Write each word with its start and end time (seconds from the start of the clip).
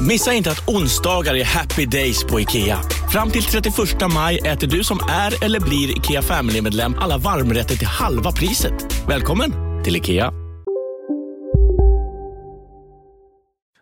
Missa 0.00 0.32
inte 0.32 0.50
att 0.50 0.68
onsdagar 0.68 1.34
är 1.34 1.44
happy 1.44 1.86
days 1.86 2.24
på 2.24 2.40
IKEA. 2.40 2.78
Fram 3.12 3.30
till 3.30 3.42
31 3.42 3.74
maj 4.14 4.38
äter 4.38 4.66
du 4.66 4.84
som 4.84 4.98
är 5.10 5.44
eller 5.44 5.60
blir 5.60 5.98
IKEA 5.98 6.22
Family-medlem 6.22 6.94
alla 6.98 7.18
varmrätter 7.18 7.76
till 7.76 7.86
halva 7.86 8.32
priset. 8.32 9.06
Välkommen 9.08 9.52
till 9.84 9.96
IKEA. 9.96 10.32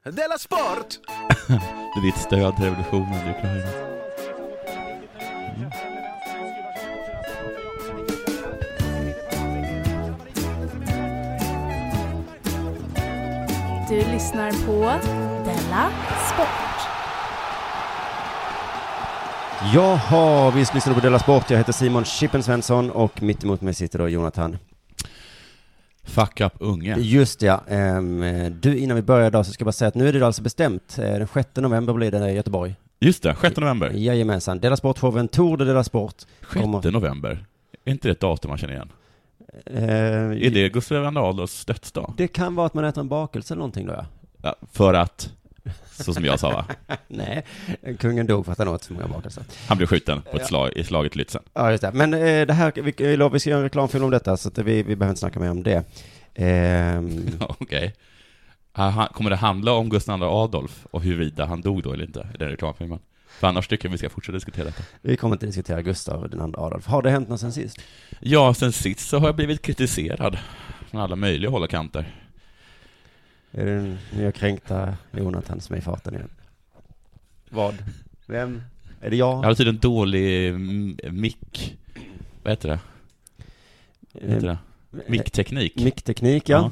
Della 0.05 0.38
Sport! 0.38 0.86
Det 1.94 2.00
är 2.00 2.02
ditt 2.02 2.19
stöd 2.19 2.56
till 2.56 2.64
revolutionen 2.64 3.14
i 3.14 3.30
Ukraina. 3.30 3.84
Du 13.89 13.96
lyssnar 14.12 14.50
på 14.67 15.00
Della 15.65 15.91
Sport. 16.34 16.48
Jaha, 19.75 20.51
vi 20.51 20.65
ska 20.65 20.75
lyssna 20.75 20.95
på 20.95 21.01
Della 21.01 21.19
Sport. 21.19 21.51
Jag 21.51 21.59
heter 21.59 21.73
Simon 21.73 22.05
Chippen 22.05 22.43
Svensson 22.43 22.91
och 22.91 23.23
mitt 23.23 23.45
emot 23.45 23.61
mig 23.61 23.75
sitter 23.75 23.98
då 23.98 24.09
Jonathan. 24.09 24.57
Fuck 26.05 26.41
up 26.41 26.53
unge. 26.59 26.97
Just 26.98 27.42
ja. 27.42 27.61
Ehm, 27.69 28.25
du, 28.61 28.79
innan 28.79 28.97
vi 28.97 29.03
börjar 29.03 29.27
idag 29.27 29.47
så 29.47 29.53
ska 29.53 29.62
jag 29.62 29.67
bara 29.67 29.73
säga 29.73 29.89
att 29.89 29.95
nu 29.95 30.09
är 30.09 30.12
det 30.12 30.27
alltså 30.27 30.42
bestämt. 30.42 30.98
Eh, 30.98 31.05
Den 31.05 31.29
6 31.35 31.48
november 31.57 31.92
blir 31.92 32.11
det 32.11 32.31
i 32.31 32.35
Göteborg. 32.35 32.75
Just 33.01 33.23
det, 33.23 33.37
6 33.41 33.57
november. 33.57 33.91
Jajamensan. 33.95 34.59
Della 34.61 34.77
Sport 34.77 34.98
får 34.98 35.19
en 35.19 35.29
Tour 35.29 35.57
de 35.57 35.65
Della 35.65 35.85
Sport. 35.85 36.15
6 36.41 36.53
Kommer- 36.53 36.91
november. 36.91 37.45
Är 37.85 37.92
inte 37.92 38.09
det 38.09 38.12
ett 38.12 38.20
datum 38.20 38.48
man 38.48 38.59
känner 38.59 38.75
igen? 38.75 38.92
Eh, 39.67 39.85
Är 40.47 40.51
det 40.51 40.69
Gustav 40.69 40.97
II 41.12 41.19
Adolfs 41.19 41.65
dödsdag? 41.65 42.15
Det 42.17 42.29
kan 42.29 42.55
vara 42.55 42.67
att 42.67 42.75
man 42.75 42.85
äter 42.85 43.01
en 43.01 43.09
bakelse 43.09 43.55
eller 43.55 43.59
någonting 43.59 43.87
då 43.87 43.92
ja. 43.92 44.07
Ja, 44.42 44.55
för 44.73 44.95
att, 44.95 45.33
så 45.91 46.15
som 46.15 46.25
jag 46.25 46.41
sa 46.41 46.51
va? 46.51 46.67
Nej, 47.09 47.45
kungen 47.98 48.27
dog 48.27 48.45
för 48.45 48.53
att 48.53 48.59
han 48.59 48.69
åt 48.69 48.84
så 48.84 48.93
många 48.93 49.07
bakelser. 49.09 49.45
Han 49.69 49.77
blev 49.77 49.87
skjuten 49.87 50.23
på 50.23 50.37
ett 50.37 50.47
slag, 50.47 50.73
i 50.77 50.84
slaget 50.84 51.15
Lützen. 51.17 51.41
Ja, 51.55 51.70
just 51.70 51.81
det. 51.83 51.93
Men 51.93 52.15
eh, 52.15 52.47
det 52.47 52.53
här, 52.53 52.73
vi, 52.75 53.17
lovar, 53.17 53.33
vi 53.33 53.41
ska 53.41 53.51
göra 53.51 53.59
en 53.59 53.65
reklamfilm 53.65 54.05
om 54.05 54.11
detta, 54.11 54.37
så 54.37 54.48
att 54.48 54.59
vi, 54.59 54.83
vi 54.83 54.97
behöver 54.97 55.09
inte 55.11 55.20
snacka 55.20 55.41
mer 55.41 55.51
om 55.51 55.62
det. 55.62 55.85
Ehm, 56.35 57.27
Okej. 57.41 57.95
Ah, 58.73 58.89
han- 58.89 59.09
Kommer 59.09 59.31
det 59.31 59.37
handla 59.37 59.73
om 59.73 59.89
Gustav 59.89 60.19
II 60.20 60.25
Adolf 60.27 60.87
och 60.91 61.03
huruvida 61.03 61.45
han 61.47 61.61
dog 61.61 61.83
då 61.83 61.92
eller 61.92 62.05
inte 62.05 62.29
i 62.35 62.39
den 62.39 62.48
reklamfilmen? 62.48 62.98
För 63.41 63.47
annars 63.47 63.69
tycker 63.69 63.89
jag 63.89 63.92
vi 63.92 63.98
ska 63.98 64.11
fortsätta 64.11 64.35
diskutera 64.37 64.65
detta. 64.65 64.83
vi 65.03 65.17
kommer 65.17 65.35
inte 65.36 65.47
diskutera 65.47 65.83
Gustav 65.83 66.30
den 66.30 66.41
andra 66.41 66.61
Adolf. 66.61 66.86
Har 66.86 67.03
det 67.03 67.11
hänt 67.11 67.29
något 67.29 67.41
sen 67.41 67.53
sist? 67.53 67.79
Ja, 68.20 68.55
sen 68.55 68.73
sist 68.73 69.08
så 69.08 69.19
har 69.19 69.29
jag 69.29 69.36
blivit 69.36 69.63
kritiserad 69.63 70.39
från 70.91 71.01
alla 71.01 71.17
möjliga 71.17 71.51
håll 71.51 71.63
och 71.63 71.70
kanter. 71.70 72.14
Är 73.55 73.65
det 73.67 73.75
den 73.75 73.98
nya 74.17 74.33
kränkta 74.33 74.97
Jonathan 75.13 75.61
som 75.61 75.75
är 75.75 75.79
i 75.79 75.83
farten 75.83 76.15
igen? 76.15 76.31
Vad? 77.51 77.75
Vem? 78.27 78.63
Är 79.01 79.11
det 79.11 79.17
jag? 79.17 79.37
Jag 79.39 79.42
hade 79.42 79.55
tydligen 79.55 79.81
dålig 79.81 80.48
mm, 80.48 80.97
mick... 81.11 81.77
Vad 82.42 82.53
heter 82.53 82.69
det? 82.69 82.79
Vad 84.13 84.31
heter 84.31 84.47
det? 84.47 84.59
Mickteknik. 85.09 85.85
Mickteknik, 85.85 86.48
ja. 86.48 86.70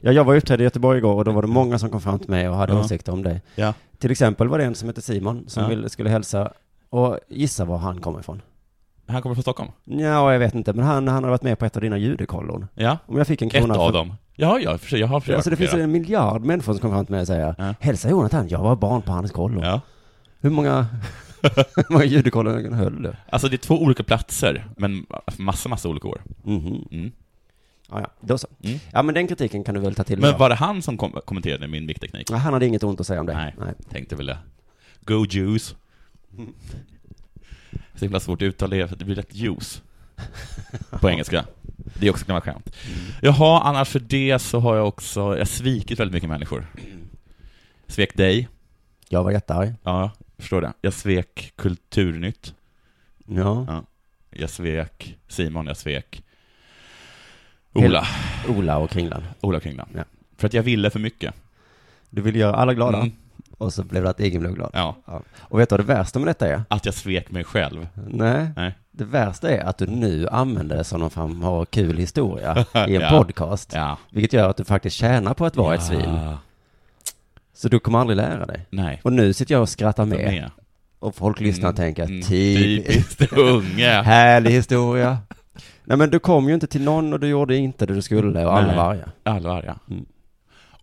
ja. 0.00 0.12
jag 0.12 0.24
var 0.24 0.34
ute 0.34 0.54
i 0.54 0.62
Göteborg 0.62 0.98
igår 0.98 1.14
och 1.14 1.24
då 1.24 1.32
var 1.32 1.42
det 1.42 1.48
många 1.48 1.78
som 1.78 1.90
kom 1.90 2.00
fram 2.00 2.18
till 2.18 2.30
mig 2.30 2.48
och 2.48 2.56
hade 2.56 2.72
Ja. 2.72 2.80
åsikter 2.80 3.12
om 3.12 3.22
dig. 3.22 3.42
Ja. 3.54 3.74
Till 3.98 4.10
exempel 4.10 4.48
var 4.48 4.58
det 4.58 4.64
en 4.64 4.74
som 4.74 4.88
hette 4.88 5.02
Simon 5.02 5.44
som 5.48 5.62
Ja. 5.62 5.68
ville, 5.68 5.88
skulle 5.88 6.10
hälsa 6.10 6.52
och 6.90 7.18
gissa 7.28 7.64
var 7.64 7.78
han 7.78 8.00
kommer 8.00 8.20
ifrån. 8.20 8.42
Han 9.06 9.22
kommer 9.22 9.34
från 9.34 9.42
Stockholm? 9.42 9.70
Ja, 9.84 10.32
jag 10.32 10.38
vet 10.38 10.54
inte, 10.54 10.72
men 10.72 10.84
han, 10.84 11.08
han 11.08 11.24
har 11.24 11.30
varit 11.30 11.42
med 11.42 11.58
på 11.58 11.64
ett 11.64 11.76
av 11.76 11.82
dina 11.82 11.98
judekollon. 11.98 12.66
Ja. 12.74 12.98
Om 13.06 13.18
jag 13.18 13.26
fick 13.26 13.42
en 13.42 13.48
Ett 13.48 13.54
krona 13.54 13.74
av 13.74 13.88
för- 13.88 13.98
dem. 13.98 14.14
Ja, 14.36 14.58
ja, 14.60 14.78
för 14.78 14.88
sig, 14.88 15.00
jag 15.00 15.06
har 15.06 15.20
försökt. 15.20 15.36
Alltså 15.36 15.50
det 15.50 15.56
finns 15.56 15.74
en 15.74 15.92
miljard 15.92 16.44
människor 16.44 16.72
som 16.72 16.80
kommer 16.80 16.94
fram 16.94 17.06
till 17.06 17.12
mig 17.12 17.20
och 17.20 17.26
säger 17.26 17.54
Ja. 17.58 17.74
Hälsa 17.80 18.10
Jonathan, 18.10 18.48
jag 18.48 18.58
var 18.62 18.76
barn 18.76 19.02
på 19.02 19.12
hans 19.12 19.30
kollo. 19.30 19.62
Ja. 19.62 19.80
Hur 20.40 20.50
många, 20.50 20.86
hur 21.76 21.92
många 21.92 22.04
judekollon 22.04 22.72
höll 22.72 23.02
du? 23.02 23.14
Alltså 23.28 23.48
det 23.48 23.56
är 23.56 23.58
två 23.58 23.82
olika 23.82 24.02
platser, 24.02 24.64
men 24.76 25.06
massa, 25.36 25.68
massa 25.68 25.88
olika 25.88 26.08
år. 26.08 26.22
Mhm. 26.42 26.84
Mm. 26.90 27.12
Ja, 27.90 28.00
ja, 28.00 28.06
då 28.20 28.38
så. 28.38 28.46
Mm. 28.62 28.78
Ja, 28.92 29.02
men 29.02 29.14
den 29.14 29.26
kritiken 29.28 29.64
kan 29.64 29.74
du 29.74 29.80
väl 29.80 29.94
ta 29.94 30.04
till 30.04 30.18
Men 30.20 30.38
var 30.38 30.48
det 30.48 30.54
han 30.54 30.82
som 30.82 30.96
kom 30.96 31.12
kommenterade 31.24 31.68
min 31.68 31.86
mickteknik? 31.86 32.30
av. 32.30 32.36
Han 32.36 32.52
hade 32.52 32.66
inget 32.66 32.82
ont 32.82 33.00
att 33.00 33.06
säga 33.06 33.20
om 33.20 33.26
det. 33.26 33.52
Nej, 33.58 33.74
tänkte 33.90 34.16
väl 34.16 34.26
det. 34.26 34.38
Go 35.04 35.26
juice. 35.30 35.74
Så 37.94 38.04
himla 38.04 38.20
svårt 38.20 38.42
att 38.42 38.46
uttala 38.46 38.76
det, 38.76 38.88
för 38.88 38.96
det 38.96 39.04
blir 39.04 39.14
rätt 39.14 39.34
juice. 39.34 39.82
På 41.00 41.10
engelska. 41.10 41.44
Det 41.94 42.06
är 42.06 42.10
också 42.10 42.26
gammalt 42.26 42.44
skämt. 42.44 42.76
Jaha, 43.22 43.62
annars 43.62 43.88
för 43.88 44.00
det 44.00 44.38
så 44.38 44.60
har 44.60 44.76
jag 44.76 44.88
också, 44.88 45.20
jag 45.20 45.38
har 45.38 45.44
svikit 45.44 46.00
väldigt 46.00 46.14
mycket 46.14 46.28
människor. 46.28 46.66
Svek 47.86 48.16
dig. 48.16 48.48
Jag 49.08 49.24
var 49.24 49.30
jättearg. 49.30 49.74
Ja, 49.82 50.10
förstår 50.38 50.60
det. 50.60 50.72
Jag 50.80 50.92
svek 50.92 51.52
Kulturnytt. 51.56 52.54
Ja. 53.26 53.64
Ja. 53.68 53.84
Jag 54.30 54.50
svek 54.50 55.16
Simon, 55.28 55.66
jag 55.66 55.76
svek 55.76 56.22
Ola. 57.72 58.06
Ola 58.48 58.78
och 58.78 58.90
Kringlan. 58.90 59.22
Ola 59.40 59.60
Kringlan. 59.60 59.88
Ja. 59.94 60.04
För 60.36 60.46
att 60.46 60.54
jag 60.54 60.62
ville 60.62 60.90
för 60.90 60.98
mycket. 60.98 61.34
Du 62.10 62.22
ville 62.22 62.38
göra 62.38 62.56
alla 62.56 62.74
glada. 62.74 62.98
Mm. 62.98 63.12
Och 63.58 63.72
så 63.72 63.84
blev 63.84 64.02
det 64.02 64.10
att 64.10 64.20
egen 64.20 64.40
blev 64.40 64.54
glad. 64.54 64.70
Ja. 64.72 64.96
Och 65.38 65.60
vet 65.60 65.68
du 65.68 65.72
vad 65.72 65.80
det 65.80 65.94
värsta 65.94 66.18
med 66.18 66.28
detta 66.28 66.48
är? 66.48 66.62
Att 66.68 66.84
jag 66.84 66.94
svek 66.94 67.30
mig 67.30 67.44
själv. 67.44 67.88
Nej. 67.94 68.48
Nej. 68.56 68.74
Det 68.98 69.04
värsta 69.04 69.50
är 69.50 69.64
att 69.64 69.78
du 69.78 69.86
nu 69.86 70.28
använder 70.28 70.76
det 70.76 70.84
som 70.84 71.00
någon 71.00 71.10
form 71.10 71.44
av 71.44 71.64
kul 71.64 71.98
historia 71.98 72.64
i 72.88 72.94
en 72.96 73.02
Ja. 73.02 73.10
podcast. 73.10 73.72
Ja. 73.74 73.98
Vilket 74.10 74.32
gör 74.32 74.50
att 74.50 74.56
du 74.56 74.64
faktiskt 74.64 74.96
tjänar 74.96 75.34
på 75.34 75.46
att 75.46 75.56
vara 75.56 75.74
ett 75.74 75.82
svin. 75.82 76.00
Ja. 76.14 76.38
Så 77.54 77.68
du 77.68 77.78
kommer 77.78 77.98
aldrig 77.98 78.16
lära 78.16 78.46
dig. 78.46 78.66
Nej. 78.70 79.00
Och 79.04 79.12
nu 79.12 79.32
sitter 79.32 79.54
jag 79.54 79.62
och 79.62 79.68
skrattar 79.68 80.04
med. 80.04 80.18
med. 80.18 80.50
Och 80.98 81.14
folk 81.14 81.40
lyssnar 81.40 81.68
och 81.68 81.78
Mm, 81.78 81.94
tänker, 81.94 82.02
mm, 82.04 82.22
typiskt. 82.22 83.18
typiskt 83.18 83.38
unge. 83.38 83.88
Härlig 84.04 84.50
historia. 84.50 85.18
Nej 85.84 85.96
men 85.98 86.10
du 86.10 86.18
kom 86.18 86.48
ju 86.48 86.54
inte 86.54 86.66
till 86.66 86.82
någon 86.82 87.12
och 87.12 87.20
du 87.20 87.28
gjorde 87.28 87.56
inte 87.56 87.86
det 87.86 87.94
du 87.94 88.02
skulle 88.02 88.44
och 88.46 88.56
alla 88.56 88.66
Nej. 88.66 88.76
var 88.76 88.84
arga. 88.94 89.08
Alla 89.22 89.48
var 89.48 89.56
arga. 89.56 89.76
Mm. 89.90 90.06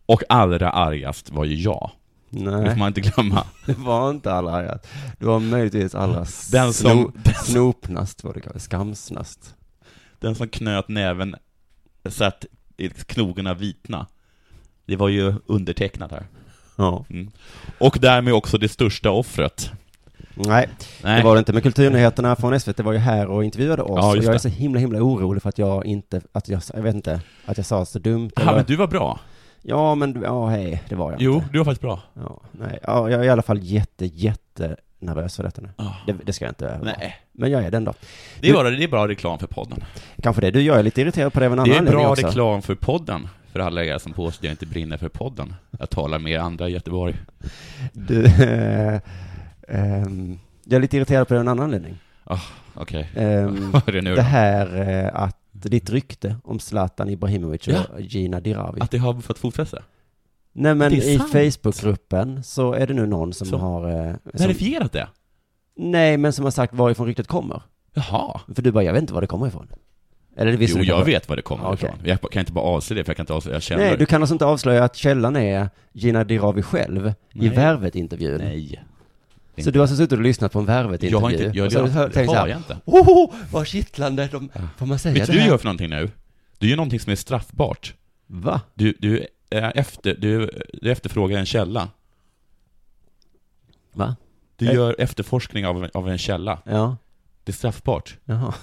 Och 0.06 0.24
allra 0.30 0.70
argast 0.72 1.30
var 1.32 1.46
ju 1.46 1.56
jag. 1.56 1.92
Det 2.34 2.40
får 2.52 2.52
Nej, 2.62 2.78
man 2.78 2.88
inte 2.88 3.02
glömma. 3.02 3.46
det 3.66 3.78
var 3.78 4.10
inte 4.10 4.34
alla 4.34 4.52
arga. 4.52 4.80
Du 5.20 5.26
var 5.26 5.40
möjligtvis 5.40 5.96
allra 5.96 6.26
Den 6.52 6.74
som- 6.74 6.74
sno, 6.74 7.12
snopnast, 7.46 8.24
vad 8.24 8.34
det 8.34 8.42
kallas, 8.42 8.64
skamsnast. 8.64 9.56
Den 10.20 10.36
som 10.36 10.48
knöt 10.48 10.88
näven 10.88 11.36
så 12.10 12.24
att 12.24 12.46
knogarna 13.06 13.54
vitna. 13.54 14.08
Det 14.86 14.96
var 14.96 15.10
ju 15.10 15.34
undertecknat 15.46 16.12
här. 16.12 16.26
Ja. 16.76 17.06
Mm. 17.10 17.32
Och 17.80 17.98
därmed 18.02 18.34
också 18.34 18.58
det 18.58 18.70
största 18.70 19.12
offret. 19.12 19.72
Nej, 20.36 20.70
Nej. 21.04 21.18
det 21.18 21.24
var 21.24 21.36
det 21.36 21.40
inte. 21.40 21.54
Men 21.54 21.62
kulturnyheterna 21.62 22.36
från 22.36 22.60
SVT 22.60 22.80
var 22.80 22.94
ju 22.94 23.00
här 23.00 23.28
och 23.28 23.44
intervjuade 23.46 23.82
oss. 23.82 23.90
Ja, 24.02 24.10
och 24.12 24.18
jag 24.18 24.26
är 24.26 24.34
det. 24.34 24.40
så 24.40 24.48
himla, 24.50 24.80
himla 24.80 25.00
orolig 25.02 25.42
för 25.42 25.50
att 25.50 25.58
jag 25.58 25.86
inte, 25.86 26.22
att 26.32 26.50
jag, 26.50 26.62
jag 26.74 26.82
vet 26.82 26.96
inte, 26.96 27.22
att 27.46 27.58
jag 27.58 27.66
sa 27.66 27.86
så 27.86 28.00
dumt. 28.00 28.32
Ja, 28.36 28.42
eller- 28.42 28.56
men 28.56 28.66
du 28.66 28.76
var 28.76 28.88
bra. 28.88 29.20
Ja, 29.66 29.96
men, 29.96 30.22
ja, 30.24 30.48
hej, 30.48 30.84
det 30.90 30.96
var 30.96 31.12
jag 31.12 31.22
Jo, 31.22 31.34
inte. 31.36 31.48
du 31.52 31.58
var 31.58 31.66
faktiskt 31.66 31.82
bra. 31.82 32.00
Ja, 32.14 32.42
nej, 32.52 32.80
ja, 32.84 33.10
jag 33.10 33.20
är 33.20 33.24
i 33.24 33.30
alla 33.30 33.42
fall 33.42 33.60
jätte, 33.62 34.06
jätte 34.06 34.76
nervös 35.00 35.36
för 35.36 35.44
detta 35.44 35.62
nu. 35.62 35.70
Ah. 35.76 35.92
Det, 36.08 36.16
det 36.24 36.34
ska 36.34 36.46
jag 36.46 36.52
inte 36.52 36.66
vara. 36.66 36.78
Nej. 36.98 37.16
Men 37.32 37.52
jag 37.52 37.64
är 37.64 37.72
den 37.72 37.84
då. 37.84 37.94
Det 38.40 38.50
är, 38.50 38.54
bara, 38.54 38.70
det 38.70 38.84
är 38.84 38.88
bra 38.88 39.08
reklam 39.08 39.40
för 39.40 39.48
podden. 39.48 39.84
Kanske 40.22 40.42
det. 40.42 40.52
Du, 40.52 40.62
jag 40.62 40.80
är 40.80 40.84
lite 40.84 41.02
irriterad 41.02 41.34
på 41.34 41.40
det 41.40 41.46
av 41.46 41.54
en 41.54 41.60
annan 41.60 41.70
Det 41.70 41.78
är 41.78 41.92
bra 41.94 42.10
också. 42.12 42.28
reklam 42.28 42.62
för 42.62 42.76
podden. 42.76 43.28
För 43.52 43.60
alla 43.60 43.84
er 43.84 43.98
som 43.98 44.14
påstår 44.14 44.40
att 44.40 44.44
jag 44.44 44.54
inte 44.54 44.66
brinner 44.66 44.98
för 44.98 45.10
podden. 45.10 45.56
Jag 45.80 45.90
talar 45.90 46.20
med 46.20 46.40
andra 46.40 46.70
i 46.70 46.72
Göteborg. 46.72 47.16
Du, 47.94 48.26
eh, 48.44 49.00
ehm, 49.68 50.40
jag 50.64 50.76
är 50.78 50.80
lite 50.82 50.98
irriterad 50.98 51.28
på 51.28 51.34
det 51.34 51.40
av 51.40 51.42
en 51.42 51.48
annan 51.48 51.64
anledning. 51.64 51.98
Ah, 52.24 52.40
Okej. 52.74 53.10
Vad 53.72 53.88
är 53.90 53.92
det 53.92 54.02
nu 54.02 54.16
det 54.16 54.22
här 54.22 54.90
eh, 54.90 55.22
att 55.22 55.38
ditt 55.54 55.90
rykte 55.90 56.36
om 56.44 56.60
Zlatan 56.60 57.10
Ibrahimovic 57.10 57.68
och 57.68 57.74
Ja. 57.74 58.00
Gina 58.00 58.40
Dirawi. 58.40 58.82
Att 58.82 58.92
det 58.92 58.98
har 58.98 59.14
fått 59.22 59.38
fotfäste? 59.40 59.84
Nej 60.54 60.76
men 60.76 60.94
i. 60.94 61.20
Facebookgruppen 61.20 62.44
så 62.44 62.74
är 62.74 62.88
det 62.88 62.94
nu 62.94 63.06
någon 63.06 63.34
som 63.34 63.48
Så- 63.48 63.58
har... 63.58 63.90
Eh, 64.08 64.14
som, 64.34 64.48
Verifierat 64.48 64.92
det? 64.92 65.08
nej, 65.78 66.18
men 66.18 66.34
som 66.34 66.44
har 66.44 66.52
sagt 66.52 66.74
varifrån 66.74 67.08
ryktet 67.08 67.28
kommer. 67.28 67.62
Jaha. 67.94 68.42
För 68.56 68.62
du 68.62 68.72
bara, 68.72 68.84
jag 68.84 68.94
vet 68.94 69.02
inte 69.02 69.14
var 69.14 69.22
det 69.22 69.28
kommer 69.28 69.48
ifrån. 69.48 69.68
Eller 70.36 70.52
det 70.52 70.58
visste 70.58 70.78
Jo, 70.80 70.84
du 70.84 70.90
jag 70.90 71.06
vet 71.06 71.30
var 71.30 71.36
det 71.36 71.42
kommer 71.42 71.66
Okej. 71.72 71.90
ifrån. 71.90 72.00
Jag 72.06 72.22
kan 72.32 72.40
inte 72.40 72.52
bara 72.52 72.66
avslöja 72.66 72.98
det, 73.02 73.06
för 73.06 73.10
jag 73.10 73.18
kan 73.18 73.24
inte 73.24 73.34
avslöja 73.34 73.60
källor. 73.60 73.84
Nej, 73.84 73.98
du 73.98 74.06
kan 74.06 74.22
alltså 74.22 74.36
inte 74.36 74.46
avslöja 74.46 74.84
att 74.84 74.96
källan 74.96 75.36
är 75.36 75.70
Gina 75.92 76.24
Dirawi 76.24 76.62
själv 76.62 77.08
i 77.08 77.40
Nej. 77.40 77.50
Värvet-intervjun. 77.50 78.38
Nej. 78.38 78.84
Så 79.58 79.72
du 79.72 79.80
har 79.80 79.84
alltså 79.84 79.96
suttit 79.98 80.12
och 80.12 80.22
lyssnat 80.24 80.52
på 80.52 80.60
en 80.60 80.66
Värvet-intervju? 80.66 81.12
Jag 81.12 81.20
har 81.20 81.32
inte, 81.32 81.52
jag, 81.58 81.66
och 81.66 81.72
så 81.72 81.80
har 81.80 81.86
du 81.88 81.92
hört- 81.92 82.14
det 82.14 82.26
har 82.26 82.48
jag 82.48 82.58
inte. 82.58 82.78
Oh, 82.86 83.34
vad 83.52 83.68
kittlande! 83.68 84.30
De, 84.32 84.50
får 84.78 84.86
man 84.86 85.00
säga 85.00 85.14
Vet 85.14 85.28
det 85.28 85.34
här? 85.34 85.40
du 85.40 85.48
gör 85.48 85.58
för 85.58 85.66
någonting 85.66 85.90
nu? 85.90 86.10
Du 86.58 86.70
gör 86.70 86.78
någonting 86.78 87.00
som 87.00 87.12
är 87.12 87.16
straffbart. 87.16 87.94
Va? 88.28 88.62
Du, 88.74 88.94
du, 89.00 89.28
är 89.50 89.72
efter, 89.78 90.16
du, 90.16 90.50
du 90.82 90.92
efterfrågar 90.92 91.40
en 91.40 91.46
källa. 91.46 91.90
Va? 93.94 94.16
Du 94.56 94.66
gör 94.66 94.96
efterforskning 95.00 95.66
av, 95.68 95.90
av 95.94 96.10
en 96.10 96.18
källa. 96.18 96.60
Ja. 96.66 96.98
Det 97.44 97.52
är 97.52 97.54
straffbart. 97.54 98.18
Jaha. 98.26 98.54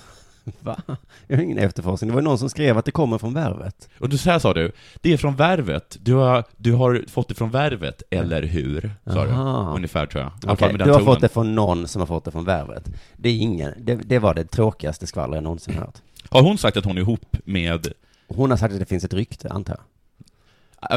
Va? 0.60 0.82
Jag 1.26 1.36
har 1.36 1.42
ingen 1.44 1.58
efterforskning. 1.58 2.08
Det 2.10 2.14
var 2.14 2.22
någon 2.22 2.38
som 2.38 2.50
skrev 2.50 2.78
att 2.78 2.84
det 2.84 2.90
kommer 2.90 3.18
från 3.18 3.34
Värvet. 3.34 3.88
Och 3.98 4.08
du, 4.08 4.18
så 4.18 4.30
här 4.30 4.38
sa 4.38 4.54
du, 4.54 4.72
det 5.00 5.12
är 5.12 5.16
från 5.16 5.36
Värvet. 5.36 5.96
Du 6.00 6.14
har, 6.14 6.44
du 6.56 6.72
har 6.72 7.04
fått 7.08 7.28
det 7.28 7.34
från 7.34 7.50
Värvet, 7.50 8.02
eller 8.10 8.42
hur? 8.42 8.92
Sa 9.04 9.24
du. 9.24 9.30
Aha. 9.30 9.74
Ungefär 9.76 10.06
tror 10.06 10.22
jag. 10.22 10.32
Den 10.58 10.78
du 10.78 10.84
har 10.84 10.86
tonen. 10.86 11.04
fått 11.04 11.20
det 11.20 11.28
från 11.28 11.54
någon 11.54 11.88
som 11.88 12.00
har 12.00 12.06
fått 12.06 12.24
det 12.24 12.30
från 12.30 12.44
Värvet. 12.44 12.90
Det 13.16 13.28
är 13.28 13.36
ingen, 13.36 13.74
det, 13.78 13.94
det 13.94 14.18
var 14.18 14.34
det 14.34 14.44
tråkigaste 14.44 15.06
skvallret 15.06 15.34
jag 15.36 15.44
någonsin 15.44 15.74
hört. 15.78 15.98
Har 16.28 16.42
hon 16.42 16.58
sagt 16.58 16.76
att 16.76 16.84
hon 16.84 16.96
är 16.96 17.00
ihop 17.00 17.36
med... 17.44 17.86
Hon 18.28 18.50
har 18.50 18.56
sagt 18.56 18.72
att 18.74 18.80
det 18.80 18.86
finns 18.86 19.04
ett 19.04 19.14
rykte, 19.14 19.48
antar 19.48 19.74
jag. 19.74 19.84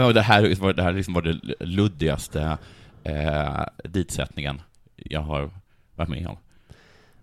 Ja, 0.04 0.13
Det 0.13 0.22
här, 0.22 0.56
var- 0.62 0.74
det 0.74 0.84
här 0.84 0.94
liksom 0.94 1.13
var 1.13 1.22
det 1.22 1.40
luddigaste 1.66 2.57
eh, 3.04 3.63
ditsättningen 3.84 4.62
jag 4.95 5.22
har 5.22 5.50
varit 5.95 6.10
med 6.10 6.28
om. 6.28 6.38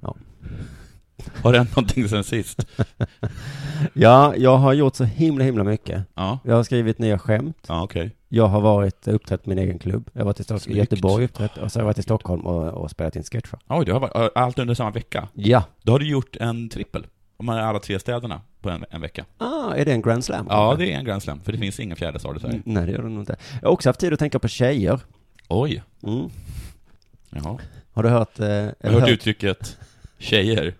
Ja. 0.00 0.16
Har 1.42 1.52
det 1.52 1.58
hänt 1.58 1.76
någonting 1.76 2.08
sen 2.08 2.24
sist? 2.24 2.66
Ja, 3.92 4.34
jag 4.36 4.56
har 4.56 4.72
gjort 4.72 4.94
så 4.96 5.04
himla, 5.04 5.44
himla 5.44 5.64
mycket. 5.64 6.02
Ja, 6.14 6.38
Jag 6.44 6.56
har 6.56 6.62
skrivit 6.62 6.98
nya 6.98 7.18
skämt. 7.18 7.64
ja 7.68 7.82
okej. 7.82 8.16
Jag 8.28 8.46
har 8.46 8.60
varit 8.60 9.08
uppträtt 9.08 9.46
min 9.46 9.58
egen 9.58 9.78
klubb. 9.78 10.10
Jag 10.12 10.20
har 10.20 10.24
varit 10.24 10.40
i 10.40 10.44
Stock- 10.44 10.62
Snyggt. 10.62 10.78
Göteborg 10.78 11.24
uppträtt 11.24 11.56
och 11.56 11.72
så 11.72 11.78
har 11.78 11.82
jag 11.82 11.86
varit 11.86 11.98
i 11.98 12.02
Stockholm 12.02 12.46
och, 12.46 12.68
och 12.68 12.90
spelat 12.90 13.16
in 13.16 13.22
sketcher. 13.22 13.58
Oj, 13.68 13.84
det 13.84 13.92
har 13.92 14.00
varit 14.00 14.32
allt 14.34 14.58
under 14.58 14.74
samma 14.74 14.90
vecka. 14.90 15.28
Ja. 15.34 15.64
Då 15.82 15.92
har 15.92 15.98
du 15.98 16.08
gjort 16.08 16.36
en 16.36 16.68
trippel. 16.68 17.06
Om 17.36 17.46
man 17.46 17.56
är 17.56 17.62
alla 17.62 17.78
tre 17.78 17.98
städerna 17.98 18.40
på 18.62 18.70
en, 18.70 18.84
en 18.90 19.00
vecka. 19.00 19.24
Ah, 19.38 19.74
är 19.74 19.84
det 19.84 19.92
en 19.92 20.02
grand 20.02 20.24
slam? 20.24 20.46
Ja, 20.50 20.74
det 20.78 20.92
är 20.92 20.98
en 20.98 21.04
Grand 21.04 21.22
Slam, 21.22 21.40
för 21.40 21.52
det 21.52 21.58
finns 21.58 21.80
ingen 21.80 21.96
fjärde 21.96 22.18
stad 22.18 22.36
i 22.36 22.40
Sverige. 22.40 22.62
Nej, 22.64 22.86
det 22.86 22.92
gör 22.92 23.02
det 23.02 23.08
nog 23.08 23.22
inte. 23.22 23.36
Jag 23.62 23.68
har 23.68 23.72
också 23.72 23.88
haft 23.88 24.00
tid 24.00 24.12
att 24.12 24.18
tänka 24.18 24.38
på 24.38 24.48
tjejer. 24.48 25.00
Oj, 25.48 25.82
Mm. 26.02 26.30
jaha. 27.30 27.58
Har 27.92 28.02
du 28.02 28.08
hört... 28.08 28.40
Eh, 28.40 28.46
Jag 28.46 28.54
har 28.64 28.74
eller 28.80 29.00
hört 29.00 29.08
uttrycket 29.08 29.76
tjejer. 30.18 30.74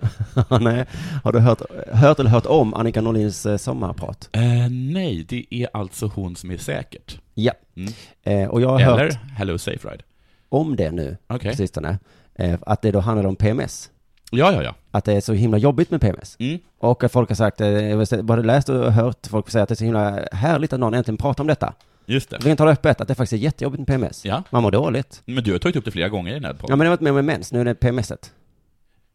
Nej, 0.60 0.84
har 1.24 1.32
du 1.32 1.38
hört, 1.38 1.62
hört 1.92 2.18
eller 2.18 2.30
hört 2.30 2.46
om 2.46 2.74
Annika 2.74 3.00
Norlins 3.00 3.46
eh, 3.46 3.56
sommarprat? 3.56 4.28
Eh, 4.32 4.42
nej, 4.70 5.24
det 5.28 5.46
är 5.50 5.68
alltså 5.72 6.06
hon 6.14 6.36
som 6.36 6.50
är 6.50 6.56
säkert. 6.56 7.20
Ja. 7.34 7.52
Mm. 7.76 7.92
Eh, 8.22 8.48
och 8.48 8.60
jag 8.60 8.68
har 8.68 8.80
hört 8.80 9.00
Eller 9.00 9.12
Hello 9.36 9.58
Safe 9.58 9.88
Ride. 9.88 10.02
om 10.48 10.76
det 10.76 10.90
nu, 10.90 11.16
Okej. 11.26 11.50
på 11.50 11.56
sistone, 11.56 11.98
eh, 12.34 12.58
att 12.66 12.82
det 12.82 12.90
då 12.90 13.00
handlar 13.00 13.28
om 13.28 13.36
PMS. 13.36 13.90
Ja, 14.30 14.52
ja, 14.52 14.62
ja. 14.62 14.74
Att 14.90 15.04
det 15.04 15.12
är 15.12 15.20
så 15.20 15.32
himla 15.32 15.58
jobbigt 15.58 15.90
med 15.90 16.00
PMS. 16.00 16.36
Mm. 16.38 16.58
Och 16.78 17.04
att 17.04 17.12
folk 17.12 17.28
har 17.28 17.36
sagt, 17.36 17.60
eh, 17.60 17.68
jag 17.68 17.96
har 17.96 18.22
både 18.22 18.42
läst 18.42 18.68
och 18.68 18.92
hört 18.92 19.26
folk 19.26 19.50
säga 19.50 19.62
att 19.62 19.68
det 19.68 19.72
är 19.72 19.76
så 19.76 19.84
himla 19.84 20.20
härligt 20.32 20.72
att 20.72 20.80
någon 20.80 20.94
äntligen 20.94 21.16
pratar 21.16 21.44
om 21.44 21.48
detta. 21.48 21.72
Just 22.06 22.30
det. 22.30 22.36
Vi 22.36 22.42
kan 22.44 22.56
tala 22.56 22.70
öppet, 22.70 23.00
att 23.00 23.08
det 23.08 23.14
faktiskt 23.14 23.32
är 23.32 23.44
jättejobbigt 23.44 23.78
med 23.78 23.86
PMS. 23.86 24.24
Ja. 24.24 24.42
Man 24.50 24.62
mår 24.62 24.70
dåligt. 24.70 25.22
Men 25.24 25.44
du 25.44 25.52
har 25.52 25.58
tagit 25.58 25.76
upp 25.76 25.84
det 25.84 25.90
flera 25.90 26.08
gånger 26.08 26.30
i 26.30 26.34
den 26.34 26.44
här 26.44 26.50
Ja 26.52 26.56
podden. 26.60 26.78
men 26.78 26.84
det 26.84 26.88
har 26.88 26.96
varit 26.96 27.00
med 27.00 27.14
med 27.14 27.24
mens, 27.24 27.52
nu 27.52 27.60
är 27.60 27.64
det 27.64 27.74
PMSet. 27.74 28.32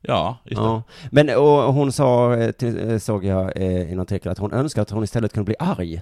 Ja, 0.07 0.37
just 0.45 0.61
det. 0.61 0.65
Ja. 0.67 0.83
Men 1.11 1.29
och 1.29 1.73
hon 1.73 1.91
sa, 1.91 2.35
eh, 2.35 2.51
till, 2.51 2.89
eh, 2.91 2.97
såg 2.97 3.25
jag 3.25 3.57
eh, 3.57 3.63
i 3.91 3.95
någon 3.95 3.99
artikel, 3.99 4.31
att 4.31 4.37
hon 4.37 4.51
önskar 4.53 4.81
att 4.81 4.89
hon 4.89 5.03
istället 5.03 5.33
kunde 5.33 5.45
bli 5.45 5.55
arg. 5.59 6.01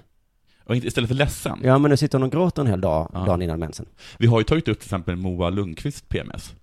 Och 0.64 0.76
istället 0.76 1.08
för 1.08 1.14
ledsen. 1.14 1.58
Ja 1.62 1.78
men 1.78 1.90
nu 1.90 1.96
sitter 1.96 2.18
hon 2.18 2.22
och 2.26 2.32
gråter 2.32 2.62
en 2.62 2.68
hel 2.68 2.80
dag, 2.80 3.10
Ja. 3.14 3.18
dagen 3.24 3.42
innan 3.42 3.58
mensen. 3.60 3.86
Vi 4.18 4.26
har 4.26 4.40
ju 4.40 4.44
tagit 4.44 4.68
upp 4.68 4.78
till 4.80 4.86
exempel 4.86 5.16
Moa 5.16 5.50
Lundqvist 5.50 6.08
PMS. 6.08 6.54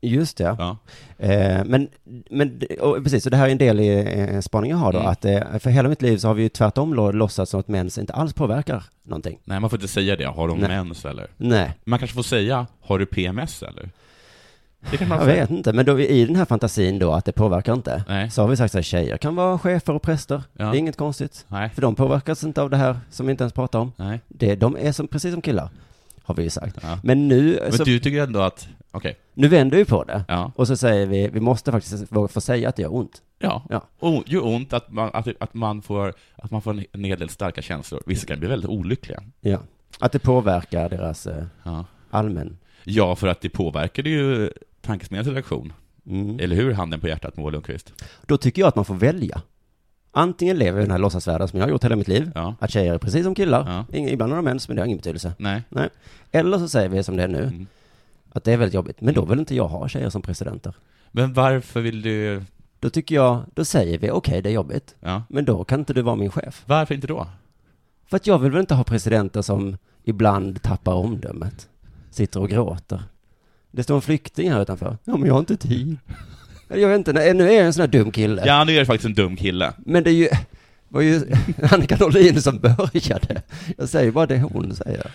Just 0.00 0.36
det. 0.36 0.56
Ja. 0.58 0.76
Eh, 1.18 1.64
men, 1.64 1.88
men 2.30 2.60
och 2.80 3.02
precis, 3.04 3.24
så 3.24 3.30
det 3.30 3.36
här 3.36 3.46
är 3.48 3.52
en 3.52 3.58
del 3.58 3.80
i 3.80 3.88
eh, 3.88 4.34
en 4.34 4.42
spaning 4.42 4.70
jag 4.70 4.78
har 4.78 4.92
då, 4.92 4.98
Mm. 4.98 5.10
att 5.10 5.24
eh, 5.24 5.58
för 5.58 5.70
hela 5.70 5.88
mitt 5.88 6.02
liv 6.02 6.16
så 6.18 6.28
har 6.28 6.34
vi 6.34 6.42
ju 6.42 6.48
tvärtom 6.48 6.94
lo- 6.94 7.10
låtsats 7.12 7.50
som 7.50 7.60
att 7.60 7.68
mens 7.68 7.98
inte 7.98 8.12
alls 8.12 8.32
påverkar 8.32 8.84
någonting. 9.02 9.38
Nej, 9.44 9.60
man 9.60 9.70
får 9.70 9.76
inte 9.76 9.88
säga 9.88 10.16
det. 10.16 10.24
Har 10.26 10.48
de 10.48 10.58
Nej. 10.58 10.68
mens 10.68 11.04
eller? 11.04 11.26
Nej, 11.36 11.72
Man 11.84 11.98
kanske 11.98 12.14
får 12.14 12.22
säga, 12.22 12.66
har 12.80 12.98
du 12.98 13.06
PMS 13.06 13.62
eller? 13.62 13.90
Det 14.80 15.00
jag 15.00 15.26
vet 15.26 15.50
inte, 15.50 15.72
men 15.72 15.86
då 15.86 16.00
i 16.00 16.24
den 16.24 16.36
här 16.36 16.44
fantasin 16.44 16.98
då 16.98 17.12
att 17.12 17.24
det 17.24 17.32
påverkar 17.32 17.72
inte, 17.72 18.04
Nej. 18.08 18.30
så 18.30 18.42
har 18.42 18.48
vi 18.48 18.56
sagt 18.56 18.74
att 18.74 18.84
tjejer 18.84 19.16
kan 19.16 19.36
vara 19.36 19.58
chefer 19.58 19.92
och 19.92 20.02
präster. 20.02 20.42
Ja. 20.52 20.64
Det 20.64 20.76
är 20.76 20.78
inget 20.78 20.96
konstigt. 20.96 21.46
Nej. 21.48 21.70
För 21.70 21.82
de 21.82 21.94
påverkas 21.94 22.44
inte 22.44 22.62
av 22.62 22.70
det 22.70 22.76
här 22.76 22.98
som 23.10 23.26
vi 23.26 23.30
inte 23.30 23.44
ens 23.44 23.52
pratar 23.52 23.78
om. 23.78 23.92
Nej. 23.96 24.20
Det, 24.28 24.54
de 24.54 24.76
är 24.80 24.92
som, 24.92 25.08
precis 25.08 25.32
som 25.32 25.42
killar, 25.42 25.68
har 26.22 26.34
vi 26.34 26.42
ju 26.42 26.50
sagt. 26.50 26.78
Ja. 26.82 26.98
Men 27.02 27.28
nu, 27.28 27.58
Men 27.62 27.72
så, 27.72 27.84
du 27.84 27.98
tycker 27.98 28.22
ändå 28.22 28.40
att, 28.40 28.68
okej. 28.90 29.16
nu 29.34 29.48
vänder 29.48 29.76
vi 29.76 29.84
på 29.84 30.04
det. 30.04 30.24
Ja. 30.28 30.52
Och 30.56 30.66
så 30.66 30.76
säger 30.76 31.06
vi, 31.06 31.28
vi 31.28 31.40
måste 31.40 31.72
faktiskt 31.72 32.08
få 32.08 32.40
säga 32.40 32.68
att 32.68 32.76
det 32.76 32.82
gör 32.82 32.94
ont. 32.94 33.22
Ja. 33.38 33.62
Ja. 33.70 33.84
O, 34.00 34.22
gör 34.26 34.46
ont 34.46 34.72
att 34.72 34.90
man, 34.90 35.10
att, 35.12 35.28
att, 35.40 35.54
man 35.54 35.82
får, 35.82 36.14
att 36.36 36.50
man 36.50 36.62
får 36.62 36.82
en 36.92 37.04
hel 37.04 37.18
del 37.18 37.28
starka 37.28 37.62
känslor. 37.62 38.02
Vissa 38.06 38.26
kan 38.26 38.38
bli 38.38 38.48
väldigt 38.48 38.70
olyckliga. 38.70 39.22
Ja. 39.40 39.58
Att 40.00 40.12
det 40.12 40.18
påverkar 40.18 40.88
deras 40.88 41.26
eh, 41.26 41.44
allmän... 42.10 42.58
Ja, 42.84 43.16
för 43.16 43.26
att 43.26 43.40
det 43.40 43.48
påverkade 43.48 44.10
ju 44.10 44.50
tankesmedjans 44.88 45.28
redaktion. 45.28 45.72
Mm. 46.06 46.40
Eller 46.40 46.56
hur, 46.56 46.72
handen 46.72 47.00
på 47.00 47.08
hjärtat, 47.08 47.36
Moa 47.36 47.50
Lundqvist? 47.50 47.92
Då 48.26 48.36
tycker 48.36 48.62
jag 48.62 48.68
att 48.68 48.76
man 48.76 48.84
får 48.84 48.94
välja. 48.94 49.42
Antingen 50.10 50.56
lever 50.58 50.72
vi 50.72 50.82
i 50.82 50.84
den 50.84 50.90
här 50.90 50.98
låtsasvärlden 50.98 51.48
som 51.48 51.58
jag 51.58 51.66
har 51.66 51.70
gjort 51.70 51.84
hela 51.84 51.96
mitt 51.96 52.08
liv, 52.08 52.30
Ja. 52.34 52.54
att 52.60 52.70
tjejer 52.70 52.94
är 52.94 52.98
precis 52.98 53.24
som 53.24 53.34
killar, 53.34 53.84
Ja. 53.92 53.98
Ibland 53.98 54.32
har 54.32 54.36
de 54.36 54.44
mens, 54.44 54.68
men 54.68 54.74
det 54.76 54.82
har 54.82 54.86
ingen 54.86 54.98
betydelse. 54.98 55.32
Nej. 55.38 55.62
Nej. 55.68 55.88
Eller 56.32 56.58
så 56.58 56.68
säger 56.68 56.88
vi 56.88 57.02
som 57.02 57.16
det 57.16 57.22
är 57.22 57.28
nu, 57.28 57.42
Mm. 57.42 57.66
att 58.32 58.44
det 58.44 58.52
är 58.52 58.56
väldigt 58.56 58.74
jobbigt, 58.74 59.00
men 59.00 59.14
då 59.14 59.24
vill 59.24 59.38
inte 59.38 59.54
jag 59.54 59.68
ha 59.68 59.88
tjejer 59.88 60.10
som 60.10 60.22
presidenter. 60.22 60.74
Men 61.10 61.32
varför 61.32 61.80
vill 61.80 62.02
du... 62.02 62.42
Då 62.80 62.90
tycker 62.90 63.14
jag, 63.14 63.42
då 63.54 63.64
säger 63.64 63.98
vi 63.98 64.10
okej, 64.10 64.42
det 64.42 64.48
är 64.48 64.52
jobbigt, 64.54 64.94
Ja. 65.00 65.22
men 65.28 65.44
då 65.44 65.64
kan 65.64 65.78
inte 65.80 65.92
du 65.94 66.02
vara 66.02 66.16
min 66.16 66.30
chef. 66.30 66.62
Varför 66.66 66.94
inte 66.94 67.06
då? 67.06 67.26
För 68.06 68.16
att 68.16 68.26
jag 68.26 68.38
vill 68.38 68.50
väl 68.52 68.60
inte 68.60 68.74
ha 68.74 68.84
presidenter 68.84 69.42
som 69.42 69.76
ibland 70.04 70.62
tappar 70.62 70.92
omdömet, 70.94 71.68
sitter 72.10 72.40
och 72.40 72.48
gråter. 72.48 73.02
Det 73.70 73.82
står 73.82 73.94
en 73.94 74.02
flykting 74.02 74.52
här 74.52 74.62
utanför. 74.62 74.98
Ja, 75.04 75.16
men 75.16 75.26
jag 75.26 75.34
har 75.34 75.40
inte 75.40 75.56
tid. 75.56 75.96
Jag 76.68 76.88
vet 76.88 76.98
inte, 76.98 77.12
nej, 77.12 77.34
nu 77.34 77.48
är 77.48 77.52
jag 77.52 77.66
en 77.66 77.72
sån 77.72 77.80
här 77.80 77.88
dum 77.88 78.10
kille. 78.10 78.42
Ja, 78.46 78.64
nu 78.64 78.74
är 78.74 78.78
det 78.78 78.86
faktiskt 78.86 79.06
en 79.06 79.14
dum 79.14 79.36
kille. 79.36 79.72
Men 79.78 80.04
det 80.04 80.10
är 80.10 80.14
ju, 80.14 80.28
var 80.88 81.00
ju 81.00 81.22
Annika 81.70 81.96
Norlin 81.96 82.42
som 82.42 82.58
började. 82.58 83.42
Jag 83.76 83.88
säger 83.88 84.10
bara 84.10 84.26
det 84.26 84.38
hon 84.38 84.74
säger. 84.74 85.10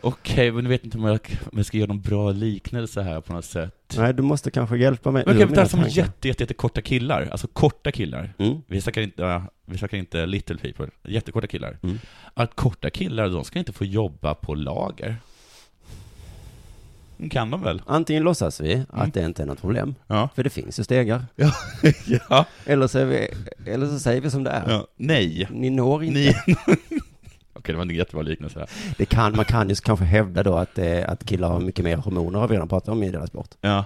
Okej, 0.00 0.52
men 0.52 0.64
jag 0.64 0.70
vet 0.70 0.84
inte 0.84 0.98
om 0.98 1.04
jag, 1.04 1.20
om 1.52 1.58
jag 1.58 1.66
ska 1.66 1.76
göra 1.76 1.88
någon 1.88 2.00
bra 2.00 2.32
liknelse 2.32 3.02
här 3.02 3.20
på 3.20 3.32
något 3.32 3.44
sätt. 3.44 3.94
Nej, 3.96 4.14
du 4.14 4.22
måste 4.22 4.50
kanske 4.50 4.76
hjälpa 4.76 5.10
mig 5.10 5.22
Men 5.26 5.38
kan 5.38 5.50
mina 5.50 5.62
ta 5.62 5.68
som 5.68 5.84
jätte, 5.88 6.28
jätte, 6.28 6.42
jätte 6.42 6.54
korta 6.54 6.82
killar, 6.82 7.28
alltså 7.30 7.46
korta 7.46 7.92
killar. 7.92 8.34
Mm. 8.38 8.62
Vi 8.66 8.80
snackar 8.80 9.00
inte, 9.00 9.42
vi 9.66 9.78
snackar 9.78 9.98
inte 9.98 10.26
little 10.26 10.56
people, 10.56 10.88
jättekorta 11.04 11.46
killar. 11.46 11.78
Mm. 11.82 11.98
Att 12.34 12.56
korta 12.56 12.90
killar, 12.90 13.28
de 13.28 13.44
ska 13.44 13.58
inte 13.58 13.72
få 13.72 13.84
jobba 13.84 14.34
på 14.34 14.54
lager. 14.54 15.16
Kan 17.30 17.50
de 17.50 17.62
väl? 17.62 17.82
Antingen 17.86 18.22
låtsas 18.22 18.60
vi 18.60 18.82
att 18.90 19.14
det 19.14 19.24
inte 19.24 19.42
är 19.42 19.46
något 19.46 19.60
problem, 19.60 19.94
Ja. 20.06 20.28
för 20.34 20.42
det 20.44 20.50
finns 20.50 20.78
ju 20.80 20.84
stegar. 20.84 21.24
Ja. 21.36 21.52
ja. 22.30 22.46
Eller 22.66 22.86
så, 22.86 23.04
vi, 23.04 23.28
eller 23.66 23.86
så 23.86 23.98
säger 23.98 24.20
vi 24.20 24.30
som 24.30 24.44
det 24.44 24.50
är. 24.50 24.70
ja. 24.70 24.86
Nej. 24.96 25.48
Ni 25.50 25.70
når 25.70 26.04
inte. 26.04 26.18
Ni... 26.20 26.34
Okej, 27.52 27.72
det 27.72 27.76
var 27.78 27.82
en 27.82 27.90
jättebra 27.90 28.22
liknelse. 28.22 28.58
Här. 28.58 28.68
Det 28.98 29.04
kan, 29.06 29.36
man 29.36 29.44
kan 29.44 29.68
ju 29.68 29.74
kanske 29.74 30.04
hävda 30.04 30.42
då 30.42 30.54
att, 30.56 30.78
eh, 30.78 31.08
att 31.10 31.24
killar 31.24 31.48
har 31.48 31.60
mycket 31.60 31.84
mer 31.84 31.96
hormoner, 31.96 32.38
har 32.38 32.48
vi 32.48 32.54
redan 32.54 32.68
pratat 32.68 32.88
om 32.88 33.02
i 33.02 33.10
deras 33.10 33.28
sport. 33.28 33.50
Ja. 33.60 33.84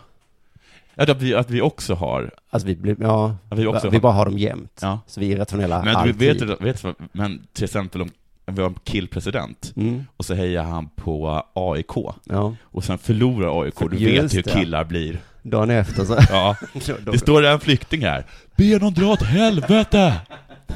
Att 0.96 1.22
vi, 1.22 1.34
att 1.34 1.50
vi 1.50 1.60
också 1.60 1.94
har, 1.94 2.30
Alltså 2.50 2.66
vi 2.66 2.76
blir, 2.76 2.96
ja, 3.00 3.36
att 3.48 3.58
vi 3.58 3.66
också 3.66 3.88
vi 3.88 3.96
har. 3.96 4.02
bara 4.02 4.12
har 4.12 4.24
dem 4.24 4.38
jämt. 4.38 4.78
Ja. 4.82 5.00
Så 5.06 5.20
vi 5.20 5.32
är 5.32 5.36
rationella 5.36 5.82
Men 5.84 5.96
alltid. 5.96 6.14
vet, 6.16 6.60
vet 6.60 6.84
men 7.12 7.46
till 7.52 7.64
exempel 7.64 8.02
om 8.02 8.10
vi 8.46 8.62
har 8.62 8.68
en 8.68 8.76
killpresident 8.84 9.72
Mm, 9.76 10.04
och 10.16 10.24
så 10.24 10.34
hejar 10.34 10.62
han 10.62 10.88
på 10.88 11.46
AIK 11.54 11.92
ja, 12.24 12.56
och 12.62 12.84
sen 12.84 12.98
förlorar 12.98 13.62
AIK, 13.62 13.74
du 13.90 13.96
Just 13.96 14.34
vet 14.34 14.34
hur 14.34 14.42
det. 14.42 14.60
killar 14.60 14.84
blir. 14.84 15.18
dagen 15.42 15.70
efter 15.70 16.04
så. 16.04 16.16
Ja. 16.30 16.56
Det 17.12 17.18
står 17.18 17.44
en 17.44 17.60
flykting 17.60 18.02
här. 18.04 18.24
Be 18.56 18.78
någon 18.78 18.94
dra 18.94 19.06
åt 19.12 19.22
helvete! 19.22 20.20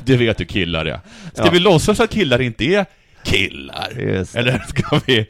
Det 0.04 0.16
vet 0.16 0.40
hur 0.40 0.44
killar 0.44 0.84
är. 0.86 1.00
Ska 1.34 1.44
Ja. 1.44 1.50
vi 1.50 1.58
låtsas 1.58 2.00
att 2.00 2.10
killar 2.10 2.40
inte 2.40 2.64
är 2.64 2.86
killar? 3.24 3.88
Eller 4.34 4.58
ska 4.68 5.00
vi 5.06 5.26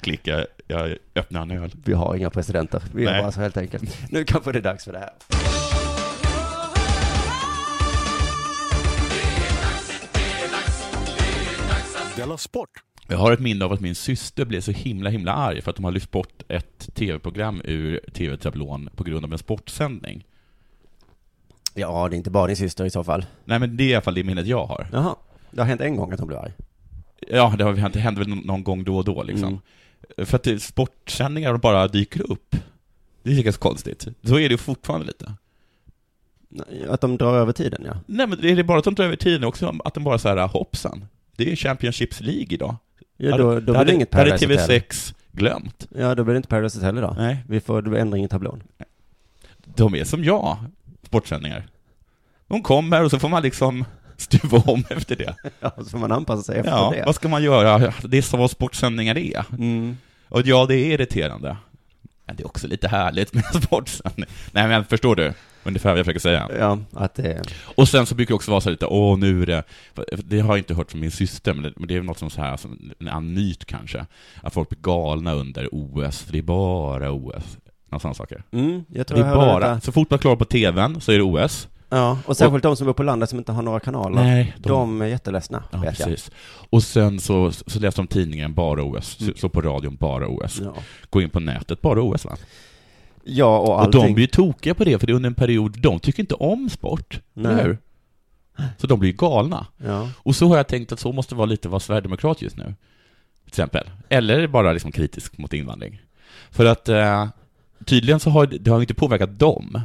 klicka, 0.00 0.44
jag 0.66 0.96
öppnar 1.14 1.42
en 1.42 1.50
öl. 1.50 1.70
Vi 1.84 1.92
har 1.92 2.16
inga 2.16 2.30
presidenter. 2.30 2.82
Vi 2.94 3.04
Nej. 3.04 3.14
har 3.14 3.22
bara 3.22 3.32
så 3.32 3.40
helt 3.40 3.56
enkelt. 3.56 3.98
Nu 4.10 4.24
kanske 4.24 4.52
det 4.52 4.58
är 4.58 4.62
dags 4.62 4.84
för 4.84 4.92
det 4.92 4.98
här. 4.98 5.10
Della 12.18 12.36
Sport! 12.38 12.70
Jag 13.08 13.18
har 13.18 13.32
ett 13.32 13.40
minne 13.40 13.64
av 13.64 13.72
att 13.72 13.80
min 13.80 13.94
syster 13.94 14.44
blev 14.44 14.60
så 14.60 14.70
himla 14.70 15.10
himla 15.10 15.32
arg 15.32 15.62
för 15.62 15.70
att 15.70 15.76
de 15.76 15.84
har 15.84 15.92
lyft 15.92 16.10
bort 16.10 16.42
ett 16.48 16.94
tv-program 16.94 17.60
ur 17.64 18.00
tv-tablån 18.12 18.88
på 18.96 19.04
grund 19.04 19.24
av 19.24 19.32
en 19.32 19.38
sportsändning. 19.38 20.26
Ja, 21.74 22.08
det 22.08 22.14
är 22.14 22.18
inte 22.18 22.30
bara 22.30 22.46
din 22.46 22.56
syster 22.56 22.84
i 22.84 22.90
så 22.90 23.04
fall. 23.04 23.26
Nej 23.44 23.58
men 23.58 23.76
det 23.76 23.84
är 23.84 23.88
i 23.88 23.94
alla 23.94 24.02
fall 24.02 24.14
det 24.14 24.24
minnet 24.24 24.46
jag 24.46 24.66
har. 24.66 24.88
Jaha. 24.92 25.16
Det 25.50 25.60
har 25.60 25.66
hänt 25.68 25.80
en 25.80 25.96
gång 25.96 26.12
att 26.12 26.18
hon 26.18 26.28
blev 26.28 26.40
arg. 26.40 26.52
Ja, 27.28 27.54
det 27.58 27.64
har 27.64 27.74
hänt, 27.74 27.94
det 27.94 28.00
händer 28.00 28.24
väl 28.24 28.34
någon- 28.34 28.64
gång 28.64 28.84
då 28.84 28.96
och 28.96 29.04
då 29.04 29.22
liksom. 29.22 29.60
För 30.18 30.36
att 30.36 30.42
det, 30.42 30.60
sportsändningar 30.60 31.56
bara 31.56 31.88
dyker 31.88 32.32
upp. 32.32 32.56
Det 33.22 33.30
är 33.46 33.52
så 33.52 33.58
konstigt. 33.60 34.08
Så 34.22 34.34
är 34.38 34.48
det 34.48 34.52
ju 34.54 34.58
fortfarande 34.58 35.06
lite. 35.06 35.32
Att 36.88 37.00
de 37.00 37.16
drar 37.16 37.34
över 37.34 37.52
tiden, 37.52 37.82
ja. 37.86 37.96
Nej 38.06 38.26
men 38.26 38.44
är 38.44 38.56
det 38.56 38.64
bara 38.64 38.78
att 38.78 38.84
de 38.84 38.94
drar 38.94 39.04
över 39.04 39.16
tiden 39.16 39.44
också, 39.44 39.74
att 39.84 39.94
de 39.94 40.04
bara 40.04 40.18
så 40.18 40.28
här 40.28 40.48
hoppsan. 40.48 41.04
Det 41.38 41.52
är 41.52 41.56
Championships 41.56 42.20
League 42.20 42.46
idag. 42.50 42.76
Ja, 43.16 43.36
då, 43.36 43.54
då 43.54 43.60
blir 43.60 43.74
hade, 43.74 43.94
inget 43.94 44.14
hade 44.14 44.30
Paradise 44.30 44.60
Hotel. 44.62 44.80
TV6 44.80 45.14
glömt. 45.32 45.86
Ja, 45.98 46.14
då 46.14 46.24
blir 46.24 46.34
det 46.34 46.36
inte 46.36 46.48
Paradise 46.48 46.78
Hotel 46.78 46.98
idag. 46.98 47.14
Nej. 47.18 47.44
Vi 47.48 47.60
får, 47.60 47.96
ändring 47.96 48.24
i 48.24 48.28
tablån. 48.28 48.62
De 49.64 49.94
är 49.94 50.04
som 50.04 50.24
jag, 50.24 50.56
sportsändningar. 51.02 51.66
De 52.48 52.62
kommer 52.62 53.04
och 53.04 53.10
så 53.10 53.18
får 53.18 53.28
man 53.28 53.42
liksom 53.42 53.84
stuva 54.16 54.58
om 54.58 54.84
efter 54.90 55.16
det. 55.16 55.34
Ja, 55.60 55.72
så 55.76 55.84
får 55.84 55.98
man 55.98 56.12
anpassa 56.12 56.42
sig 56.42 56.58
efter 56.58 56.72
Ja, 56.72 56.92
det. 56.96 57.02
vad 57.06 57.14
ska 57.14 57.28
man 57.28 57.42
göra? 57.42 57.92
Det 58.04 58.18
är 58.18 58.22
så 58.22 58.48
sportsändningar 58.48 59.18
är. 59.18 59.44
Mm. 59.50 59.96
Och 60.28 60.42
ja, 60.46 60.66
det 60.66 60.74
är 60.74 60.92
irriterande. 60.94 61.56
Men 62.24 62.36
det 62.36 62.42
är 62.42 62.46
också 62.46 62.66
lite 62.66 62.88
härligt 62.88 63.34
med 63.34 63.44
sportsändning. 63.62 64.26
Nej 64.52 64.68
men 64.68 64.84
förstår 64.84 65.16
du? 65.16 65.32
Ungefär 65.68 65.90
vad 65.90 65.98
jag 65.98 66.04
försöker 66.06 66.20
säga. 66.20 66.48
Ja, 66.58 66.78
att 66.92 67.14
det... 67.14 67.42
Och 67.76 67.88
sen 67.88 68.06
så 68.06 68.14
brukar 68.14 68.28
det 68.32 68.34
också 68.36 68.50
vara 68.50 68.60
så 68.60 68.68
här 68.68 68.70
lite, 68.72 68.86
åh 68.86 69.18
nu 69.18 69.42
är 69.42 69.46
det, 69.46 69.62
det 70.24 70.40
har 70.40 70.48
jag 70.48 70.58
inte 70.58 70.74
hört 70.74 70.90
från 70.90 71.00
min 71.00 71.10
syster, 71.10 71.54
men 71.54 71.62
det, 71.62 71.72
men 71.76 71.88
det 71.88 71.96
är 71.96 72.02
något 72.02 72.18
som 72.18 72.30
så 72.30 72.40
här, 72.40 72.56
som 72.56 72.92
en 72.98 73.08
annan 73.08 73.34
myt 73.34 73.64
kanske, 73.64 74.06
att 74.42 74.54
folk 74.54 74.68
blir 74.68 74.78
galna 74.80 75.32
under 75.34 75.68
OS, 75.72 76.22
för 76.22 76.32
det 76.32 76.38
är 76.38 76.42
bara 76.42 77.12
OS. 77.12 77.58
Några 77.90 78.00
sådana 78.00 78.14
saker. 78.14 78.42
Mm, 78.50 78.84
jag 78.88 79.06
tror 79.06 79.18
Det 79.18 79.24
är 79.24 79.28
jag 79.28 79.36
bara, 79.36 79.68
detta. 79.68 79.80
så 79.80 79.92
fort 79.92 80.10
man 80.10 80.18
klarar 80.18 80.36
på 80.36 80.44
TVn 80.44 81.00
så 81.00 81.12
är 81.12 81.16
det 81.16 81.22
OS. 81.22 81.68
Ja, 81.90 82.18
och 82.26 82.36
särskilt 82.36 82.62
de 82.62 82.76
som 82.76 82.86
bor 82.86 82.94
på 82.94 83.02
landet 83.02 83.30
som 83.30 83.38
inte 83.38 83.52
har 83.52 83.62
några 83.62 83.80
kanaler. 83.80 84.22
Nej, 84.22 84.54
de... 84.58 84.68
de- 84.68 85.02
är 85.02 85.06
jätteledsna, 85.06 85.62
Ja, 85.70 85.78
vet 85.78 85.98
jag. 85.98 86.08
precis. 86.08 86.30
Och 86.70 86.82
sen 86.82 87.20
så, 87.20 87.52
så 87.52 87.80
läser 87.80 87.96
de 87.96 88.06
tidningen, 88.06 88.54
bara 88.54 88.82
OS. 88.82 89.16
Så, 89.20 89.32
så 89.36 89.48
på 89.48 89.60
radion, 89.60 89.96
bara 89.96 90.28
OS. 90.28 90.60
Ja. 90.64 90.74
Gå 91.10 91.22
in 91.22 91.30
på 91.30 91.40
nätet, 91.40 91.80
bara 91.82 92.02
OS 92.02 92.24
va? 92.24 92.36
Ja, 93.28 93.58
och 93.58 93.68
Och 93.68 93.80
allting. 93.82 94.00
de 94.02 94.14
blir 94.14 94.22
ju 94.24 94.26
tokiga 94.30 94.74
på 94.74 94.84
det, 94.84 94.98
för 94.98 95.06
det 95.06 95.12
är 95.12 95.14
under 95.14 95.26
en 95.30 95.34
period, 95.34 95.78
de 95.80 96.00
tycker 96.00 96.20
inte 96.20 96.34
om 96.34 96.70
sport. 96.70 97.20
Nej. 97.34 97.52
Eller 97.52 97.64
hur? 97.64 97.78
Så 98.78 98.86
de 98.86 98.98
blir 99.00 99.10
ju 99.10 99.16
galna. 99.16 99.66
Ja. 99.76 100.10
Och 100.16 100.36
så 100.36 100.48
har 100.48 100.56
jag 100.56 100.68
tänkt 100.68 100.92
att 100.92 101.00
så 101.00 101.12
måste 101.12 101.34
vara 101.34 101.46
lite 101.46 101.68
vara 101.68 101.80
Sverigedemokrat 101.80 102.42
just 102.42 102.56
nu. 102.56 102.64
Till 102.64 103.48
exempel. 103.48 103.90
Eller 104.08 104.46
bara 104.46 104.72
liksom 104.72 104.92
kritisk 104.92 105.38
mot 105.38 105.52
invandring. 105.52 106.00
För 106.50 106.64
att 106.64 106.88
eh, 106.88 107.28
tydligen 107.84 108.20
så 108.20 108.30
har 108.30 108.46
det 108.46 108.70
har 108.70 108.80
inte 108.80 108.94
påverkat 108.94 109.38
dem. 109.38 109.80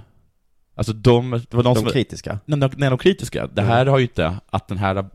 Alltså 0.75 0.93
de, 0.93 1.31
det 1.31 1.53
var 1.53 1.63
de, 1.63 1.73
De 1.73 1.75
som... 1.75 1.89
kritiska. 1.89 2.39
Nej, 2.45 2.59
de, 2.59 2.69
nej, 2.77 2.89
de 2.89 2.97
kritiska. 2.97 3.47
Det 3.47 3.61
Mm. 3.61 3.73
här 3.73 3.85
har 3.85 3.97
ju 3.97 4.03
inte, 4.03 4.37
att 4.49 4.67
den 4.67 4.77
här, 4.77 5.05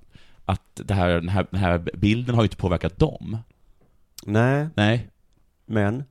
att 0.44 0.62
det 0.74 0.94
här, 0.94 1.08
den 1.08 1.28
här, 1.28 1.46
den 1.50 1.60
här 1.60 1.78
bilden 1.94 2.34
har 2.34 2.42
ju 2.42 2.46
inte 2.46 2.56
påverkat 2.56 2.98
dem. 2.98 3.38
Nej, 4.26 4.68
Nej. 4.74 5.08
men. 5.66 6.04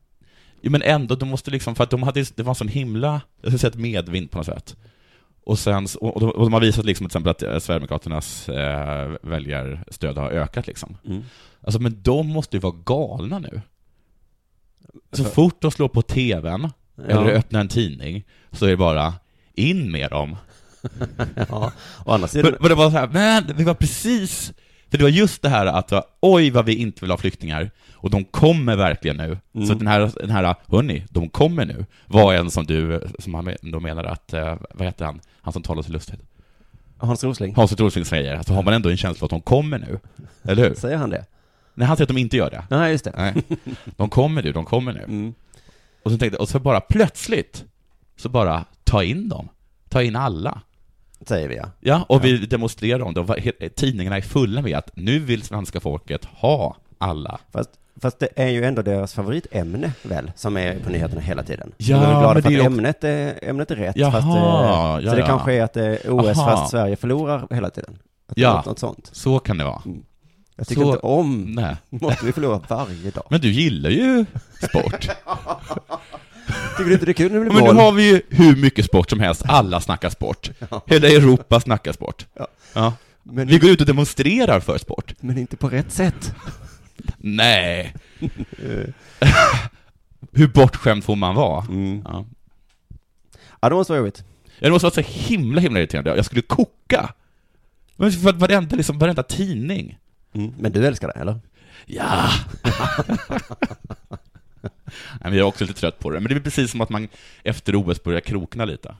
Jo, 0.67 0.71
men 0.71 0.81
ändå, 0.81 1.15
de 1.15 1.29
måste 1.29 1.51
liksom, 1.51 1.75
för 1.75 1.83
att 1.83 1.89
de 1.89 2.03
hade, 2.03 2.25
det 2.35 2.43
var 2.43 2.51
en 2.51 2.55
sån 2.55 2.67
himla, 2.67 3.21
jag 3.41 3.51
skulle 3.51 3.57
säga 3.59 3.69
ett 3.69 3.79
medvind 3.79 4.31
på 4.31 4.37
något 4.37 4.45
sätt. 4.45 4.75
Och 5.43 5.59
sen, 5.59 5.87
och 6.01 6.19
de, 6.19 6.29
och 6.29 6.43
de 6.43 6.53
har 6.53 6.61
visat 6.61 6.85
liksom 6.85 7.03
till 7.05 7.07
exempel 7.09 7.31
att 7.31 7.43
eh, 7.43 7.59
Sverigedemokraternas 7.59 8.49
eh, 8.49 9.11
väljarstöd 9.21 10.17
har 10.17 10.29
ökat 10.31 10.67
liksom. 10.67 10.97
Mm. 11.05 11.23
Alltså 11.61 11.79
men 11.81 12.01
de 12.01 12.27
måste 12.27 12.55
ju 12.57 12.61
vara 12.61 12.75
galna 12.85 13.39
nu. 13.39 13.61
Så 15.11 15.23
För- 15.23 15.31
fort 15.31 15.61
de 15.61 15.71
slår 15.71 15.87
på 15.87 16.01
TVn, 16.01 16.69
Ja. 16.95 17.03
eller 17.03 17.31
öppnar 17.31 17.59
en 17.59 17.67
tidning, 17.67 18.25
så 18.51 18.65
är 18.65 18.69
det 18.69 18.77
bara 18.77 19.13
in 19.53 19.91
med 19.91 20.09
dem. 20.11 20.35
ja. 21.49 21.71
Å 22.05 22.11
andra 22.11 22.27
sidan. 22.27 22.51
För, 22.51 22.59
för 22.61 22.69
det 22.69 22.75
var 22.75 22.91
så 22.91 22.97
här, 22.97 23.07
men 23.07 23.57
det 23.57 23.63
var 23.63 23.73
precis, 23.73 24.53
för 24.89 24.97
det 24.97 25.03
var 25.03 25.09
just 25.09 25.41
det 25.41 25.49
här 25.49 25.65
att, 25.65 25.93
oj 26.19 26.49
vad 26.49 26.65
vi 26.65 26.75
inte 26.75 27.01
vill 27.01 27.11
ha 27.11 27.17
flyktingar, 27.17 27.71
och 27.93 28.09
de 28.09 28.23
kommer 28.23 28.75
verkligen 28.75 29.17
nu. 29.17 29.37
Mm. 29.55 29.67
Så 29.67 29.73
den 29.73 29.87
här, 29.87 30.11
den 30.19 30.29
här, 30.29 30.55
hörni, 30.67 31.05
de 31.09 31.29
kommer 31.29 31.65
nu, 31.65 31.85
var 32.05 32.33
en 32.33 32.51
som 32.51 32.65
du, 32.65 33.01
som 33.19 33.33
han 33.33 33.55
då 33.61 33.79
menar 33.79 34.03
att, 34.03 34.33
eh, 34.33 34.55
vad 34.69 34.87
heter 34.87 35.05
han, 35.05 35.19
han 35.41 35.53
som 35.53 35.63
talar 35.63 35.81
så 35.81 35.91
lustigt? 35.91 36.19
Hans 36.97 37.23
Rosling. 37.23 37.55
Hans 37.55 37.73
Rosling 37.73 38.05
säger, 38.05 38.35
att 38.35 38.47
så 38.47 38.53
har 38.53 38.63
man 38.63 38.73
ändå 38.73 38.89
en 38.89 38.97
känsla 38.97 39.25
att 39.25 39.29
de 39.29 39.41
kommer 39.41 39.79
nu. 39.79 39.99
Eller 40.43 40.69
hur? 40.69 40.75
Säger 40.75 40.97
han 40.97 41.09
det? 41.09 41.25
Nej, 41.73 41.87
han 41.87 41.97
säger 41.97 42.05
att 42.05 42.15
de 42.15 42.17
inte 42.17 42.37
gör 42.37 42.49
det. 42.49 42.63
Nej, 42.69 42.91
just 42.91 43.05
det. 43.05 43.13
Nej. 43.17 43.33
De 43.97 44.09
kommer 44.09 44.43
nu, 44.43 44.51
de 44.51 44.65
kommer 44.65 44.93
nu. 44.93 45.03
Mm. 45.03 45.33
Och 46.03 46.11
så 46.11 46.17
tänkte 46.17 46.35
jag, 46.35 46.41
och 46.41 46.49
så 46.49 46.59
bara 46.59 46.79
plötsligt, 46.79 47.65
så 48.17 48.29
bara 48.29 48.65
ta 48.83 49.03
in 49.03 49.29
dem. 49.29 49.49
Ta 49.89 50.01
in 50.03 50.15
alla. 50.15 50.61
Säger 51.25 51.47
vi 51.49 51.55
ja. 51.55 51.69
Ja, 51.79 52.05
och 52.09 52.25
vi 52.25 52.37
demonstrerar 52.45 53.01
om 53.01 53.13
det. 53.13 53.69
Tidningarna 53.69 54.17
är 54.17 54.21
fulla 54.21 54.61
med 54.61 54.77
att 54.77 54.89
nu 54.95 55.19
vill 55.19 55.43
svenska 55.43 55.79
folket 55.79 56.25
ha 56.25 56.75
alla. 56.97 57.39
Fast, 57.53 57.69
fast 58.01 58.19
det 58.19 58.27
är 58.35 58.47
ju 58.47 58.63
ändå 58.65 58.81
deras 58.81 59.13
favoritämne 59.13 59.91
väl, 60.03 60.31
som 60.35 60.57
är 60.57 60.79
på 60.79 60.89
nyheterna 60.89 61.21
hela 61.21 61.43
tiden. 61.43 61.71
Ja, 61.77 61.97
De 61.97 62.03
är 62.03 62.09
glada 62.19 62.33
men 62.33 62.43
för 62.43 62.49
det 62.49 62.55
att 62.57 62.61
också- 62.67 62.77
ämnet 62.77 63.03
är, 63.03 63.49
ämnet 63.49 63.71
är 63.71 63.75
rätt. 63.75 63.95
Jaha, 63.97 64.11
fast, 64.11 64.27
eh, 64.27 64.33
ja, 64.35 64.99
så 65.03 65.15
det 65.15 65.19
ja. 65.19 65.25
kanske 65.25 65.53
är 65.53 65.63
att 65.63 65.73
det 65.73 65.85
är 65.85 65.99
OS 66.11 66.37
Aha. 66.39 66.51
fast 66.51 66.71
Sverige 66.71 66.95
förlorar 66.95 67.47
hela 67.51 67.69
tiden. 67.69 67.97
Att 68.29 68.35
det 68.35 68.41
Ja. 68.41 68.63
något, 68.65 68.79
sånt. 68.79 69.09
Så 69.13 69.39
kan 69.39 69.57
det 69.57 69.63
vara. 69.63 69.81
Jag 70.55 70.67
tycker 70.67 70.81
Så- 70.81 70.87
inte 70.87 70.99
om, 70.99 71.41
Nej. 71.55 71.75
måste 71.89 72.25
vi 72.25 72.31
förlora 72.31 72.61
varje 72.67 73.11
dag. 73.11 73.23
Men 73.29 73.41
du 73.41 73.51
gillar 73.51 73.89
ju 73.89 74.25
sport. 74.69 75.09
Tycker 76.77 76.83
du 76.89 76.93
inte 76.93 77.05
det 77.05 77.11
är 77.11 77.13
kul 77.13 77.31
när 77.31 77.39
det 77.39 77.45
blir 77.45 77.61
Men 77.63 77.75
nu 77.75 77.81
har 77.81 77.91
vi 77.91 78.09
ju 78.11 78.21
hur 78.29 78.55
mycket 78.55 78.85
sport 78.85 79.09
som 79.09 79.19
helst. 79.19 79.41
Alla 79.45 79.81
snackar 79.81 80.09
sport. 80.09 80.49
Hela 80.85 81.07
Europa 81.07 81.59
snackar 81.59 81.91
sport. 81.93 82.25
Ja. 82.33 82.47
Ja. 82.73 82.93
Men- 83.23 83.47
Vi 83.47 83.57
går 83.59 83.69
ut 83.69 83.81
och 83.81 83.87
demonstrerar 83.87 84.59
för 84.59 84.77
sport. 84.77 85.13
Men 85.19 85.37
inte 85.37 85.57
på 85.57 85.69
rätt 85.69 85.91
sätt. 85.91 86.33
Nej. 87.17 87.93
hur 90.31 90.47
bortskämd 90.47 91.03
får 91.03 91.15
man 91.15 91.35
vara? 91.35 91.65
Mm. 91.65 92.01
Ja. 92.05 92.25
Ja, 93.59 93.69
det 93.69 93.75
måste 93.75 93.93
vara 93.93 93.99
jobbigt. 93.99 94.23
Ja, 94.59 94.67
det 94.67 94.71
måste 94.71 94.85
vara 94.85 94.93
så 94.93 95.01
himla, 95.01 95.61
himla 95.61 95.79
irriterande. 95.79 96.15
Jag 96.15 96.25
skulle 96.25 96.41
koka. 96.41 97.13
Men 97.95 98.11
för 98.11 98.33
varenda, 98.33 98.75
liksom, 98.75 98.99
varenda 98.99 99.23
tidning. 99.23 99.97
Mm. 100.33 100.53
Men 100.59 100.71
du 100.71 100.87
älskar 100.87 101.07
det, 101.07 101.13
eller? 101.19 101.39
Ja! 101.85 102.29
Jag 105.23 105.35
är 105.35 105.41
också 105.41 105.65
lite 105.65 105.79
trött 105.79 105.99
på 105.99 106.09
det. 106.09 106.19
Men 106.19 106.29
det 106.29 106.35
är 106.35 106.39
precis 106.39 106.71
som 106.71 106.81
att 106.81 106.89
man 106.89 107.07
efter 107.43 107.75
OS 107.75 108.03
börjar 108.03 108.19
krokna 108.19 108.65
lite. 108.65 108.95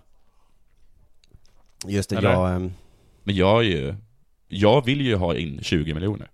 Just 1.86 2.09
det, 2.09 2.15
Eller? 2.15 2.31
jag... 2.31 2.55
ehm, 2.55 2.74
Men 3.24 3.36
jag 3.36 3.59
är 3.59 3.63
ju... 3.69 3.95
Jag 4.47 4.86
vill 4.86 5.01
ju 5.01 5.15
ha 5.15 5.36
in 5.36 5.59
20 5.63 5.93
miljoner. 5.93 6.29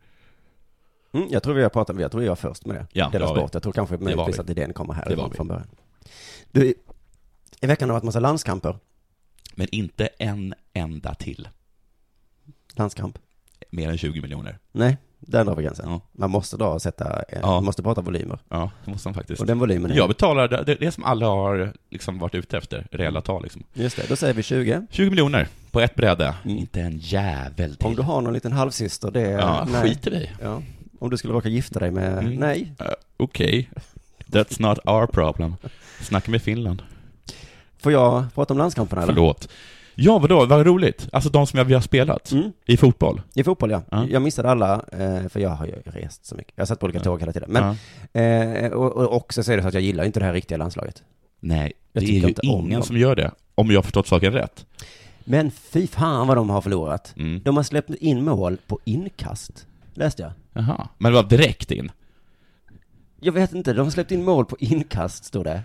Mm, 1.14 1.28
jag 1.32 1.44
tror 1.44 1.54
vi 1.54 1.64
har 1.64 1.70
pratat, 1.70 2.00
jag 2.00 2.12
tror 2.12 2.22
vi 2.22 2.28
var 2.28 2.36
först 2.36 2.66
med 2.66 2.76
det. 2.76 2.88
Ja, 2.92 3.10
Dela 3.10 3.28
sport. 3.28 3.54
Jag 3.54 3.64
tror 3.64 3.74
kanske 3.74 3.98
möjligtvis 3.98 4.38
vi. 4.38 4.42
att 4.42 4.50
idén 4.50 4.74
kommer 4.74 5.04
vi. 5.10 5.36
från 5.36 5.48
början. 5.48 5.68
Du, 6.52 6.74
i 7.62 7.68
veckan 7.68 7.90
har 7.90 7.94
det 7.94 8.00
varit 8.00 8.04
massa 8.04 8.20
landskamper. 8.20 8.78
Men 9.56 9.68
inte 9.72 10.08
en 10.18 10.54
enda 10.74 11.14
till. 11.16 11.48
Landskamp. 12.76 13.20
Mer 13.70 13.90
än 13.90 13.98
20 13.98 14.22
miljoner. 14.22 14.60
Nej, 14.72 14.98
där 15.28 15.46
drar 15.46 15.56
vi 15.56 15.64
gränsen. 15.64 15.90
Ja. 15.90 16.02
Man 16.12 16.30
måste 16.30 16.58
dra 16.58 16.68
och 16.68 16.82
sätta, 16.82 17.24
eh, 17.30 17.40
Ja. 17.42 17.48
man 17.48 17.66
måste 17.66 17.84
prata 17.84 18.02
volymer. 18.02 18.40
Ja, 18.50 18.72
det 18.86 18.92
måste 18.92 19.08
man 19.08 19.14
faktiskt. 19.14 19.42
Och 19.42 19.48
den 19.48 19.60
volymen 19.60 19.92
är... 19.92 19.96
Jag 19.96 20.08
betalar 20.08 20.48
det, 20.48 20.64
det, 20.64 20.76
det 20.76 20.92
som 20.92 21.04
alla 21.04 21.26
har 21.26 21.74
liksom 21.90 22.20
varit 22.20 22.36
ute 22.36 22.58
efter, 22.58 22.88
reella 22.92 23.22
tal 23.22 23.44
liksom. 23.44 23.64
Just 23.74 23.96
det, 23.96 24.10
då 24.10 24.16
säger 24.16 24.34
vi 24.34 24.44
20. 24.44 24.88
20 24.90 25.10
miljoner 25.10 25.48
på 25.72 25.80
ett 25.82 25.96
bräde. 25.96 26.36
Mm. 26.44 26.58
Inte 26.58 26.82
en 26.82 26.98
jävel 26.98 27.76
till. 27.76 27.88
Om 27.88 27.96
du 27.96 28.02
har 28.02 28.22
någon 28.22 28.34
liten 28.34 28.52
halvsyster, 28.52 29.12
det 29.12 29.22
är... 29.22 29.40
Ja, 29.40 29.68
nej. 29.72 29.82
skit 29.82 30.08
i 30.08 30.10
dig. 30.10 30.34
Ja. 30.42 30.62
Om 31.00 31.10
du 31.10 31.18
skulle 31.18 31.34
råka 31.34 31.50
gifta 31.50 31.80
dig 31.80 31.92
med... 31.92 32.18
Mm. 32.18 32.36
Nej. 32.36 32.74
Uh, 32.82 32.88
Okej. 33.18 33.70
That's 34.26 34.62
not 34.62 34.80
our 34.86 35.08
problem. 35.08 35.56
Snacka 36.02 36.32
med 36.32 36.42
Finland. 36.42 36.82
Får 37.80 37.92
jag 37.92 38.26
prata 38.36 38.54
om 38.54 38.58
landskamperna 38.58 39.02
eller? 39.04 39.14
Förlåt. 39.14 39.50
Ja, 39.96 40.20
vadå? 40.20 40.46
Vad 40.46 40.66
roligt. 40.66 41.08
Alltså 41.12 41.30
de 41.30 41.48
som 41.48 41.68
vi 41.68 41.74
har 41.74 41.82
spelat. 41.82 42.32
Mm. 42.32 42.52
I 42.66 42.78
fotboll. 42.78 43.22
I 43.36 43.44
fotboll 43.44 43.72
ja. 43.72 43.82
Ja. 43.92 44.06
Jag 44.10 44.22
missade 44.22 44.50
alla, 44.50 44.74
eh, 44.92 45.28
för 45.30 45.40
jag 45.40 45.50
har 45.50 45.66
ju 45.66 45.74
rest 45.86 46.26
så 46.26 46.36
mycket. 46.36 46.54
Jag 46.56 46.62
har 46.62 46.66
sett 46.66 46.80
på 46.80 46.86
olika 46.86 47.00
tåg 47.00 47.20
hela 47.20 47.34
tiden. 47.34 47.52
Men, 47.52 47.78
ja. 48.12 48.22
eh, 48.22 48.72
och, 48.72 48.92
och 48.92 49.16
också 49.16 49.44
så 49.44 49.52
är 49.52 49.56
det 49.56 49.62
så 49.62 49.68
att 49.68 49.74
jag 49.74 49.84
gillar 49.84 50.04
inte 50.04 50.20
det 50.20 50.26
här 50.26 50.34
riktiga 50.34 50.58
landslaget. 50.58 51.04
Nej, 51.40 51.74
Jag 51.94 52.04
det 52.04 52.10
är 52.10 52.28
ju 52.28 52.34
ingen 52.42 52.84
som 52.84 52.98
gör 52.98 53.16
det. 53.16 53.32
Om 53.56 53.72
jag 53.72 53.78
har 53.78 53.84
förstått 53.84 54.08
saken 54.08 54.34
rätt. 54.34 54.66
Men 55.24 55.52
fy 55.52 55.88
fan 55.88 56.28
vad 56.28 56.38
de 56.38 56.50
har 56.50 56.62
förlorat. 56.62 57.14
Mm. 57.18 57.42
De 57.44 57.56
har 57.58 57.64
släppt 57.64 57.90
in 57.90 58.24
mål 58.24 58.58
på 58.68 58.80
inkast. 58.84 59.68
Läste 59.94 60.22
jag. 60.22 60.32
Jaha. 60.54 60.88
Men 60.98 61.12
det 61.12 61.22
var 61.22 61.30
direkt 61.30 61.72
in. 61.72 61.92
Jag 63.20 63.34
vet 63.34 63.54
inte, 63.54 63.74
de 63.74 63.82
har 63.82 63.92
släppt 63.92 64.12
in 64.12 64.24
mål 64.24 64.46
på 64.46 64.58
inkast, 64.60 65.26
stod 65.26 65.46
det. 65.46 65.62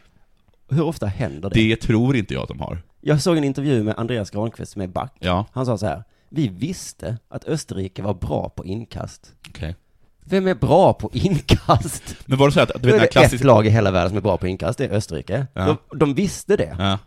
Hur 0.71 0.83
ofta 0.83 1.07
händer 1.07 1.51
det? 1.51 1.69
Det 1.69 1.77
tror 1.77 2.17
inte 2.17 2.35
jag 2.35 2.43
att 2.43 2.49
de 2.49 2.61
har. 2.61 2.83
Jag 3.01 3.23
såg 3.23 3.37
en 3.37 3.45
intervju 3.45 3.83
med 3.83 3.95
Andreas 3.99 4.31
Granqvist 4.31 4.73
som 4.73 4.83
är 4.83 4.87
back. 4.87 5.13
Ja, 5.19 5.47
Han 5.53 5.67
sa 5.67 5.79
så 5.79 5.87
här, 5.87 6.05
vi 6.29 6.49
visste 6.49 7.19
att 7.29 7.45
Österrike 7.45 8.03
var 8.03 8.15
bra 8.15 8.49
på 8.49 8.65
inkast. 8.65 9.33
okej. 9.49 9.77
Vem 10.25 10.47
är 10.47 10.55
bra 10.55 10.93
på 10.93 11.11
inkast? 11.13 12.17
Men 12.27 12.39
var 12.39 12.47
det 12.47 12.53
så 12.53 12.61
att, 12.61 12.71
du 12.83 12.89
vet 12.89 12.95
är 12.95 13.01
det 13.01 13.07
klassiska... 13.07 13.37
ett 13.37 13.45
lag 13.45 13.67
i 13.67 13.71
hela 13.71 13.91
världen 13.91 14.09
som 14.11 14.17
är 14.17 14.23
bra 14.23 14.37
på 14.37 14.47
inkast, 14.47 14.79
det 14.79 14.85
är 14.85 14.91
Österrike. 14.93 15.47
Ja. 15.55 15.77
De, 15.91 15.99
de 15.99 16.15
visste 16.15 16.57
det. 16.57 16.77
Ja. 16.79 16.99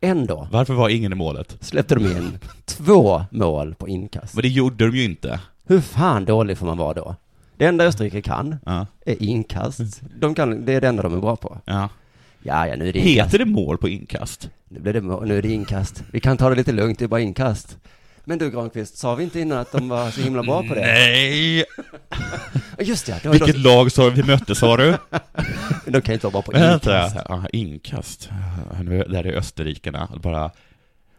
Ändå 0.00 0.48
Varför 0.52 0.74
var 0.74 0.88
ingen 0.88 1.12
i 1.12 1.14
målet? 1.14 1.56
släppte 1.60 1.94
de 1.94 2.04
in 2.06 2.38
två 2.64 3.24
mål 3.30 3.74
på 3.74 3.88
inkast. 3.88 4.34
Men 4.34 4.42
det 4.42 4.48
gjorde 4.48 4.86
de 4.90 4.96
ju 4.96 5.04
inte. 5.04 5.40
Hur 5.66 5.80
fan 5.80 6.24
dålig 6.24 6.58
får 6.58 6.66
man 6.66 6.78
vara 6.78 6.94
då? 6.94 7.14
Det 7.56 7.66
enda 7.66 7.84
Österrike 7.84 8.22
kan 8.22 8.56
Ja. 8.66 8.86
är 9.06 9.22
inkast. 9.22 10.00
De 10.20 10.34
kan, 10.34 10.64
det 10.64 10.72
är 10.74 10.80
det 10.80 10.88
enda 10.88 11.02
de 11.02 11.14
är 11.14 11.20
bra 11.20 11.36
på. 11.36 11.58
ja. 11.64 11.88
Ja, 12.46 12.66
ja, 12.68 12.76
nu 12.76 12.88
är 12.88 12.92
det 12.92 12.98
inkast. 12.98 13.26
Heter 13.34 13.38
det 13.38 13.44
mål 13.50 13.78
på 13.78 13.88
inkast? 13.88 14.50
Nu, 14.68 14.80
blir 14.80 14.92
det, 14.92 15.00
mål- 15.00 15.26
nu 15.28 15.38
är 15.38 15.42
det 15.42 15.52
inkast. 15.52 16.02
Vi 16.12 16.20
kan 16.20 16.36
ta 16.36 16.50
det 16.50 16.56
lite 16.56 16.72
lugnt, 16.72 16.98
det 16.98 17.04
är 17.04 17.08
bara 17.08 17.20
inkast. 17.20 17.76
Men 18.24 18.38
du 18.38 18.50
Granqvist, 18.50 18.96
sa 18.96 19.14
vi 19.14 19.24
inte 19.24 19.40
innan 19.40 19.58
att 19.58 19.72
de 19.72 19.88
var 19.88 20.10
så 20.10 20.20
himla 20.20 20.42
bra 20.42 20.62
på 20.62 20.74
det? 20.74 20.80
Nej! 20.80 21.64
Just 22.78 23.06
det, 23.06 23.20
det 23.22 23.28
Vilket 23.28 23.58
lag 23.58 23.92
sa 23.92 24.08
vi 24.08 24.22
mötte 24.22 24.54
sa 24.54 24.76
du? 24.76 24.90
de, 24.90 24.96
de 25.90 26.00
kan 26.02 26.14
inte 26.14 26.26
vara 26.26 26.32
bra 26.32 26.42
på 26.42 26.52
Vänta, 26.52 26.96
inkast. 27.04 27.16
ja, 27.28 27.44
inkast. 27.52 28.28
Ja, 28.72 28.78
är- 28.94 29.08
Där 29.08 29.26
är 29.26 29.32
Österrikerna. 29.32 30.08
Bara 30.22 30.50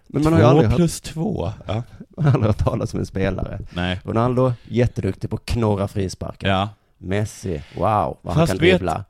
Men 0.08 0.24
man 0.24 0.34
har 0.34 0.40
ju 0.40 0.44
två 0.44 0.50
aldrig 0.50 0.68
hört, 0.70 0.76
plus 0.78 1.02
två. 1.02 1.52
Ja. 1.68 1.84
man 2.18 2.26
har 2.26 2.32
aldrig 2.34 2.46
hört 2.48 2.58
talas 2.66 2.94
om 2.94 3.00
en 3.00 3.06
spelare. 3.06 3.60
Nej. 3.70 4.00
Ronaldo, 4.04 4.54
jätteduktig 4.68 5.30
på 5.30 5.36
att 5.36 5.46
knorra 5.46 5.88
frisparkar. 5.88 6.50
Ja. 6.50 6.70
Messi, 6.98 7.62
wow, 7.76 8.18
vad 8.22 8.34
han 8.36 8.36
Fast 8.36 8.52
kan 8.52 8.60
vet- 8.60 8.70
dribbla. 8.72 9.04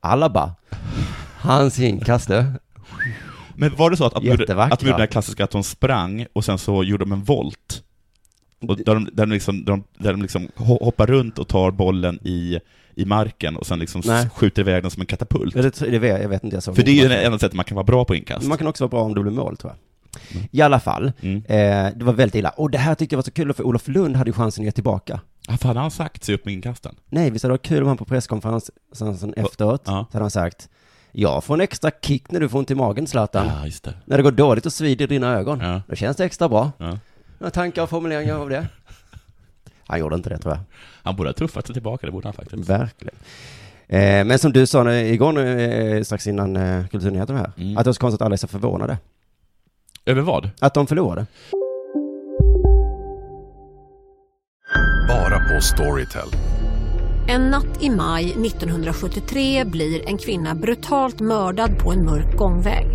Alaba, 0.00 0.54
hans 1.40 1.78
inkast 1.78 2.28
du. 2.28 2.44
Men 3.54 3.76
var 3.76 3.90
det 3.90 3.96
så 3.96 4.04
att, 4.04 4.12
att, 4.12 4.16
att 4.72 4.80
de 4.80 4.86
gjorde 4.86 4.98
här 5.02 5.06
klassiska 5.06 5.44
att 5.44 5.50
de 5.50 5.62
sprang 5.62 6.26
och 6.32 6.44
sen 6.44 6.58
så 6.58 6.84
gjorde 6.84 7.04
de 7.04 7.12
en 7.12 7.24
volt? 7.24 7.82
Och 8.68 8.76
där 8.76 8.94
de, 8.94 9.04
där 9.12 9.26
de, 9.26 9.32
liksom, 9.32 9.64
där 9.64 9.72
de, 9.72 9.84
där 9.98 10.12
de 10.12 10.22
liksom 10.22 10.48
ho- 10.56 10.84
hoppar 10.84 11.06
runt 11.06 11.38
och 11.38 11.48
tar 11.48 11.70
bollen 11.70 12.18
i, 12.22 12.58
i 12.94 13.04
marken 13.04 13.56
och 13.56 13.66
sen 13.66 13.78
liksom 13.78 14.02
Nej. 14.04 14.28
skjuter 14.34 14.62
iväg 14.62 14.82
den 14.84 14.90
som 14.90 15.00
en 15.00 15.06
katapult. 15.06 15.54
Ja, 15.56 15.62
Det, 15.62 15.98
det 15.98 16.06
jag 16.06 16.28
vet 16.28 16.44
inte, 16.44 16.56
jag 16.56 16.62
såg 16.62 16.76
För 16.76 16.82
det 16.82 16.90
är 16.90 17.02
ju 17.02 17.08
det 17.08 17.22
enda 17.22 17.38
sättet 17.38 17.56
man 17.56 17.64
kan 17.64 17.74
vara 17.74 17.84
bra 17.84 18.04
på 18.04 18.14
inkast. 18.14 18.46
Man 18.46 18.58
kan 18.58 18.66
också 18.66 18.84
vara 18.84 18.90
bra 18.90 19.02
om 19.02 19.14
det 19.14 19.20
blir 19.20 19.32
mål 19.32 19.56
tror 19.56 19.72
jag. 19.72 19.78
I 20.50 20.62
alla 20.62 20.80
fall, 20.80 21.12
Mm. 21.20 21.36
eh, 21.36 21.92
det 21.98 22.04
var 22.04 22.12
väldigt 22.12 22.34
illa. 22.34 22.48
Och 22.50 22.70
det 22.70 22.78
här 22.78 22.94
tyckte 22.94 23.14
jag 23.14 23.18
var 23.18 23.22
så 23.24 23.30
kul, 23.30 23.52
för 23.52 23.64
Olof 23.64 23.88
Lund 23.88 24.16
hade 24.16 24.28
ju 24.28 24.32
chansen 24.32 24.62
att 24.62 24.66
ge 24.66 24.72
tillbaka. 24.72 25.20
Varför 25.48 25.68
hade 25.68 25.80
han 25.80 25.90
sagt 25.90 26.24
sig 26.24 26.34
upp 26.34 26.44
med 26.44 26.54
inkasten? 26.54 26.94
Nej, 27.08 27.30
visst 27.30 27.42
hade 27.42 27.50
det 27.50 27.54
varit 27.58 27.66
kul 27.66 27.82
om 27.82 27.88
han 27.88 27.96
på 27.96 28.04
presskonferensen 28.04 29.34
efteråt, 29.36 29.82
Ja. 29.86 30.06
så 30.10 30.16
hade 30.16 30.24
han 30.24 30.30
sagt 30.30 30.68
Jag 31.12 31.44
får 31.44 31.54
en 31.54 31.60
extra 31.60 31.90
kick 32.02 32.30
när 32.30 32.40
du 32.40 32.48
får 32.48 32.58
ont 32.58 32.70
i 32.70 32.74
magen 32.74 33.06
Zlatan. 33.06 33.46
Ja, 33.46 33.64
just 33.66 33.84
det. 33.84 33.94
När 34.04 34.16
det 34.16 34.22
går 34.22 34.30
dåligt 34.32 34.66
och 34.66 34.72
svider 34.72 35.04
i 35.04 35.08
dina 35.08 35.38
ögon. 35.38 35.60
Ja. 35.60 35.82
Då 35.88 35.96
känns 35.96 36.16
det 36.16 36.24
extra 36.24 36.48
bra. 36.48 36.72
Ja. 36.78 36.98
Några 37.38 37.50
tankar 37.50 37.82
och 37.82 37.90
formuleringar 37.90 38.34
av 38.34 38.48
det? 38.50 38.66
Han 39.86 40.00
gjorde 40.00 40.14
inte 40.16 40.28
det 40.28 40.38
tror 40.38 40.54
jag. 40.54 40.60
Han 41.02 41.16
borde 41.16 41.28
ha 41.28 41.34
tuffat 41.34 41.66
sig 41.66 41.72
tillbaka, 41.74 42.06
det 42.06 42.12
borde 42.12 42.26
han 42.28 42.32
faktiskt. 42.34 42.68
Verkligen. 42.68 43.14
Eh, 43.88 44.24
men 44.24 44.38
som 44.38 44.52
du 44.52 44.66
sa 44.66 44.82
nu, 44.82 45.00
igår 45.08 45.32
nu, 45.32 45.60
eh, 45.96 46.02
strax 46.02 46.26
innan 46.26 46.56
eh, 46.56 46.86
Kulturnyheterna 46.86 47.38
här, 47.38 47.52
Mm. 47.56 47.76
att 47.78 47.84
det 47.84 47.88
var 47.88 47.92
så 47.92 48.00
konstigt 48.00 48.20
att 48.22 48.26
alla 48.26 48.32
är 48.32 48.36
så 48.36 48.48
förvånade. 48.48 48.98
Över 50.06 50.22
vad? 50.22 50.50
Att 50.58 50.74
de 50.74 50.86
förlorade. 50.86 51.26
Bara 55.08 55.38
på 55.54 55.60
Storytel. 55.60 56.28
En 57.30 57.50
natt 57.50 57.82
i 57.82 57.90
maj 57.90 58.24
1973 58.24 59.64
blir 59.64 60.08
en 60.08 60.18
kvinna 60.18 60.54
brutalt 60.54 61.20
mördad 61.20 61.78
på 61.78 61.92
en 61.92 62.04
mörk 62.04 62.36
gångväg. 62.36 62.86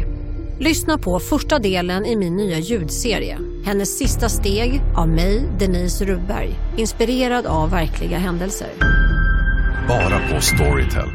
Lyssna 0.60 0.98
på 0.98 1.20
första 1.20 1.60
delen 1.60 2.06
i 2.06 2.16
min 2.16 2.36
nya 2.36 2.60
ljudserie. 2.60 3.40
Hennes 3.66 3.98
sista 3.98 4.30
steg 4.30 4.82
av 4.96 5.10
mig, 5.10 5.44
Denise 5.60 6.06
Rubberg. 6.06 6.50
Inspirerad 6.78 7.46
av 7.46 7.70
verkliga 7.72 8.18
händelser. 8.18 8.70
Bara 9.88 10.20
på 10.30 10.42
Storytel. 10.42 11.10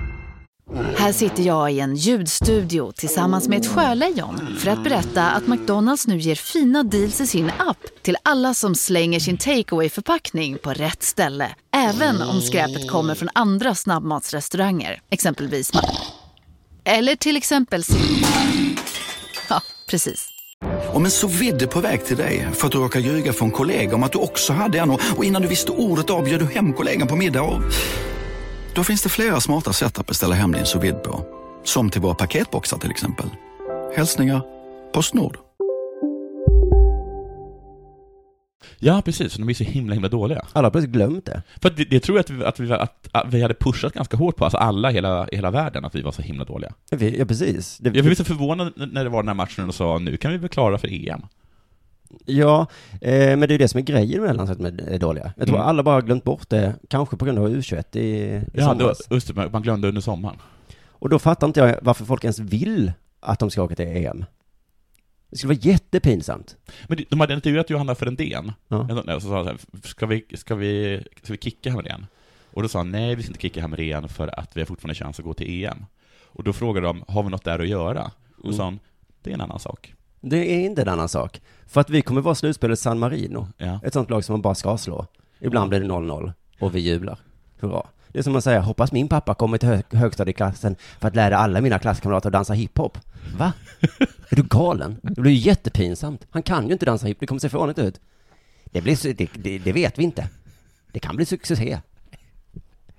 Här 0.96 1.12
sitter 1.12 1.42
jag 1.42 1.72
i 1.72 1.80
en 1.80 1.96
ljudstudio 1.96 2.92
tillsammans 2.92 3.48
med 3.48 3.60
ett 3.60 3.66
sjölejon 3.66 4.56
för 4.58 4.70
att 4.70 4.84
berätta 4.84 5.30
att 5.30 5.46
McDonalds 5.46 6.06
nu 6.06 6.18
ger 6.18 6.34
fina 6.34 6.82
deals 6.82 7.20
i 7.20 7.26
sin 7.26 7.50
app 7.58 7.99
till 8.10 8.16
alla 8.22 8.54
som 8.54 8.74
slänger 8.74 9.20
sin 9.20 9.36
takeaway 9.36 9.88
förpackning 9.88 10.58
på 10.58 10.70
rätt 10.72 11.02
ställe. 11.02 11.54
Även 11.76 12.22
om 12.22 12.40
skräpet 12.40 12.90
kommer 12.90 13.14
från 13.14 13.28
andra 13.34 13.74
snabbmatsrestauranger, 13.74 15.00
exempelvis 15.10 15.72
Ma- 15.72 15.84
Eller 16.84 17.16
till 17.16 17.36
exempel 17.36 17.82
Ja, 19.48 19.62
precis. 19.90 20.28
Om 20.92 21.04
en 21.04 21.10
så 21.10 21.26
vidde 21.26 21.66
på 21.66 21.80
väg 21.80 22.04
till 22.04 22.16
dig 22.16 22.48
för 22.54 22.66
att 22.66 22.72
du 22.72 22.78
råkar 22.78 23.00
ljuga 23.00 23.32
från 23.32 23.50
kollega 23.50 23.94
om 23.94 24.02
att 24.02 24.12
du 24.12 24.18
också 24.18 24.52
hade 24.52 24.78
en 24.78 24.90
och 24.90 25.00
och 25.16 25.24
innan 25.24 25.42
du 25.42 25.48
visste 25.48 25.72
ordet 25.72 26.10
av 26.10 26.24
bjöd 26.24 26.40
du 26.40 26.46
hem 26.46 26.72
kollegan 26.72 27.08
på 27.08 27.16
middag 27.16 27.42
och... 27.42 27.62
Då 28.74 28.84
finns 28.84 29.02
det 29.02 29.08
flera 29.08 29.40
smarta 29.40 29.72
sätt 29.72 29.98
att 29.98 30.06
beställa 30.06 30.34
hem 30.34 30.52
din 30.52 30.66
sous 30.66 30.84
vide 30.84 30.98
på. 30.98 31.24
Som 31.64 31.90
till 31.90 32.00
våra 32.00 32.14
paketboxar 32.14 32.78
till 32.78 32.90
exempel. 32.90 33.26
Hälsningar 33.96 34.42
Postnord. 34.92 35.49
Ja, 38.78 39.02
precis. 39.04 39.34
De 39.34 39.48
är 39.48 39.54
så 39.54 39.64
himla, 39.64 39.94
himla 39.94 40.08
dåliga. 40.08 40.44
Alla 40.52 40.66
har 40.66 40.70
plötsligt 40.70 40.92
glömt 40.94 41.26
det. 41.26 41.42
För 41.62 41.68
att 41.68 41.76
det, 41.76 41.84
det 41.84 42.00
tror 42.00 42.18
jag 42.18 42.22
att 42.24 42.30
vi, 42.30 42.44
att, 42.44 42.60
vi, 42.60 42.72
att, 42.72 43.08
att 43.12 43.34
vi 43.34 43.42
hade 43.42 43.54
pushat 43.54 43.92
ganska 43.92 44.16
hårt 44.16 44.36
på, 44.36 44.44
alltså 44.44 44.58
alla 44.58 44.90
i 44.90 44.94
hela, 44.94 45.28
hela 45.32 45.50
världen, 45.50 45.84
att 45.84 45.94
vi 45.94 46.02
var 46.02 46.12
så 46.12 46.22
himla 46.22 46.44
dåliga. 46.44 46.72
Ja, 46.90 46.98
Ja, 46.98 47.24
precis. 47.24 47.78
Det, 47.78 47.90
Jag 47.94 48.04
blev 48.04 48.14
så 48.14 48.24
förvånad 48.24 48.72
när 48.76 49.04
det 49.04 49.10
var 49.10 49.22
den 49.22 49.28
här 49.28 49.34
matchen 49.34 49.68
och 49.68 49.74
sa 49.74 49.98
nu 49.98 50.16
kan 50.16 50.30
vi 50.32 50.36
väl 50.38 50.48
klara 50.48 50.78
för 50.78 51.08
EM. 51.08 51.20
Ja, 52.24 52.66
eh, 53.00 53.10
men 53.10 53.40
det 53.40 53.46
är 53.46 53.50
ju 53.52 53.58
det 53.58 53.68
som 53.68 53.78
är 53.78 53.82
grejen 53.84 54.22
med 54.22 54.36
landslaget 54.36 54.62
med 54.74 54.88
är 54.88 54.98
dåliga. 54.98 55.32
Jag 55.36 55.46
tror 55.46 55.56
Mm. 55.56 55.68
alla 55.68 55.82
bara 55.82 55.94
har 55.94 56.02
glömt 56.02 56.24
bort 56.24 56.48
det, 56.50 56.74
kanske 56.88 57.16
på 57.16 57.24
grund 57.24 57.38
av 57.38 57.48
U21 57.48 57.96
i, 57.96 58.00
i 58.00 58.42
Ja, 58.54 58.64
somras. 58.68 58.98
just 59.10 59.34
det, 59.34 59.48
man 59.52 59.62
glömde 59.62 59.88
under 59.88 60.00
sommaren. 60.00 60.36
Och 60.88 61.08
då 61.08 61.18
fattar 61.18 61.46
inte 61.46 61.60
jag 61.60 61.76
varför 61.82 62.04
folk 62.04 62.24
ens 62.24 62.38
vill 62.38 62.92
att 63.20 63.38
de 63.38 63.50
ska 63.50 63.62
åka 63.62 63.74
till 63.74 63.86
EM. 63.86 64.24
Det 65.30 65.36
skulle 65.36 65.54
vara 65.54 65.60
jättepinsamt. 65.62 66.56
Men 66.88 66.96
de- 66.98 67.06
de 67.10 67.20
hade 67.20 67.34
intervjuat 67.34 67.70
Johanna 67.70 67.94
Frändén, 67.94 68.52
Ja. 68.68 68.88
så 68.88 69.20
sa 69.20 69.36
han 69.36 69.44
så 69.44 69.50
här, 69.50 69.58
ska 69.84 70.06
vi, 70.06 70.24
ska 70.34 70.54
vi, 70.54 71.02
ska 71.22 71.32
vi 71.32 71.38
kicka 71.38 71.70
Hamrén? 71.70 72.06
Och 72.52 72.62
då 72.62 72.68
sa 72.68 72.78
han, 72.78 72.90
nej 72.90 73.14
vi 73.14 73.22
ska 73.22 73.30
inte 73.30 73.40
kicka 73.42 73.60
Hamrén 73.60 74.08
för 74.08 74.40
att 74.40 74.56
vi 74.56 74.60
har 74.60 74.66
fortfarande 74.66 74.94
chans 74.94 75.18
att 75.18 75.24
gå 75.24 75.34
till 75.34 75.64
EM. 75.64 75.86
Och 76.24 76.44
då 76.44 76.52
frågade 76.52 76.86
de, 76.86 77.04
har 77.08 77.22
vi 77.22 77.28
något 77.30 77.44
där 77.44 77.58
att 77.58 77.68
göra? 77.68 78.10
Och 78.38 78.44
Mm. 78.44 78.56
sa 78.56 78.64
han, 78.64 78.78
det 79.22 79.30
är 79.30 79.34
en 79.34 79.40
annan 79.40 79.58
sak. 79.60 79.94
Det 80.20 80.36
är 80.54 80.60
inte 80.60 80.82
en 80.82 80.88
annan 80.88 81.08
sak. 81.08 81.40
För 81.66 81.80
att 81.80 81.90
vi 81.90 82.02
kommer 82.02 82.20
vara 82.20 82.34
slutspelet 82.34 82.78
San 82.78 82.98
Marino. 82.98 83.48
Ja. 83.58 83.80
Ett 83.84 83.92
sånt 83.92 84.10
lag 84.10 84.24
som 84.24 84.32
man 84.32 84.42
bara 84.42 84.54
ska 84.54 84.78
slå. 84.78 85.06
Ibland 85.40 85.68
blir 85.68 85.80
det 85.80 85.86
0-0 85.86 86.32
och 86.60 86.74
vi 86.74 86.80
jublar. 86.80 87.18
Hurra. 87.60 87.86
Det 88.12 88.18
är 88.18 88.22
som 88.22 88.36
att 88.36 88.44
säga, 88.44 88.60
hoppas 88.60 88.92
min 88.92 89.08
pappa 89.08 89.34
kommer 89.34 89.58
till 89.58 89.68
hö- 89.68 89.82
högstadieklassen 89.92 90.76
för 91.00 91.08
att 91.08 91.16
lära 91.16 91.36
alla 91.38 91.60
mina 91.60 91.78
klasskamrater 91.78 92.28
att 92.28 92.32
dansa 92.32 92.52
hiphop. 92.52 92.98
Va? 93.36 93.52
Är 94.28 94.36
du 94.36 94.42
galen? 94.42 94.96
Det 95.02 95.20
blir 95.20 95.32
ju 95.32 95.38
jättepinsamt. 95.38 96.26
Han 96.30 96.42
kan 96.42 96.66
ju 96.66 96.72
inte 96.72 96.86
dansa 96.86 97.06
hiphop, 97.06 97.20
det 97.20 97.26
kommer 97.26 97.40
se 97.40 97.48
fånigt 97.48 97.78
ut. 97.78 98.00
Det, 98.64 98.80
blir, 98.80 99.14
det, 99.14 99.28
det, 99.34 99.58
det 99.58 99.72
vet 99.72 99.98
vi 99.98 100.02
inte. 100.02 100.28
Det 100.92 100.98
kan 101.00 101.16
bli 101.16 101.24
succé. 101.26 101.80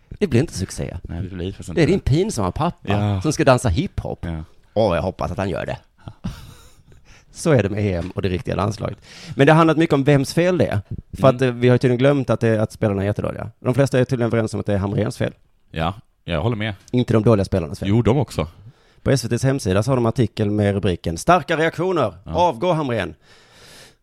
Det 0.10 0.28
blir 0.28 0.40
inte 0.42 0.54
succé. 0.54 0.98
Nej, 1.04 1.22
det 1.22 1.30
blir 1.36 1.74
Det 1.74 1.84
är 1.84 1.88
din 1.88 2.00
pinsamma 2.00 2.52
pappa 2.52 2.92
Ja. 2.92 3.22
som 3.22 3.34
ska 3.34 3.44
dansa 3.44 3.70
hiphop. 3.70 4.26
Ja. 4.26 4.44
Åh, 4.74 4.96
jag 4.96 5.02
hoppas 5.04 5.32
att 5.32 5.38
han 5.38 5.50
gör 5.50 5.66
det. 5.66 5.78
Så 7.32 7.52
är 7.52 7.64
det 7.64 7.70
med 7.70 7.86
EM 8.00 8.10
och 8.12 8.22
det 8.22 8.30
riktiga 8.30 8.56
landslaget. 8.56 8.98
Men 9.36 9.48
det 9.48 9.54
har 9.54 9.58
handlat 9.58 9.78
mycket 9.78 9.94
om 9.94 10.04
vems 10.04 10.34
fel 10.34 10.58
det 10.58 10.66
är. 10.66 10.82
För 11.14 11.24
Mm. 11.30 11.36
att 11.36 11.42
eh, 11.42 11.52
vi 11.52 11.68
har 11.68 11.76
ju 11.76 11.78
tydligen 11.78 11.98
glömt 11.98 12.30
att, 12.30 12.40
det, 12.40 12.62
att 12.62 12.72
spelarna 12.72 13.02
är 13.02 13.06
jättedåliga. 13.06 13.52
De 13.60 13.74
flesta 13.74 14.00
är 14.00 14.06
tydligen 14.06 14.28
överens 14.32 14.54
om 14.54 14.60
att 14.60 14.66
det 14.66 14.74
är 14.74 14.78
Hamréns 14.78 15.18
fel. 15.18 15.34
Ja, 15.72 15.94
jag 16.24 16.42
håller 16.42 16.56
med. 16.56 16.74
Inte 16.92 17.14
de 17.14 17.24
dåliga 17.24 17.46
spelarnas 17.46 17.80
fel. 17.80 17.90
Jo, 17.90 18.02
de 18.02 18.18
också. 18.18 18.48
På 19.04 19.12
SVTs 19.12 19.44
hemsida 19.44 19.84
så 19.84 19.92
har 19.92 19.96
de 19.96 20.06
artikel 20.06 20.50
med 20.52 20.74
rubriken 20.74 21.18
Starka 21.18 21.58
reaktioner, 21.58 22.14
Ja. 22.26 22.32
avgå 22.36 22.74
Hamrén. 22.74 23.14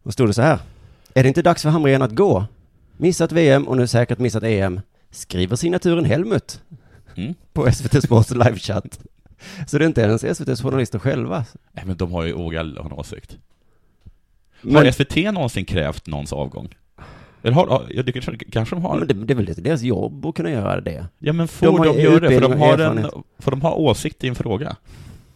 Och 0.02 0.12
stod 0.12 0.28
det 0.28 0.34
så 0.34 0.42
här. 0.42 0.58
Är 1.14 1.22
det 1.22 1.28
inte 1.28 1.42
dags 1.42 1.62
för 1.62 1.70
Hamrén 1.70 2.02
att 2.02 2.12
gå? 2.14 2.44
Missat 2.96 3.32
VM 3.32 3.68
och 3.68 3.76
nu 3.76 3.86
säkert 3.86 4.18
missat 4.18 4.42
EM. 4.42 4.80
Skriver 5.10 5.56
signaturen 5.56 6.04
Helmut. 6.04 6.60
Mm. 7.16 7.34
På 7.52 7.72
SVT 7.72 8.02
Sports 8.04 8.30
livechatt. 8.44 8.98
Så 9.66 9.78
det 9.78 9.84
är 9.84 9.86
inte 9.86 10.00
ens 10.00 10.24
SVTs 10.24 10.62
journalister 10.62 10.98
själva. 10.98 11.44
Nej, 11.72 11.84
men 11.86 11.96
de 11.96 12.12
har 12.12 12.24
ju 12.24 12.32
vågat 12.32 12.66
ha 12.78 12.84
en 12.86 12.92
åsikt. 12.92 13.38
Men- 14.62 14.74
Har 14.76 14.90
SVT 14.92 15.16
någonsin 15.16 15.64
krävt 15.64 16.06
någons 16.06 16.32
avgång? 16.32 16.74
Eller 17.42 17.52
har, 17.52 17.86
ja, 17.90 18.02
det 18.02 18.12
kanske, 18.12 18.36
kanske 18.52 18.74
de 18.74 18.82
har. 18.84 18.98
Men 18.98 19.08
det, 19.08 19.14
det 19.14 19.32
är 19.32 19.34
väl 19.34 19.54
deras 19.62 19.82
jobb 19.82 20.26
att 20.26 20.34
kunna 20.34 20.50
göra 20.50 20.80
det. 20.80 21.06
Ja 21.18 21.32
men 21.32 21.48
får 21.48 21.66
De 21.66 21.76
de, 21.76 21.88
har 21.88 21.94
göra 21.96 22.20
det? 22.20 22.28
För 22.40 22.40
de, 22.48 22.58
har 22.60 22.78
en, 22.78 23.06
får 23.38 23.50
de 23.50 23.62
ha 23.62 23.74
åsikt 23.74 24.24
i 24.24 24.28
en 24.28 24.34
fråga? 24.34 24.76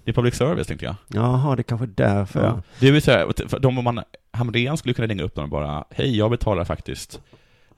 Det 0.04 0.10
är 0.10 0.14
public 0.14 0.34
service, 0.34 0.66
tänkte 0.66 0.86
jag. 0.86 0.94
Jaha, 1.08 1.56
det 1.56 1.60
är 1.60 1.62
kanske 1.64 1.86
därför. 1.86 2.44
Ja. 2.44 2.62
Det 2.80 2.90
vill 2.90 3.02
säga, 3.02 3.26
för 3.48 3.58
de 3.58 3.78
om 3.78 3.84
man, 3.84 4.00
Hamrén 4.32 4.76
skulle 4.76 4.94
kunna 4.94 5.08
ringa 5.08 5.22
upp 5.22 5.34
dem 5.34 5.44
och 5.44 5.50
bara, 5.50 5.84
hej, 5.90 6.16
jag 6.18 6.30
betalar 6.30 6.64
faktiskt 6.64 7.20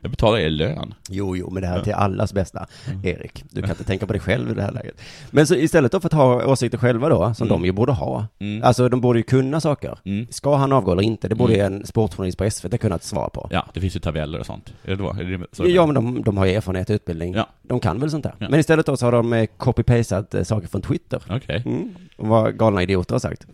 Jag 0.00 0.10
betalar 0.10 0.38
er 0.38 0.50
lön. 0.50 0.94
Jo, 1.08 1.36
jo, 1.36 1.50
men 1.50 1.62
det 1.62 1.68
här 1.68 1.78
är 1.78 1.82
till 1.84 1.92
allas 1.94 2.32
bästa, 2.32 2.66
Mm. 2.88 3.06
Erik. 3.06 3.44
Du 3.50 3.60
kan 3.60 3.70
inte 3.70 3.84
tänka 3.84 4.06
på 4.06 4.12
dig 4.12 4.20
själv 4.22 4.50
i 4.50 4.54
det 4.54 4.62
här 4.62 4.72
läget. 4.72 5.00
Men 5.30 5.46
så 5.46 5.54
istället 5.54 5.92
då 5.92 6.00
för 6.00 6.08
att 6.08 6.12
ha 6.12 6.44
åsikter 6.46 6.78
själva 6.78 7.08
då, 7.08 7.34
som 7.34 7.46
Mm. 7.48 7.60
de 7.60 7.66
ju 7.66 7.72
borde 7.72 7.92
ha. 7.92 8.26
Mm. 8.38 8.62
Alltså, 8.62 8.88
de 8.88 9.00
borde 9.00 9.18
ju 9.18 9.22
kunna 9.22 9.60
saker. 9.60 9.98
Mm. 10.04 10.26
Ska 10.30 10.56
han 10.56 10.72
avgå 10.72 10.92
eller 10.92 11.02
inte? 11.02 11.28
Det 11.28 11.34
borde 11.34 11.52
ju 11.52 11.60
Mm. 11.60 11.72
en 11.74 11.86
sportjournalist 11.86 12.38
på 12.38 12.44
SVT 12.50 12.78
kunna 12.80 12.98
svara 12.98 13.28
på. 13.28 13.48
Ja, 13.50 13.66
det 13.74 13.80
finns 13.80 13.96
ju 13.96 14.00
tabeller 14.00 14.38
och 14.40 14.46
sånt. 14.46 14.74
Är 14.84 14.90
det 14.90 14.96
då? 14.96 15.10
Är 15.10 15.24
det 15.38 15.46
så 15.52 15.66
Ja, 15.68 15.86
men 15.86 15.94
de, 15.94 16.22
de 16.22 16.36
har 16.36 16.46
ju 16.46 16.52
erfarenhet 16.54 16.90
och 16.90 16.94
utbildning. 16.94 17.34
Ja. 17.34 17.48
De 17.62 17.80
kan 17.80 18.00
väl 18.00 18.10
sånt 18.10 18.24
där. 18.24 18.34
Ja. 18.38 18.48
Men 18.50 18.60
istället 18.60 18.86
då 18.86 18.96
så 18.96 19.06
har 19.06 19.12
de 19.12 19.32
eh, 19.32 19.46
copy-pastat 19.56 20.34
eh, 20.34 20.42
saker 20.42 20.68
från 20.68 20.82
Twitter. 20.82 21.22
Okej. 21.30 21.62
Mm. 21.66 21.94
Och 22.16 22.26
vad 22.28 22.58
galna 22.58 22.82
idioter 22.82 23.14
har 23.14 23.20
sagt. 23.20 23.46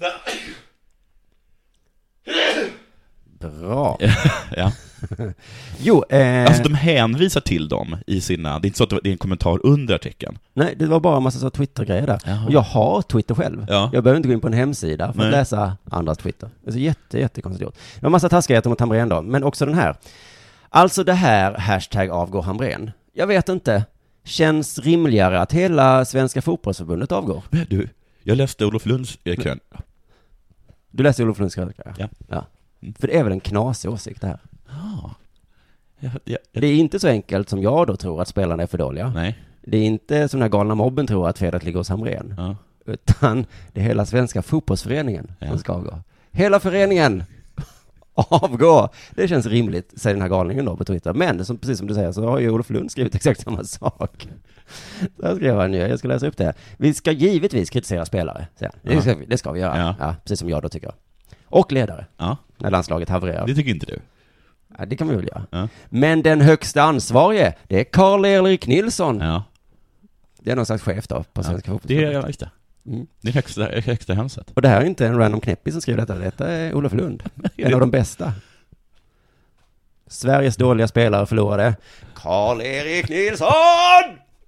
Bra. 3.48 3.98
ja. 4.56 4.72
Jo, 5.78 6.04
eh, 6.08 6.46
Alltså 6.46 6.62
de 6.62 6.74
hänvisar 6.74 7.40
till 7.40 7.68
dem 7.68 7.96
i 8.06 8.20
sina, 8.20 8.58
det 8.58 8.66
är 8.66 8.68
inte 8.68 8.78
så 8.78 8.84
att 8.84 8.90
det 8.90 9.08
är 9.08 9.12
en 9.12 9.18
kommentar 9.18 9.66
under 9.66 9.94
artikeln. 9.94 10.38
nej, 10.54 10.74
det 10.78 10.86
var 10.86 11.00
bara 11.00 11.16
en 11.16 11.22
massa 11.22 11.38
så 11.38 11.50
Twitter-grejer 11.50 12.06
där. 12.06 12.20
Jaha. 12.26 12.44
Och 12.46 12.52
jag 12.52 12.60
har 12.60 13.02
Twitter 13.02 13.34
själv. 13.34 13.66
Ja. 13.68 13.90
Jag 13.92 14.04
behöver 14.04 14.16
inte 14.16 14.28
gå 14.28 14.32
in 14.34 14.40
på 14.40 14.46
en 14.46 14.52
hemsida 14.52 15.12
för 15.12 15.18
Nej. 15.18 15.26
att 15.26 15.32
läsa 15.32 15.76
andras 15.90 16.18
Twitter. 16.18 16.48
Det 16.62 16.70
är 16.70 16.72
så 16.72 16.78
jätte, 16.78 17.18
jättekonstigt 17.18 17.62
gjort. 17.62 17.74
Det 17.74 18.02
var 18.02 18.08
en 18.08 18.12
massa 18.12 18.28
taskigheter 18.28 18.70
mot 18.70 18.80
Hamrén 18.80 19.08
då, 19.08 19.22
men 19.22 19.44
också 19.44 19.66
den 19.66 19.74
här. 19.74 19.96
Alltså 20.68 21.04
det 21.04 21.12
här, 21.12 21.54
hashtag 21.58 22.10
avgår 22.10 22.42
Hamrén. 22.42 22.90
Jag 23.12 23.26
vet 23.26 23.48
inte. 23.48 23.84
Känns 24.24 24.78
rimligare 24.78 25.40
att 25.40 25.52
hela 25.52 26.04
Svenska 26.04 26.42
fotbollsförbundet 26.42 27.12
avgår? 27.12 27.42
Men 27.50 27.66
du, 27.70 27.88
jag 28.22 28.36
läste 28.36 28.64
Olof 28.66 28.86
Lunds 28.86 29.18
eh, 29.24 29.36
krön. 29.36 29.60
Du 30.90 31.02
läste 31.02 31.22
Olof 31.22 31.38
Lunds 31.38 31.54
krönika? 31.54 31.94
Ja. 31.98 32.08
ja. 32.28 32.46
För 32.98 33.06
det 33.06 33.18
är 33.18 33.22
väl 33.22 33.32
en 33.32 33.40
knasig 33.40 33.90
åsikt 33.90 34.20
det 34.20 34.26
här? 34.26 34.38
Ja. 34.68 35.14
Jag, 35.98 36.12
jag, 36.24 36.38
jag, 36.52 36.62
Det 36.62 36.66
är 36.66 36.74
inte 36.76 37.00
så 37.00 37.08
enkelt 37.08 37.48
som 37.48 37.62
jag 37.62 37.86
då 37.86 37.96
tror 37.96 38.22
att 38.22 38.28
spelarna 38.28 38.62
är 38.62 38.66
för 38.66 38.78
dåliga. 38.78 39.08
nej. 39.14 39.38
Det 39.66 39.76
är 39.78 39.84
inte 39.84 40.28
som 40.28 40.40
den 40.40 40.42
här 40.44 40.58
galna 40.58 40.74
mobben 40.74 41.06
tror 41.06 41.28
att 41.28 41.38
felet 41.38 41.64
ligger 41.64 41.78
hos 41.78 41.88
Hamrén. 41.88 42.34
Ja. 42.38 42.56
Utan 42.86 43.46
det 43.72 43.80
är 43.80 43.84
hela 43.84 44.06
svenska 44.06 44.42
fotbollsföreningen 44.42 45.32
Ja. 45.38 45.48
som 45.48 45.58
ska 45.58 45.72
avgå. 45.72 45.98
Hela 46.30 46.60
föreningen 46.60 47.24
avgå! 48.14 48.88
Det 49.14 49.28
känns 49.28 49.46
rimligt, 49.46 49.92
säger 49.96 50.14
den 50.14 50.22
här 50.22 50.28
galningen 50.28 50.64
då 50.64 50.76
på 50.76 50.84
Twitter. 50.84 51.12
Men 51.12 51.44
som, 51.44 51.58
precis 51.58 51.78
som 51.78 51.86
du 51.86 51.94
säger 51.94 52.12
så 52.12 52.26
har 52.28 52.38
ju 52.38 52.50
Olof 52.50 52.70
Lund 52.70 52.90
skrivit 52.90 53.14
exakt 53.14 53.40
samma 53.40 53.64
sak. 53.64 54.28
Där 55.16 55.36
skrev 55.36 55.56
han 55.56 55.72
ju, 55.72 55.78
jag 55.78 55.98
ska 55.98 56.08
läsa 56.08 56.26
upp 56.26 56.36
det. 56.36 56.54
Vi 56.76 56.94
ska 56.94 57.12
givetvis 57.12 57.70
kritisera 57.70 58.04
spelare, 58.04 58.46
säger 58.58 58.72
han. 58.72 58.94
Det 58.94 59.02
ska, 59.02 59.14
vi- 59.14 59.26
det 59.26 59.38
ska 59.38 59.52
vi 59.52 59.60
göra. 59.60 59.78
Ja. 59.78 59.94
Ja. 60.00 60.14
precis 60.24 60.38
som 60.40 60.48
jag 60.48 60.62
då 60.62 60.68
tycker. 60.68 60.92
Och 61.46 61.72
ledare, 61.72 62.06
Ja, 62.16 62.36
när 62.58 62.70
landslaget 62.70 63.08
havererar. 63.08 63.46
det 63.46 63.54
tycker 63.54 63.70
inte 63.70 63.86
du. 63.86 63.98
Ja, 64.78 64.86
det 64.86 64.96
kan 64.96 65.08
vi 65.08 65.16
väl 65.16 65.26
göra. 65.26 65.46
Ja. 65.50 65.68
Men 65.88 66.22
den 66.22 66.40
högsta 66.40 66.82
ansvarige, 66.82 67.54
det 67.68 67.80
är 67.80 67.84
Karl-Erik 67.84 68.66
Nilsson. 68.66 69.20
Ja. 69.20 69.44
Det 70.40 70.50
är 70.50 70.56
någon 70.56 70.66
slags 70.66 70.82
chef 70.82 71.06
då 71.08 71.24
på 71.32 71.42
Svenska 71.42 71.78
Det 71.82 72.04
är, 72.04 72.12
ja, 72.12 72.26
just 72.26 72.40
det. 72.40 72.50
Mm. 72.86 73.06
Det 73.20 73.28
är 73.28 73.32
högsta, 73.32 73.64
högsta 73.64 74.14
hönset. 74.14 74.50
Och 74.54 74.62
det 74.62 74.68
här 74.68 74.80
är 74.80 74.84
inte 74.84 75.06
en 75.06 75.18
random 75.18 75.40
knäppis 75.40 75.74
som 75.74 75.80
skriver 75.82 76.00
detta, 76.00 76.14
detta 76.14 76.52
är 76.52 76.74
Olof 76.74 76.92
Lund. 76.92 77.22
En 77.56 77.74
av 77.74 77.80
de 77.80 77.90
bästa. 77.90 78.32
Sveriges 80.06 80.56
dåliga 80.56 80.88
spelare 80.88 81.26
förlorade. 81.26 81.76
Karl-Erik 82.14 83.08
Nilsson! 83.08 83.48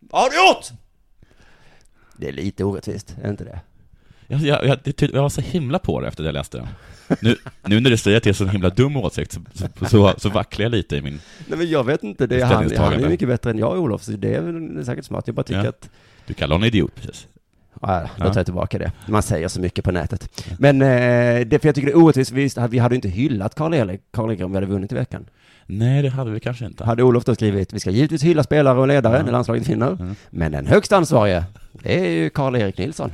Vad 0.00 0.22
har 0.22 0.30
du 0.30 0.36
gjort? 0.36 0.66
Det 2.16 2.28
är 2.28 2.32
lite 2.32 2.64
orättvist, 2.64 3.16
är 3.22 3.30
inte 3.30 3.44
det? 3.44 3.60
Jag, 4.26 4.40
jag, 4.40 4.66
jag, 4.66 4.78
det, 4.84 5.02
jag 5.02 5.22
var 5.22 5.28
så 5.28 5.40
himla 5.40 5.78
på 5.78 6.00
det 6.00 6.08
efter 6.08 6.22
det 6.22 6.28
jag 6.28 6.34
läste 6.34 6.58
den. 6.58 6.66
Nu, 7.20 7.36
nu 7.66 7.80
när 7.80 7.90
du 7.90 7.96
säger 7.96 8.16
att 8.16 8.22
det 8.22 8.30
är 8.30 8.34
så 8.34 8.44
en 8.44 8.50
himla 8.50 8.70
dum 8.70 8.96
åsikt 8.96 9.32
så, 9.32 9.40
så, 9.54 9.86
så, 9.88 10.14
så 10.16 10.28
vacklar 10.28 10.64
jag 10.64 10.70
lite 10.70 10.96
i 10.96 11.02
min... 11.02 11.20
Nej 11.46 11.58
men 11.58 11.70
jag 11.70 11.84
vet 11.84 12.02
inte, 12.02 12.26
det 12.26 12.40
är 12.40 12.44
han, 12.44 12.70
han 12.76 12.92
är 12.92 13.08
mycket 13.08 13.28
bättre 13.28 13.50
än 13.50 13.58
jag 13.58 13.78
Olof, 13.78 14.02
så 14.02 14.12
det 14.12 14.34
är 14.34 14.40
väl 14.40 14.84
säkert 14.84 15.04
smart. 15.04 15.22
Jag 15.26 15.34
bara 15.36 15.42
tycker 15.42 15.62
Ja. 15.62 15.68
att 15.68 15.90
Du 16.26 16.34
kallar 16.34 16.54
honom 16.54 16.66
idiot 16.66 16.92
precis. 16.94 17.26
Ja, 17.80 18.08
då 18.18 18.24
tar 18.24 18.36
jag 18.36 18.44
tillbaka 18.46 18.78
det. 18.78 18.92
Man 19.08 19.22
säger 19.22 19.48
så 19.48 19.60
mycket 19.60 19.84
på 19.84 19.90
nätet. 19.92 20.44
Men 20.58 20.82
eh, 20.82 21.46
det, 21.46 21.58
för 21.58 21.68
jag 21.68 21.74
tycker 21.74 21.86
det 21.86 21.92
är 21.92 21.96
orättvist, 22.02 22.32
vi, 22.32 22.50
vi 22.70 22.78
hade 22.78 22.94
ju 22.94 22.96
inte 22.96 23.08
hyllat 23.08 23.54
Karl-Erik 23.54 24.00
Karl 24.12 24.42
om 24.42 24.50
vi 24.50 24.56
hade 24.56 24.66
vunnit 24.66 24.92
i 24.92 24.94
veckan. 24.94 25.26
Nej, 25.66 26.02
det 26.02 26.08
hade 26.08 26.30
vi 26.30 26.40
kanske 26.40 26.66
inte. 26.66 26.84
Hade 26.84 27.02
Olof 27.02 27.24
då 27.24 27.34
skrivit, 27.34 27.72
vi 27.72 27.80
ska 27.80 27.90
givetvis 27.90 28.22
hylla 28.22 28.42
spelare 28.42 28.78
och 28.78 28.88
ledare 28.88 29.16
Ja. 29.16 29.22
när 29.22 29.32
landslaget 29.32 29.68
vinner. 29.68 29.92
Mm. 29.92 30.14
Men 30.30 30.52
den 30.52 30.66
högsta 30.66 30.96
ansvarige, 30.96 31.44
det 31.72 31.98
är 32.00 32.10
ju 32.10 32.30
Karl-Erik 32.30 32.78
Nilsson. 32.78 33.12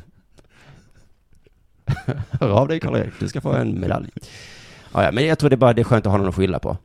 Hör 2.41 2.51
av 2.51 2.69
dig 2.69 2.81
Karl-Erik, 2.81 3.13
du 3.21 3.29
ska 3.29 3.41
få 3.41 3.53
en 3.53 3.81
medalj. 3.81 4.09
Ja, 4.95 5.05
ja, 5.05 5.13
men 5.13 5.27
jag 5.27 5.39
tror 5.39 5.51
det 5.51 5.55
är 5.55 5.59
bara 5.59 5.73
det 5.73 5.83
är 5.83 5.85
skönt 5.85 6.07
att 6.07 6.13
ha 6.13 6.19
någon 6.19 6.29
att 6.29 6.35
skylla 6.35 6.59
på. 6.59 6.77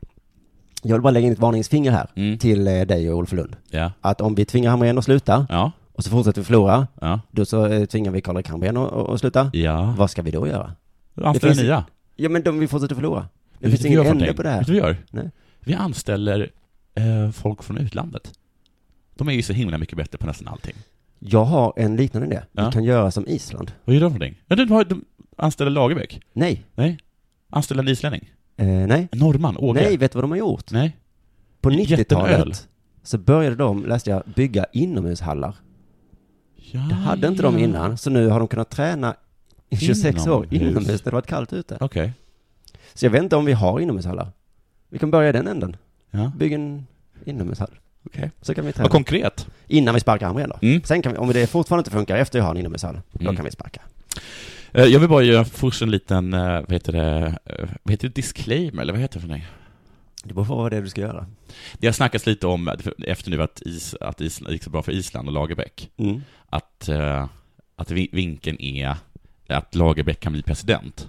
Jag 0.82 0.92
vill 0.94 1.02
bara 1.02 1.10
lägga 1.10 1.26
in 1.26 1.32
ett 1.32 1.38
varningsfinger 1.38 1.90
här 1.90 2.08
Mm. 2.14 2.38
till 2.38 2.66
eh, 2.68 2.80
dig 2.80 3.10
och 3.10 3.18
Olof 3.18 3.32
Lund. 3.32 3.56
Ja. 3.70 3.92
Att 4.00 4.20
om 4.20 4.34
vi 4.34 4.44
tvingar 4.44 4.70
Hamrén 4.70 4.98
att 4.98 5.04
sluta 5.04 5.46
Ja. 5.50 5.72
och 5.92 6.04
så 6.04 6.10
fortsätter 6.10 6.40
vi 6.40 6.44
förlora, 6.44 6.86
Ja. 7.00 7.20
då 7.30 7.44
så 7.44 7.66
eh, 7.66 7.84
tvingar 7.84 8.10
vi 8.10 8.20
Karl-Erik 8.20 8.48
Hamrén 8.48 8.76
att, 8.76 8.92
att, 8.92 9.20
sluta. 9.20 9.50
Ja. 9.52 9.94
Vad 9.98 10.10
ska 10.10 10.22
vi 10.22 10.30
då 10.30 10.46
göra? 10.46 10.72
Anställa 11.24 11.52
finns- 11.54 11.62
nya. 11.62 11.84
Ja 12.16 12.28
men 12.28 12.42
de 12.42 12.58
vill 12.58 12.68
fortsätta 12.68 12.94
förlora. 12.94 13.26
Det 13.58 13.66
Vet 13.66 13.70
finns 13.80 13.86
ingen 13.86 14.02
vi 14.02 14.08
ände 14.08 14.32
på 14.34 14.42
det 14.42 14.48
här. 14.50 14.58
Vet 14.58 14.66
du 14.66 14.80
vad 14.80 14.82
vi 14.82 14.88
gör? 14.88 14.96
Nej. 15.10 15.30
Vi 15.60 15.74
anställer 15.74 16.50
eh, 16.94 17.30
folk 17.30 17.62
från 17.62 17.78
utlandet. 17.78 18.32
De 19.14 19.28
är 19.28 19.32
ju 19.32 19.42
så 19.42 19.52
himla 19.52 19.78
mycket 19.78 19.96
bättre 19.98 20.18
på 20.18 20.26
nästan 20.26 20.48
allting. 20.48 20.74
Jag 21.18 21.44
har 21.44 21.72
en 21.76 21.96
liknande 21.96 22.26
idé. 22.28 22.40
Ja. 22.52 22.66
Vi 22.66 22.72
kan 22.72 22.84
göra 22.84 23.10
som 23.10 23.26
Island. 23.26 23.72
Vad 23.84 23.94
gör 23.94 24.00
de 24.00 24.12
för 24.12 24.18
någonting? 24.18 24.42
Ja, 24.46 24.56
de, 24.56 24.70
har, 24.70 24.84
de 24.84 25.04
anställer 25.36 25.70
Lagerbäck. 25.70 26.20
Nej. 26.32 26.64
Nej. 26.74 26.98
Anställer 27.50 27.82
en 27.82 27.88
islänning. 27.88 28.30
Eh, 28.56 28.66
nej. 28.66 29.08
En 29.12 29.18
norrman, 29.18 29.56
Åge. 29.56 29.80
Nej, 29.80 29.96
vet 29.96 30.12
du 30.12 30.16
vad 30.16 30.24
de 30.24 30.30
har 30.30 30.38
gjort? 30.38 30.70
Nej. 30.70 30.96
På 31.60 31.70
Jätteöl. 31.70 31.98
90-talet 31.98 32.68
så 33.02 33.18
började 33.18 33.56
de, 33.56 33.86
läste 33.86 34.10
jag, 34.10 34.22
bygga 34.36 34.66
inomhushallar. 34.72 35.54
Ja, 36.56 36.80
Det 36.80 36.94
hade 36.94 37.26
inte 37.28 37.42
de 37.42 37.58
innan, 37.58 37.98
så 37.98 38.10
nu 38.10 38.28
har 38.28 38.38
de 38.38 38.48
kunnat 38.48 38.70
träna 38.70 39.14
i 39.68 39.76
26 39.76 40.26
år 40.26 40.46
Inomhus. 40.50 40.70
inomhus 40.70 41.04
när 41.04 41.10
det 41.10 41.14
varit 41.14 41.26
kallt 41.26 41.52
ute. 41.52 41.76
Okej. 41.80 42.12
Så 42.94 43.06
jag 43.06 43.10
vet 43.10 43.22
inte 43.22 43.36
om 43.36 43.44
vi 43.44 43.52
har 43.52 43.80
inomhushallar. 43.80 44.28
Vi 44.88 44.98
kan 44.98 45.10
börja 45.10 45.28
i 45.28 45.32
den 45.32 45.46
änden. 45.46 45.76
Ja. 46.10 46.32
Bygga 46.36 46.54
en 46.56 46.86
inomhushall. 47.24 47.70
Okej. 48.06 48.30
Så 48.42 48.54
kan 48.54 48.64
vi 48.64 48.68
Vad 48.68 48.74
träna. 48.74 48.88
konkret. 48.88 49.46
Innan 49.68 49.94
vi 49.94 50.00
sparkar 50.00 50.26
Hamrén 50.26 50.48
då. 50.48 50.58
Mm. 50.66 50.82
Sen 50.84 51.02
kan 51.02 51.12
vi, 51.12 51.18
om 51.18 51.32
det 51.32 51.46
fortfarande 51.46 51.80
inte 51.80 51.90
funkar 51.90 52.16
efter 52.16 52.38
jag 52.38 52.44
har 52.44 52.50
en 52.50 52.56
inomhushall, 52.60 53.00
då 53.12 53.20
Mm. 53.20 53.36
kan 53.36 53.44
vi 53.44 53.50
sparka. 53.50 53.80
Eh, 54.72 54.84
Jag 54.84 55.00
vill 55.00 55.08
bara 55.08 55.22
göra 55.22 55.44
först 55.44 55.82
en 55.82 55.90
liten, 55.90 56.34
eh, 56.34 56.40
vad 56.60 56.72
heter 56.72 56.92
det, 56.92 57.34
eh, 57.44 57.68
vad 57.82 57.92
heter 57.92 58.08
det, 58.08 58.14
disclaimer, 58.14 58.82
eller 58.82 58.92
vad 58.92 59.02
heter 59.02 59.14
det 59.14 59.20
för 59.20 59.28
någonting? 59.28 59.48
Det 60.24 60.34
beror 60.34 60.44
på 60.46 60.54
vad 60.54 60.72
det 60.72 60.76
är 60.76 60.82
du 60.82 60.88
ska 60.88 61.00
göra. 61.00 61.26
Det 61.78 61.86
har 61.86 61.92
snackats 61.92 62.26
lite 62.26 62.46
om, 62.46 62.70
efter 63.06 63.30
nu 63.30 63.42
att, 63.42 63.62
is, 63.62 63.94
att 64.00 64.20
Island, 64.20 64.52
gick 64.52 64.62
så 64.64 64.70
bra 64.70 64.82
för 64.82 64.92
Island 64.92 65.28
och 65.28 65.34
Lagerbäck, 65.34 65.90
Mm. 65.96 66.20
att, 66.48 66.88
att 67.76 67.90
vin- 67.90 68.08
vinkeln 68.12 68.60
är 68.60 68.94
att 69.48 69.74
Lagerbäck 69.74 70.20
kan 70.20 70.32
bli 70.32 70.42
president. 70.42 71.08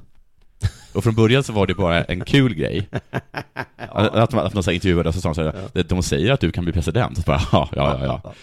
Och 0.94 1.04
från 1.04 1.16
början 1.16 1.44
så 1.44 1.54
var 1.54 1.68
det 1.68 1.74
bara 1.76 2.04
en 2.04 2.26
kul 2.26 2.54
grej. 2.56 2.90
Att, 3.78 4.32
man- 4.34 4.46
att 4.46 4.54
man 4.54 4.64
så 4.64 4.72
intervjuade 4.72 5.10
och 5.10 5.16
så 5.16 5.22
sa 5.22 5.30
de 5.30 5.36
så 5.36 5.44
här, 5.44 5.84
de 5.84 6.04
säger 6.04 6.32
att 6.32 6.40
du 6.40 6.52
kan 6.52 6.64
bli 6.64 6.74
president. 6.74 7.18
Så 7.18 7.24
bara, 7.24 7.42
ja, 7.52 7.70
ja, 7.76 7.98
ja, 8.06 8.22
ja. 8.24 8.34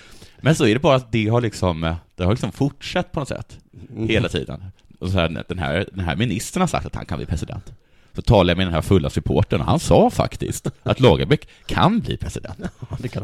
Men 0.41 0.55
så 0.55 0.67
är 0.67 0.75
det 0.75 0.81
bara 0.81 0.97
att 0.97 1.13
det 1.13 1.29
har 1.29 1.41
liksom, 1.41 1.95
det 2.15 2.25
har 2.25 2.31
liksom 2.31 2.53
fortsatt 2.53 3.13
på 3.13 3.21
något 3.21 3.29
sätt, 3.29 3.59
Mm. 3.97 4.09
hela 4.09 4.29
tiden. 4.29 4.65
Och 4.99 5.09
så 5.09 5.19
här, 5.19 5.45
den, 5.49 5.59
här, 5.59 5.87
den 5.93 6.05
här 6.05 6.17
ministern 6.17 6.61
har 6.61 6.67
sagt 6.69 6.87
att 6.87 6.95
han 6.95 7.07
kan 7.07 7.19
bli 7.19 7.27
president. 7.27 7.73
Så 8.13 8.23
talade 8.23 8.51
jag 8.51 8.57
med 8.57 8.67
den 8.67 8.75
här 8.75 8.83
fulla 8.83 9.11
supporten 9.11 9.61
och 9.61 9.67
han 9.67 9.81
sa 9.81 10.11
faktiskt 10.11 10.67
att 10.83 11.01
Lagerbäck 11.01 11.49
kan 11.67 12.01
bli 12.01 12.17
president. 12.17 12.59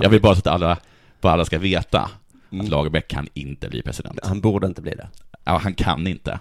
Jag 0.00 0.08
vill 0.10 0.20
bara 0.20 0.34
så 0.34 0.38
att 0.38 0.46
alla, 0.46 0.76
bara 1.20 1.32
alla 1.32 1.44
ska 1.44 1.58
veta 1.58 2.10
Mm. 2.52 2.64
att 2.64 2.70
Lagerbäck 2.70 3.08
kan 3.08 3.28
inte 3.34 3.68
bli 3.68 3.82
president. 3.82 4.18
Han 4.22 4.40
borde 4.40 4.66
inte 4.66 4.82
bli 4.82 4.94
det. 4.94 5.08
Ja, 5.44 5.58
han 5.62 5.74
kan 5.74 6.06
inte. 6.06 6.38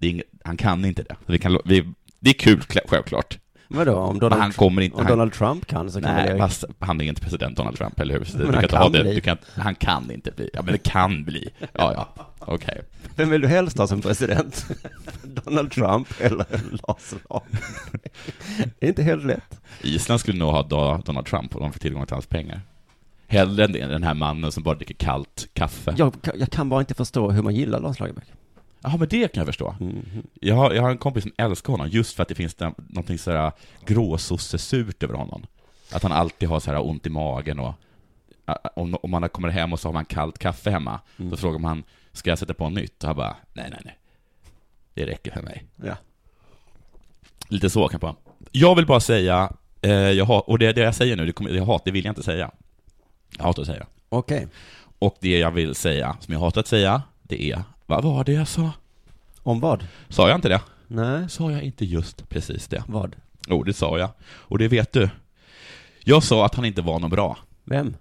Inget, 0.00 0.26
han 0.44 0.56
kan 0.56 0.84
inte 0.84 1.02
det. 1.02 1.16
Vi 1.26 1.38
kan, 1.38 1.58
vi, 1.64 1.92
det 2.26 2.30
är 2.30 2.34
kul, 2.34 2.62
självklart. 2.88 3.38
Vadå, 3.68 3.96
om 3.96 4.12
Men 4.12 4.18
Donald, 4.18 4.42
han 4.42 4.52
kommer 4.52 4.82
inte... 4.82 4.96
om 4.96 5.02
han, 5.02 5.10
Donald 5.10 5.32
Trump 5.32 5.66
kan 5.66 5.90
så 5.90 6.00
kan 6.00 6.14
nej, 6.14 6.28
väl 6.28 6.38
fast 6.38 6.64
han 6.78 7.00
är 7.00 7.04
inte 7.04 7.20
president 7.20 7.56
Donald 7.56 7.76
Trump, 7.76 8.00
eller 8.00 8.18
hur? 8.18 8.24
Så 8.24 8.38
Men 8.38 8.46
du 8.46 8.52
han 8.52 8.60
kan 8.60 8.68
kan 8.68 8.82
ha 8.82 8.88
det, 8.88 9.14
du 9.14 9.20
kan, 9.20 9.38
han 9.54 9.74
kan 9.74 10.10
inte 10.10 10.30
bli. 10.30 10.50
Ja, 10.52 10.62
men 10.62 10.72
det 10.72 10.78
kan 10.78 11.24
bli. 11.24 11.48
Ja, 11.58 11.68
ja, 12.16 12.26
okej. 12.38 12.82
Vem 13.16 13.30
vill 13.30 13.40
du 13.40 13.48
helst 13.48 13.78
ha 13.78 13.86
som 13.86 14.00
president? 14.00 14.66
Donald 15.22 15.70
Trump 15.70 16.08
eller 16.20 16.46
Lars? 16.70 17.14
Det 18.78 18.86
är 18.86 18.88
inte 18.88 19.02
helt 19.02 19.24
lätt. 19.24 19.60
Island 19.82 20.20
skulle 20.20 20.38
nog 20.38 20.50
ha 20.50 20.62
Donald 21.04 21.26
Trump 21.26 21.54
och 21.54 21.60
de 21.60 21.72
får 21.72 21.80
tillgång 21.80 22.06
till 22.06 22.14
hans 22.14 22.26
pengar. 22.26 22.60
Hellre 23.26 23.64
än 23.64 23.72
den 23.72 24.02
här 24.02 24.14
mannen 24.14 24.52
som 24.52 24.62
bara 24.62 24.74
dricker 24.74 24.94
kallt 24.94 25.48
kaffe. 25.52 25.94
Jag, 25.96 26.14
jag 26.34 26.50
kan 26.50 26.68
bara 26.68 26.80
inte 26.80 26.94
förstå 26.94 27.30
hur 27.30 27.42
man 27.42 27.54
gillar 27.54 27.80
Lars 27.80 28.00
Lagerbäck. 28.00 28.26
Ja, 28.80 28.96
men 28.96 29.08
det 29.08 29.32
kan 29.32 29.40
jag 29.40 29.46
förstå. 29.46 29.74
Mhm. 29.80 30.22
Jag 30.40 30.54
har, 30.54 30.72
jag 30.72 30.82
har 30.82 30.90
en 30.90 30.98
kompis 30.98 31.22
som 31.22 31.32
älskar 31.38 31.72
honom 31.72 31.88
just 31.88 32.16
för 32.16 32.22
att 32.22 32.28
det 32.28 32.34
finns 32.34 32.54
där, 32.54 32.72
någonting 32.76 33.18
sådär 33.18 33.52
gråsossesurt 33.86 35.02
över 35.02 35.14
honom. 35.14 35.46
Att 35.92 36.02
han 36.02 36.12
alltid 36.12 36.48
har 36.48 36.60
så 36.60 36.70
här 36.70 36.86
ont 36.86 37.06
i 37.06 37.10
magen 37.10 37.58
och 37.58 37.74
om, 38.74 38.96
om 39.02 39.10
man 39.10 39.28
kommer 39.28 39.48
hem 39.48 39.72
och 39.72 39.80
så 39.80 39.88
har 39.88 39.92
man 39.92 40.04
kallt 40.04 40.38
kaffe 40.38 40.70
hemma, 40.70 41.00
Mm. 41.18 41.30
så 41.30 41.36
frågar 41.36 41.58
man 41.58 41.84
ska 42.12 42.30
jag 42.30 42.38
sätta 42.38 42.54
på 42.54 42.70
nytt? 42.70 43.02
Och 43.02 43.06
han 43.06 43.16
bara, 43.16 43.36
nej, 43.52 43.66
nej, 43.70 43.80
nej. 43.84 43.98
Det 44.94 45.06
räcker 45.06 45.30
för 45.32 45.42
mig. 45.42 45.64
Ja. 45.76 45.96
Lite 47.48 47.70
så 47.70 47.88
kan 47.88 48.00
jag 48.02 48.14
på. 48.14 48.16
Jag 48.52 48.74
vill 48.74 48.86
bara 48.86 49.00
säga 49.00 49.52
Eh, 49.82 49.92
jag 49.92 50.24
har, 50.24 50.50
och 50.50 50.58
det, 50.58 50.72
det 50.72 50.80
jag 50.80 50.94
säger 50.94 51.16
nu, 51.16 51.26
det, 51.26 51.32
kommer, 51.32 51.50
jag 51.50 51.64
hat, 51.64 51.84
det 51.84 51.90
vill 51.90 52.04
jag 52.04 52.10
inte 52.10 52.22
säga. 52.22 52.50
Jag 53.36 53.44
hatar 53.44 53.62
att 53.62 53.66
säga. 53.68 53.86
Okej. 54.08 54.46
Och 54.98 55.16
det 55.20 55.38
jag 55.38 55.50
vill 55.50 55.74
säga, 55.74 56.16
som 56.20 56.34
jag 56.34 56.40
hatar 56.40 56.60
att 56.60 56.66
säga, 56.66 57.02
det 57.22 57.42
är, 57.52 57.62
vad 57.86 58.04
var 58.04 58.24
det 58.24 58.32
jag 58.32 58.48
sa? 58.48 58.70
Om 59.42 59.60
vad? 59.60 59.86
Sa 60.08 60.28
jag 60.28 60.38
inte 60.38 60.48
det? 60.48 60.60
Nej. 60.88 61.28
Sa 61.28 61.50
jag 61.52 61.62
inte 61.62 61.84
just 61.84 62.28
precis 62.28 62.68
det? 62.68 62.82
Vad? 62.86 63.16
Jo, 63.48 63.62
det 63.62 63.72
sa 63.72 63.98
jag. 63.98 64.10
Och 64.32 64.58
det 64.58 64.68
vet 64.68 64.92
du. 64.92 65.08
Jag 66.04 66.22
sa 66.22 66.46
att 66.46 66.54
han 66.54 66.64
inte 66.64 66.82
var 66.82 66.98
någon 66.98 67.10
bra. 67.10 67.38
Vem? 67.64 67.96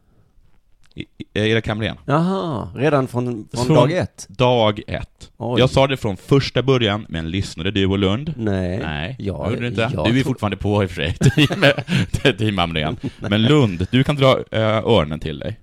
I- 0.93 1.01
i- 1.17 1.39
Erik 1.49 1.67
Hamrén. 1.67 1.97
Jaha, 2.05 2.69
redan 2.75 3.07
från, 3.07 3.47
från, 3.53 3.67
dag 3.75 3.91
ett? 3.91 4.25
Dag 4.29 4.81
ett. 4.87 5.31
Oj. 5.37 5.59
Jag 5.59 5.69
sa 5.69 5.87
det 5.87 5.97
från 5.97 6.17
första 6.17 6.63
början, 6.63 7.05
men 7.09 7.29
lyssnade 7.31 7.71
du 7.71 7.85
och 7.85 7.99
Lund? 7.99 8.33
Nej. 8.37 8.79
Nej, 8.79 9.15
Jag- 9.19 9.49
gjorde 9.49 9.61
du 9.61 9.67
inte. 9.67 9.81
jag 9.93 10.05
du 10.05 10.09
är 10.09 10.13
tror- 10.13 10.23
fortfarande 10.23 10.57
på 10.57 10.83
i 10.83 10.85
och 10.85 10.89
för 10.91 10.95
sig, 10.95 11.13
team, 11.47 12.37
team 12.37 12.57
Hamrén. 12.57 12.97
Men 13.19 13.41
Lund, 13.43 13.87
du 13.91 14.03
kan 14.03 14.15
dra 14.15 14.39
äh, 14.51 14.59
öronen 14.61 15.19
till 15.19 15.39
dig. 15.39 15.59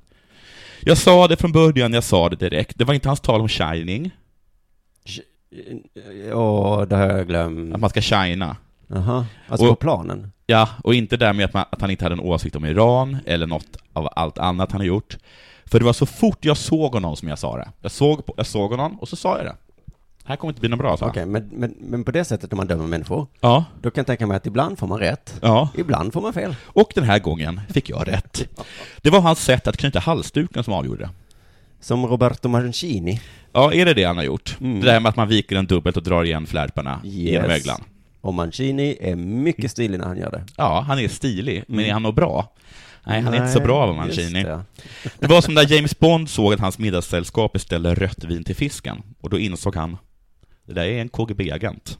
Jag 0.84 0.98
sa 0.98 1.28
det 1.28 1.36
från 1.36 1.52
början, 1.52 1.92
jag 1.92 2.04
sa 2.04 2.28
det 2.28 2.36
direkt. 2.36 2.78
Det 2.78 2.84
var 2.84 2.94
inte 2.94 3.08
hans 3.08 3.20
tal 3.20 3.40
om 3.40 3.48
shining, 3.48 4.10
Åh, 6.32 6.82
det 6.82 6.96
har 6.96 7.06
jag 7.06 7.26
glömt. 7.28 7.74
att 7.74 7.80
man 7.80 7.90
ska 7.90 8.00
shina. 8.00 8.56
Jaha, 8.86 9.26
alltså 9.48 9.66
Och- 9.66 9.70
på 9.70 9.76
planen? 9.76 10.32
Ja, 10.46 10.68
och 10.84 10.94
inte 10.94 11.16
där 11.16 11.32
med 11.32 11.44
att, 11.44 11.54
man, 11.54 11.64
att 11.70 11.80
han 11.80 11.90
inte 11.90 12.04
hade 12.04 12.12
en 12.12 12.20
åsikt 12.20 12.56
om 12.56 12.64
Iran, 12.64 13.18
eller 13.26 13.46
något 13.46 13.76
av 13.92 14.08
allt 14.16 14.38
annat 14.38 14.72
han 14.72 14.80
har 14.80 14.86
gjort. 14.86 15.16
För 15.66 15.78
det 15.78 15.84
var 15.84 15.92
så 15.92 16.06
fort 16.06 16.44
jag 16.44 16.56
såg 16.56 16.92
honom 16.94 17.16
som 17.16 17.28
jag 17.28 17.38
sa 17.38 17.56
det. 17.56 17.68
Jag 17.80 17.90
såg, 17.92 18.26
på, 18.26 18.34
jag 18.36 18.46
såg 18.46 18.70
honom, 18.70 19.00
och 19.00 19.08
så 19.08 19.16
sa 19.16 19.36
jag 19.36 19.46
det. 19.46 19.56
Här 20.32 20.36
kommer 20.36 20.50
inte 20.52 20.60
bli 20.60 20.68
något 20.70 20.78
bra, 20.78 20.96
sa 20.96 21.06
Okej, 21.06 21.26
men, 21.26 21.48
men, 21.52 21.74
men 21.80 22.04
på 22.04 22.10
det 22.10 22.24
sättet 22.24 22.50
när 22.50 22.56
man 22.56 22.66
dömer 22.66 22.86
människor, 22.86 23.26
Ja. 23.40 23.64
då 23.82 23.90
kan 23.90 24.00
jag 24.00 24.06
tänka 24.06 24.26
mig 24.26 24.36
att 24.36 24.46
ibland 24.46 24.78
får 24.78 24.86
man 24.86 24.98
rätt, 24.98 25.34
Ja. 25.42 25.68
ibland 25.78 26.12
får 26.12 26.20
man 26.20 26.32
fel. 26.32 26.54
Och 26.64 26.92
den 26.94 27.04
här 27.04 27.18
gången 27.18 27.60
fick 27.68 27.88
jag 27.90 28.08
rätt. 28.08 28.48
Det 29.02 29.10
var 29.10 29.20
hans 29.20 29.44
sätt 29.44 29.66
att 29.66 29.76
knyta 29.76 29.98
halsduken 29.98 30.64
som 30.64 30.74
avgjorde. 30.74 31.08
Som 31.80 32.06
Roberto 32.06 32.48
Mancini. 32.48 33.20
Ja, 33.52 33.72
är 33.72 33.84
det 33.84 33.94
det 33.94 34.04
han 34.04 34.16
har 34.16 34.24
gjort? 34.24 34.56
Mm. 34.60 34.80
Det 34.80 34.86
där 34.86 35.00
med 35.00 35.08
att 35.10 35.16
man 35.16 35.28
viker 35.28 35.56
den 35.56 35.66
dubbelt 35.66 35.96
och 35.96 36.02
drar 36.02 36.24
igen 36.24 36.46
flärparna 36.46 37.00
genom 37.04 37.50
Yes. 37.50 37.60
öglan. 37.60 37.80
Och 38.20 38.34
Mancini 38.34 38.96
är 39.00 39.16
mycket 39.16 39.70
stilig 39.70 39.98
när 39.98 40.06
han 40.06 40.18
gör 40.18 40.30
det. 40.30 40.44
Ja, 40.56 40.84
han 40.88 40.98
är 40.98 41.08
stilig, 41.08 41.64
men 41.66 41.78
Mm. 41.78 41.88
är 41.88 41.92
han 41.92 42.02
nog 42.02 42.14
bra? 42.14 42.52
Nej, 43.06 43.20
han 43.20 43.34
är 43.34 43.38
inte 43.38 43.52
så 43.52 43.60
bra, 43.60 43.86
just 43.86 43.96
Mancini. 43.96 44.42
det. 44.42 44.60
Det 45.18 45.26
var 45.26 45.40
som 45.40 45.54
när 45.54 45.72
James 45.74 45.98
Bond 45.98 46.30
såg 46.30 46.52
att 46.54 46.60
hans 46.60 46.78
middagssällskap 46.78 47.52
beställde 47.52 47.94
rött 47.94 48.24
vin 48.24 48.44
till 48.44 48.56
fisken, 48.56 49.02
och 49.20 49.30
då 49.30 49.38
insåg 49.38 49.76
han, 49.76 49.96
det 50.66 50.72
där 50.72 50.84
är 50.84 51.00
en 51.00 51.08
KGB-agent. 51.08 51.98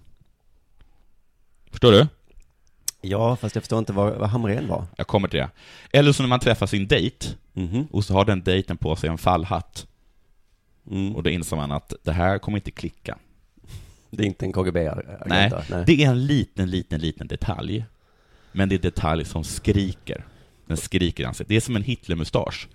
Förstår 1.70 1.92
du? 1.92 2.06
Ja, 3.00 3.36
fast 3.36 3.54
jag 3.56 3.62
förstår 3.62 3.78
inte 3.78 3.92
vad, 3.92 4.14
vad 4.14 4.28
Hamrén 4.28 4.68
var. 4.68 4.84
Jag 4.96 5.06
kommer 5.06 5.28
till 5.28 5.38
det. 5.38 5.50
Eller 5.92 6.12
så 6.12 6.22
när 6.22 6.28
man 6.28 6.40
träffar 6.40 6.66
sin 6.66 6.86
dejt, 6.88 7.26
Mhm. 7.52 7.86
och 7.90 8.04
så 8.04 8.14
har 8.14 8.24
den 8.24 8.42
dejten 8.42 8.76
på 8.76 8.96
sig 8.96 9.10
en 9.10 9.18
fallhatt, 9.18 9.86
Mm. 10.90 11.16
och 11.16 11.22
då 11.22 11.30
inser 11.30 11.56
man 11.56 11.72
att 11.72 11.92
det 12.02 12.12
här 12.12 12.38
kommer 12.38 12.58
inte 12.58 12.70
klicka. 12.70 13.18
Det 14.10 14.22
är 14.22 14.26
inte 14.26 14.46
en 14.46 14.52
KGB-agent? 14.52 15.06
Nej, 15.26 15.52
Nej. 15.70 15.84
det 15.86 16.04
är 16.04 16.08
en 16.10 16.26
liten, 16.26 16.70
liten, 16.70 17.00
liten 17.00 17.26
detalj. 17.26 17.84
Men 18.52 18.68
det 18.68 18.74
är 18.74 18.76
en 18.76 18.82
detalj 18.82 19.24
som 19.24 19.44
skriker. 19.44 20.24
Den 20.66 20.76
skriker 20.76 21.22
i 21.22 21.26
ansiktet. 21.26 21.48
Det 21.48 21.56
är 21.56 21.60
som 21.60 21.76
en 21.76 21.82
Hitlermustasch. 21.82 22.68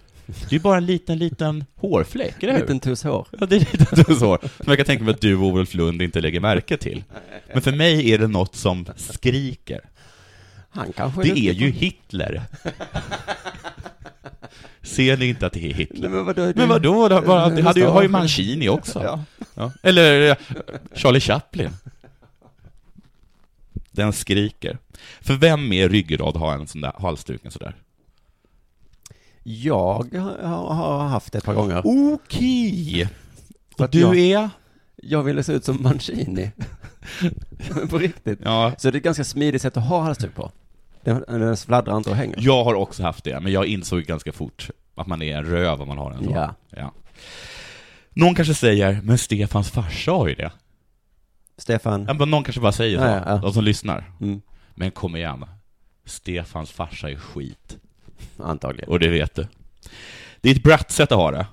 Det 0.50 0.56
är 0.56 0.60
bara 0.60 0.78
en 0.78 0.86
liten, 0.86 1.18
liten 1.18 1.66
hårfläck, 1.76 2.44
eller 2.44 2.50
En 2.54 2.56
hur? 2.56 2.62
liten 2.64 2.80
tuss 2.80 3.04
hår. 3.04 3.28
Ja, 3.40 3.46
det 3.46 3.56
är 3.56 3.60
en 3.60 3.66
liten 3.80 4.04
tuss 4.06 4.22
hår. 4.22 4.38
Som 4.42 4.66
jag 4.68 4.78
kan 4.78 4.86
tänka 4.86 5.04
mig 5.04 5.14
att 5.14 5.22
du 5.22 5.36
och 5.36 5.58
Ulf 5.58 5.74
Lund 5.74 6.02
inte 6.02 6.22
lägger 6.22 6.40
märke 6.40 6.78
till. 6.78 7.04
Men 7.54 7.62
för 7.62 7.72
mig 7.72 8.12
är 8.12 8.18
det 8.18 8.28
något 8.28 8.56
som 8.56 8.86
skriker. 8.96 9.82
Han 10.70 10.94
kanske 10.94 11.22
Det 11.22 11.28
duktig 11.28 11.48
är 11.48 11.54
ju 11.54 11.70
Hitler. 11.72 12.42
Ser 14.82 15.18
ni 15.18 15.26
inte 15.26 15.46
att 15.48 15.54
det 15.54 15.70
är 15.70 15.74
Hitler? 15.74 16.10
Men 16.10 16.26
vadå? 16.26 16.52
Men 16.56 16.70
vadå? 16.70 17.08
Det, 17.08 17.22
bara, 17.22 17.50
det 17.50 17.62
hade 17.62 17.80
ju, 17.80 17.86
har 17.86 18.02
ju. 18.02 18.08
Mancini 18.08 18.70
också. 18.70 19.04
Ja. 19.04 19.24
Ja. 19.56 19.72
Eller 19.84 20.36
Charlie 20.94 21.20
Chaplin. 21.20 21.70
Den 23.92 24.14
skriker. 24.14 24.78
För 25.22 25.34
vem 25.34 25.74
är 25.74 25.90
ryggrad 25.90 26.36
har 26.36 26.54
en 26.54 26.68
sån 26.68 26.82
där 26.82 26.94
halsduken 27.00 27.52
sådär? 27.52 27.76
Jag 29.50 30.14
har, 30.44 31.08
haft 31.08 31.32
det 31.34 31.38
ett 31.38 31.44
par 31.44 31.54
gånger. 31.54 31.82
Okej! 31.86 33.10
För 33.78 33.84
Och 33.84 33.90
du 33.90 34.00
jag- 34.00 34.18
är? 34.18 34.50
Jag 34.96 35.24
ville 35.24 35.44
se 35.44 35.54
ut 35.54 35.66
som 35.66 35.84
Mancini. 35.84 36.52
På 37.90 37.98
riktigt. 37.98 38.40
Ja, 38.44 38.74
Så 38.78 38.92
det 38.92 38.96
är 38.96 38.98
ett 38.98 39.04
ganska 39.04 39.24
smidigt 39.24 39.62
sätt 39.62 39.78
att 39.78 39.84
ha 39.88 40.02
halsduk 40.02 40.36
på. 40.36 40.52
Den, 41.04 41.24
den 41.28 41.58
fladdrar 41.58 41.98
inte 41.98 42.10
och 42.10 42.16
hänger. 42.16 42.36
jag 42.40 42.64
har 42.64 42.74
också 42.76 43.04
haft 43.04 43.24
det, 43.24 43.40
men 43.40 43.52
jag 43.52 43.66
insåg 43.66 44.02
ganska 44.04 44.32
fort 44.32 44.70
att 44.96 45.08
man 45.08 45.22
är 45.22 45.38
en 45.38 45.46
röv 45.46 45.82
om 45.82 45.88
man 45.88 45.98
har 45.98 46.12
en 46.12 46.24
sån. 46.24 46.34
Ja. 46.34 46.56
ja. 46.70 46.94
Någon 48.14 48.36
kanske 48.36 48.54
säger, 48.54 49.00
men 49.04 49.18
Stefans 49.18 49.72
farsa 49.72 50.12
har 50.12 50.28
ju 50.28 50.36
det. 50.36 50.52
Stefan? 51.58 52.06
Ja, 52.08 52.14
men 52.14 52.30
någon 52.32 52.44
kanske 52.44 52.62
bara 52.62 52.72
säger 52.72 52.98
så, 52.98 53.04
ja, 53.06 53.24
ja. 53.26 53.38
de 53.38 53.54
som 53.54 53.64
lyssnar. 53.64 54.12
Mm, 54.22 54.42
Men 54.76 54.92
kom 54.92 55.16
igen, 55.16 55.46
Stefans 56.06 56.72
farsa 56.72 57.10
är 57.10 57.16
skit. 57.16 57.78
Antagligen. 58.38 58.90
Och 58.90 59.00
det 59.00 59.08
vet 59.10 59.36
du. 59.36 59.48
Det 60.42 60.50
är 60.50 60.56
ett 60.56 60.64
bratt-sätt 60.64 61.12
att 61.12 61.18
ha 61.18 61.32
det. 61.32 61.46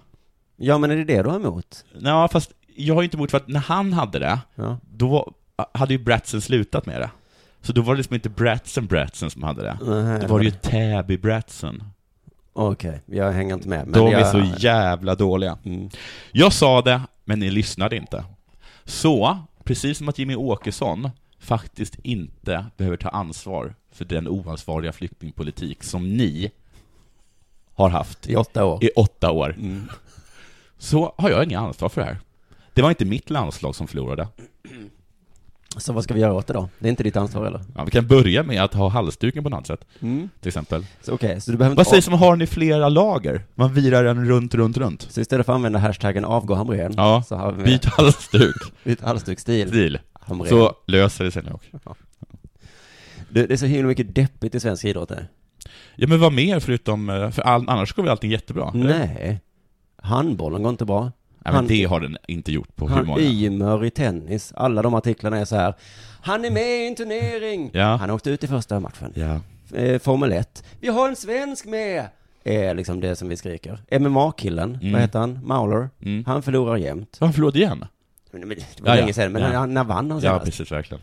Ja, 0.56 0.78
men 0.78 0.90
är 0.90 0.96
det 0.96 1.04
det 1.04 1.22
du 1.22 1.28
har 1.28 1.36
emot? 1.36 1.84
Ja, 2.00 2.28
fast 2.28 2.52
jag 2.76 2.94
har 2.94 3.02
ju 3.02 3.04
inte 3.04 3.16
emot 3.16 3.30
för 3.30 3.36
att 3.38 3.48
när 3.48 3.60
han 3.60 3.92
hade 3.92 4.18
det, 4.18 4.38
Ja. 4.54 4.78
då 4.92 5.32
hade 5.74 5.94
ju 5.94 5.98
Bratsen 5.98 6.40
slutat 6.40 6.86
med 6.86 7.00
det. 7.00 7.10
Så 7.62 7.72
då 7.72 7.82
var 7.82 7.94
det 7.94 7.96
liksom 7.98 8.14
inte 8.14 8.28
Bratsen 8.28 8.86
Bratsen 8.86 9.30
som 9.30 9.42
hade 9.42 9.62
det. 9.62 9.78
Nej, 9.82 10.20
Då 10.20 10.26
var 10.26 10.38
det 10.38 10.44
ju 10.44 10.50
Täby 10.50 11.16
Bratsen. 11.18 11.84
Okej, 12.52 13.00
jag 13.06 13.32
hänger 13.32 13.54
inte 13.54 13.68
med. 13.68 13.86
Men 13.86 13.92
De 14.00 14.10
jag... 14.10 14.20
är 14.20 14.24
så 14.24 14.60
jävla 14.60 15.14
dåliga. 15.14 15.58
Mm. 15.64 15.88
Jag 16.32 16.52
sa 16.52 16.82
det, 16.82 17.00
men 17.24 17.38
ni 17.40 17.50
lyssnade 17.50 17.96
inte. 17.96 18.24
Så, 18.84 19.38
precis 19.64 19.98
som 19.98 20.08
att 20.08 20.18
Jimmy 20.18 20.34
Åkesson 20.34 21.10
faktiskt 21.38 21.94
inte 22.02 22.66
behöver 22.76 22.96
ta 22.96 23.08
ansvar 23.08 23.74
för 23.94 24.04
den 24.04 24.28
oansvariga 24.28 24.92
flyktingpolitik 24.92 25.82
som 25.84 26.16
ni 26.16 26.50
har 27.74 27.88
haft 27.88 28.28
I 28.30 28.36
åtta 28.36 28.64
år. 28.64 28.84
i 28.84 28.90
åtta 28.96 29.30
år, 29.30 29.54
Mm. 29.58 29.90
så 30.78 31.14
har 31.18 31.30
jag 31.30 31.44
inga 31.44 31.58
ansvar 31.60 31.88
för 31.88 32.00
det 32.00 32.06
här. 32.06 32.18
Det 32.74 32.82
var 32.82 32.88
inte 32.88 33.04
mitt 33.04 33.30
landslag 33.30 33.74
som 33.74 33.86
förlorade. 33.88 34.28
Så 35.76 35.92
vad 35.92 36.04
ska 36.04 36.14
vi 36.14 36.20
göra 36.20 36.32
åt 36.34 36.46
det 36.46 36.52
då? 36.52 36.68
Det 36.78 36.88
är 36.88 36.90
inte 36.90 37.02
ditt 37.02 37.16
ansvar 37.16 37.46
eller? 37.46 37.60
Ja, 37.76 37.84
vi 37.84 37.90
kan 37.90 38.06
börja 38.06 38.42
med 38.42 38.62
att 38.64 38.74
ha 38.74 38.88
halsduken 38.88 39.44
på 39.44 39.50
något 39.50 39.66
sätt, 39.66 39.84
Mm. 40.00 40.28
till 40.40 40.48
exempel. 40.48 40.86
Så 41.02 41.12
okej, 41.14 41.40
så 41.40 41.50
du 41.50 41.56
behöver 41.56 41.76
Vad 41.76 41.86
sägs 41.86 42.08
om 42.08 42.14
att 42.14 42.20
ha 42.20 42.30
den 42.30 42.42
i 42.42 42.46
flera 42.46 42.88
lager? 42.88 43.42
Man 43.54 43.72
virar 43.74 44.04
den 44.04 44.28
runt, 44.28 44.54
runt, 44.54 44.76
runt. 44.76 45.02
Så 45.10 45.20
istället 45.20 45.46
för 45.46 45.52
att 45.52 45.56
använda 45.56 45.78
hashtaggen 45.78 46.24
avgå 46.24 46.54
Hamrén, 46.54 46.94
Ja, 46.96 47.22
så 47.28 47.36
har 47.36 47.52
vi 47.52 47.64
byt 47.64 47.84
halsduk. 47.84 48.56
byt 48.84 49.00
halsduksstil. 49.00 49.68
Stil. 49.68 49.98
Så 50.48 50.72
löser 50.86 51.24
det 51.24 51.30
sig 51.30 51.42
nog. 51.42 51.60
Det, 53.34 53.46
det 53.46 53.54
är 53.54 53.56
så 53.56 53.66
himla 53.66 53.86
mycket 53.88 54.14
deppigt 54.14 54.54
i 54.54 54.60
svensk 54.60 54.84
idrott 54.84 55.10
nu. 55.10 55.26
Ja 55.96 56.06
men 56.06 56.20
vad 56.20 56.32
mer 56.32 56.60
förutom, 56.60 57.10
eh, 57.10 57.30
för 57.30 57.42
all, 57.42 57.68
annars 57.68 57.92
går 57.92 58.02
väl 58.02 58.10
allting 58.10 58.30
jättebra? 58.30 58.70
Nej. 58.74 59.40
Handbollen 59.96 60.62
går 60.62 60.70
inte 60.70 60.84
bra. 60.84 61.02
Nej, 61.02 61.12
men 61.44 61.54
Han- 61.54 61.66
det 61.66 61.84
har 61.84 62.00
den 62.00 62.16
inte 62.28 62.52
gjort 62.52 62.76
på 62.76 62.88
hur 62.88 62.96
Han 62.96 63.06
många? 63.06 63.20
Ymer 63.22 63.84
i 63.84 63.90
tennis, 63.90 64.52
alla 64.56 64.82
de 64.82 64.94
artiklarna 64.94 65.38
är 65.38 65.44
så 65.44 65.56
här. 65.56 65.74
Han 66.22 66.44
är 66.44 66.50
med 66.50 66.84
i 66.84 66.86
en 66.88 66.94
turnering! 66.94 67.70
Ja. 67.72 67.96
Han 67.96 68.10
åkte 68.10 68.30
ut 68.30 68.44
i 68.44 68.46
första 68.46 68.80
matchen. 68.80 69.12
Ja. 69.14 69.40
Eh, 69.78 69.98
Formel 69.98 70.32
1. 70.32 70.64
Vi 70.80 70.88
har 70.88 71.08
en 71.08 71.16
svensk 71.16 71.66
med! 71.66 72.06
Är 72.44 72.74
liksom 72.74 73.00
det 73.00 73.16
som 73.16 73.28
vi 73.28 73.36
skriker. 73.36 73.78
MMA-killen, 74.00 74.74
Mm. 74.80 74.92
vad 74.92 75.00
heter 75.00 75.18
han? 75.18 75.38
Mauler. 75.44 75.88
Mm. 76.02 76.24
Han 76.26 76.42
förlorar 76.42 76.76
jämt. 76.76 77.16
Han 77.20 77.32
förlorade 77.32 77.58
igen? 77.58 77.84
Men 78.30 78.40
Det 78.40 78.46
var 78.48 78.54
Ja, 78.54 78.62
ja. 78.84 78.94
länge 78.94 79.12
sedan, 79.12 79.32
men 79.32 79.52
Ja. 79.52 79.66
när, 79.66 79.84
vann 79.84 80.10
han 80.10 80.18
Ja, 80.18 80.20
senast? 80.20 80.44
precis, 80.44 80.72
verkligen. 80.72 81.02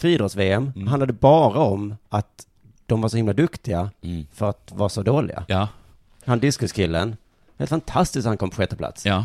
Friidrotts-VM 0.00 0.72
Mm. 0.76 0.88
handlade 0.88 1.12
bara 1.12 1.58
om 1.58 1.96
att 2.08 2.46
de 2.86 3.00
var 3.00 3.08
så 3.08 3.16
himla 3.16 3.32
duktiga 3.32 3.90
Mm. 4.02 4.26
för 4.32 4.48
att 4.50 4.72
vara 4.74 4.88
så 4.88 5.02
dåliga. 5.02 5.44
Ja. 5.48 5.68
Han 6.24 6.38
diskuskillen, 6.40 7.16
helt 7.58 7.68
fantastiskt 7.70 8.26
att 8.26 8.30
han 8.30 8.36
kom 8.38 8.50
på 8.50 8.56
sjätte 8.56 8.76
plats. 8.76 9.06
Ja. 9.06 9.24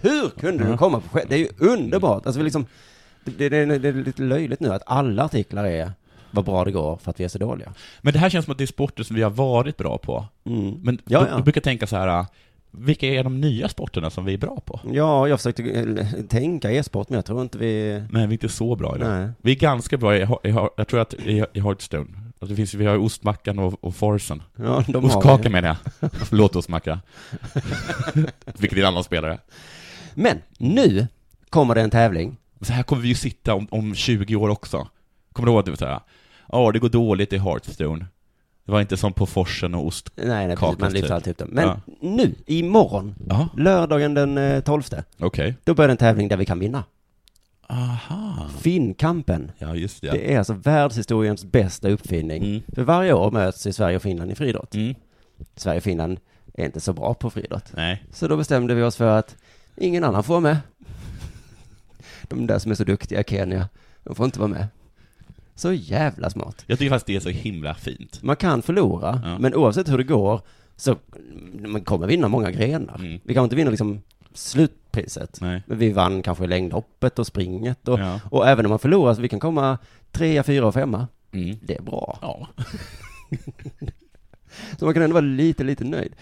Hur 0.00 0.28
kunde 0.28 0.64
Ja. 0.64 0.70
du 0.70 0.76
komma 0.76 1.00
på 1.00 1.08
sjätte? 1.08 1.26
Det 1.28 1.34
är 1.34 1.38
ju 1.38 1.48
underbart. 1.58 2.26
Alltså 2.26 2.38
vi 2.38 2.44
liksom, 2.44 2.66
det, 3.24 3.48
det, 3.48 3.48
det, 3.66 3.78
det 3.78 3.88
är 3.88 3.92
lite 3.92 4.22
löjligt 4.22 4.60
nu 4.60 4.72
att 4.74 4.82
alla 4.86 5.24
artiklar 5.24 5.64
är 5.64 5.92
vad 6.30 6.44
bra 6.44 6.64
det 6.64 6.70
går 6.72 6.96
för 6.96 7.10
att 7.10 7.20
vi 7.20 7.24
är 7.24 7.28
så 7.28 7.38
dåliga. 7.38 7.74
Men 8.00 8.12
det 8.12 8.18
här 8.18 8.30
känns 8.30 8.44
som 8.44 8.52
att 8.52 8.58
det 8.58 8.64
är 8.64 8.66
sporter 8.66 9.02
som 9.04 9.16
vi 9.16 9.22
har 9.22 9.30
varit 9.30 9.76
bra 9.76 9.98
på. 9.98 10.26
Mm. 10.44 10.70
Men 10.82 10.98
Ja, 11.04 11.26
ja. 11.30 11.36
då 11.36 11.42
brukar 11.42 11.60
tänka 11.60 11.86
så 11.86 11.96
här, 11.96 12.26
vilka 12.78 13.06
är 13.06 13.24
de 13.24 13.40
nya 13.40 13.68
sporterna 13.68 14.10
som 14.10 14.24
vi 14.24 14.34
är 14.34 14.38
bra 14.38 14.60
på? 14.64 14.80
Ja, 14.92 15.28
jag 15.28 15.38
försökte 15.38 15.62
eh, 15.62 16.06
tänka 16.28 16.70
e-sport, 16.70 17.08
men 17.08 17.16
jag 17.16 17.24
tror 17.24 17.42
inte 17.42 17.58
vi... 17.58 18.02
Men 18.10 18.28
vi 18.28 18.28
är 18.28 18.32
inte 18.32 18.48
så 18.48 18.76
bra 18.76 18.96
i 18.96 18.98
det. 18.98 19.08
Nej. 19.08 19.28
Vi 19.42 19.50
är 19.52 19.56
ganska 19.56 19.96
bra 19.96 20.16
i, 20.16 20.20
i, 20.20 20.22
i 20.22 20.68
jag 20.76 20.88
tror 20.88 21.00
att 21.00 21.14
i, 21.14 21.44
i 21.52 21.60
Hearthstone, 21.60 22.06
alltså 22.38 22.46
det 22.46 22.56
finns, 22.56 22.74
vi 22.74 22.86
har 22.86 22.98
ostmackan 22.98 23.58
och, 23.58 23.84
och 23.84 23.96
forsen. 23.96 24.42
Ja, 24.56 24.84
de 24.88 25.04
Ostkaka 25.04 25.50
menar 25.50 25.68
jag. 25.68 26.10
Förlåt 26.12 26.56
ostmacka. 26.56 27.00
Vilket 28.44 28.78
är 28.78 28.82
en 28.82 28.88
annan 28.88 29.04
spelare. 29.04 29.38
Men 30.14 30.38
nu 30.58 31.06
kommer 31.50 31.74
det 31.74 31.80
en 31.80 31.90
tävling. 31.90 32.36
Så 32.60 32.72
här 32.72 32.82
kommer 32.82 33.02
vi 33.02 33.08
ju 33.08 33.14
sitta 33.14 33.54
om, 33.54 33.68
om 33.70 33.94
20 33.94 34.36
år 34.36 34.48
också. 34.48 34.88
Kommer 35.32 35.46
du 35.46 35.52
ihåg 35.52 35.64
det? 35.64 36.00
Ja, 36.48 36.72
det 36.72 36.78
går 36.78 36.88
dåligt 36.88 37.32
i 37.32 37.38
Hearthstone. 37.38 38.06
Det 38.64 38.72
var 38.72 38.80
inte 38.80 38.96
som 38.96 39.12
på 39.12 39.26
forsen 39.26 39.74
och 39.74 39.86
ost. 39.86 40.10
Nej, 40.16 40.46
nej 40.46 40.56
precis, 40.56 40.78
man 40.80 40.92
lyfter 40.92 41.08
typ. 41.08 41.14
alltid 41.14 41.30
upp 41.30 41.38
dem. 41.38 41.48
Men 41.52 41.64
Ja. 41.68 41.80
nu, 42.00 42.34
imorgon, 42.46 43.14
Ja. 43.28 43.48
lördagen 43.56 44.14
den 44.14 44.38
eh, 44.38 44.60
12, 44.60 44.82
Okej. 45.18 45.54
då 45.64 45.74
börjar 45.74 45.88
en 45.88 45.96
tävling 45.96 46.28
där 46.28 46.36
vi 46.36 46.44
kan 46.44 46.58
vinna. 46.58 46.84
Aha. 47.68 48.48
Finnkampen. 48.60 49.50
Ja, 49.58 49.74
just 49.74 50.02
det. 50.02 50.10
Det 50.10 50.34
är 50.34 50.38
alltså 50.38 50.52
världshistoriens 50.52 51.44
bästa 51.44 51.88
uppfinning. 51.88 52.44
Mm. 52.44 52.62
För 52.74 52.82
varje 52.82 53.12
år 53.12 53.30
möts 53.30 53.66
ju 53.66 53.72
Sverige 53.72 53.96
och 53.96 54.02
Finland 54.02 54.30
i 54.30 54.34
friidrott. 54.34 54.74
Mm. 54.74 54.94
Sverige 55.56 55.76
och 55.76 55.82
Finland 55.84 56.18
är 56.54 56.64
inte 56.64 56.80
så 56.80 56.92
bra 56.92 57.14
på 57.14 57.30
friidrott. 57.30 57.64
Nej. 57.76 58.04
Så 58.12 58.28
då 58.28 58.36
bestämde 58.36 58.74
vi 58.74 58.82
oss 58.82 58.96
för 58.96 59.18
att 59.18 59.36
ingen 59.76 60.04
annan 60.04 60.22
får 60.24 60.34
vara 60.34 60.40
med. 60.40 60.58
De 62.22 62.46
där 62.46 62.58
som 62.58 62.70
är 62.70 62.74
så 62.74 62.84
duktiga 62.84 63.20
i 63.20 63.24
Kenya, 63.24 63.68
de 64.04 64.14
får 64.14 64.26
inte 64.26 64.38
vara 64.38 64.48
med. 64.48 64.66
Så 65.54 65.72
jävla 65.72 66.30
smart. 66.30 66.64
Jag 66.66 66.78
tycker 66.78 66.90
faktiskt 66.90 67.06
det 67.06 67.16
är 67.16 67.32
så 67.32 67.38
himla 67.38 67.74
fint. 67.74 68.22
Man 68.22 68.36
kan 68.36 68.62
förlora, 68.62 69.20
Ja. 69.24 69.38
men 69.38 69.54
oavsett 69.54 69.88
hur 69.88 69.98
det 69.98 70.04
går 70.04 70.40
så 70.76 70.96
man 71.66 71.84
kommer 71.84 72.06
vinna 72.06 72.28
många 72.28 72.50
grenar. 72.50 72.94
Mm. 72.98 73.20
Vi 73.24 73.34
kan 73.34 73.44
inte 73.44 73.56
vinna 73.56 73.70
liksom 73.70 74.00
slutpriset. 74.34 75.38
Nej. 75.40 75.62
Men 75.66 75.78
vi 75.78 75.92
vann 75.92 76.22
kanske 76.22 76.46
längdhoppet 76.46 77.18
och 77.18 77.26
springet 77.26 77.88
och, 77.88 77.98
Ja. 78.00 78.20
och 78.30 78.48
även 78.48 78.66
om 78.66 78.70
man 78.70 78.78
förlorar 78.78 79.14
så 79.14 79.20
vi 79.22 79.28
kan 79.28 79.40
komma 79.40 79.78
trea, 80.12 80.42
fyra 80.42 80.66
och 80.66 80.74
femma. 80.74 81.08
Mm. 81.32 81.56
Det 81.62 81.76
är 81.76 81.82
bra. 81.82 82.18
Ja. 82.22 82.48
Så 84.78 84.84
man 84.84 84.94
kan 84.94 85.02
ändå 85.02 85.14
vara 85.14 85.24
lite, 85.24 85.64
lite 85.64 85.84
nöjd. 85.84 86.14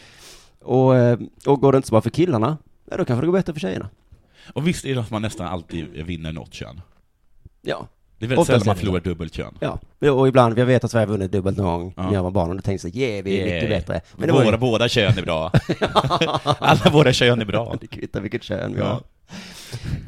Och, 0.61 0.97
eh, 0.97 1.18
och 1.47 1.61
går 1.61 1.73
det 1.73 1.77
inte 1.77 1.88
så 1.88 1.92
bra 1.92 2.01
för 2.01 2.11
killarna, 2.11 2.59
ja, 2.90 2.97
då 2.97 3.05
kanske 3.05 3.23
det 3.23 3.27
går 3.27 3.33
bättre 3.38 3.53
för 3.53 3.61
tjejerna. 3.61 3.88
Och 4.53 4.68
visst 4.68 4.85
är 4.85 4.95
det 4.95 5.01
att 5.01 5.11
man 5.11 5.23
nästan 5.23 5.47
alltid 5.47 5.87
vinner 6.07 6.33
något 6.33 6.55
kön? 6.55 6.81
Ja. 7.62 7.88
Det 8.23 8.27
är 8.27 8.29
väldigt 8.29 8.47
sällan 8.47 8.63
man 8.67 8.77
förlorar 8.77 9.01
dubbelt 9.01 9.35
kön. 9.35 9.55
Ja, 9.61 9.79
och 10.13 10.29
ibland, 10.29 10.59
jag 10.59 10.67
vet 10.67 10.85
att 10.85 10.91
Sverige 10.91 11.07
har 11.07 11.13
vunnit 11.13 11.33
dubbelt 11.33 11.57
någon 11.57 11.67
gång 11.81 11.95
Ja. 11.97 12.03
när 12.03 12.13
jag 12.15 12.23
var 12.23 12.31
barn 12.31 12.51
och 12.51 12.57
då 12.57 12.63
tänkte 12.63 12.87
jag 12.87 12.93
så, 12.95 12.99
yeah, 12.99 13.25
vi 13.25 13.39
är 13.41 13.47
Yeah. 13.47 13.55
mycket 13.55 13.69
bättre. 13.87 14.01
Men 14.17 14.33
våra, 14.33 14.45
ju, 14.51 14.57
båda 14.57 14.89
kön 14.89 15.19
är 15.19 15.23
bra. 15.23 15.53
Alla 16.59 16.91
våra 16.91 17.13
kön 17.13 17.41
är 17.41 17.45
bra. 17.45 17.77
det 17.81 17.87
kvittar 17.87 18.21
vilket 18.21 18.43
kön 18.43 18.73
vi 18.75 18.81
Ja. 18.81 18.87
har. 18.87 19.01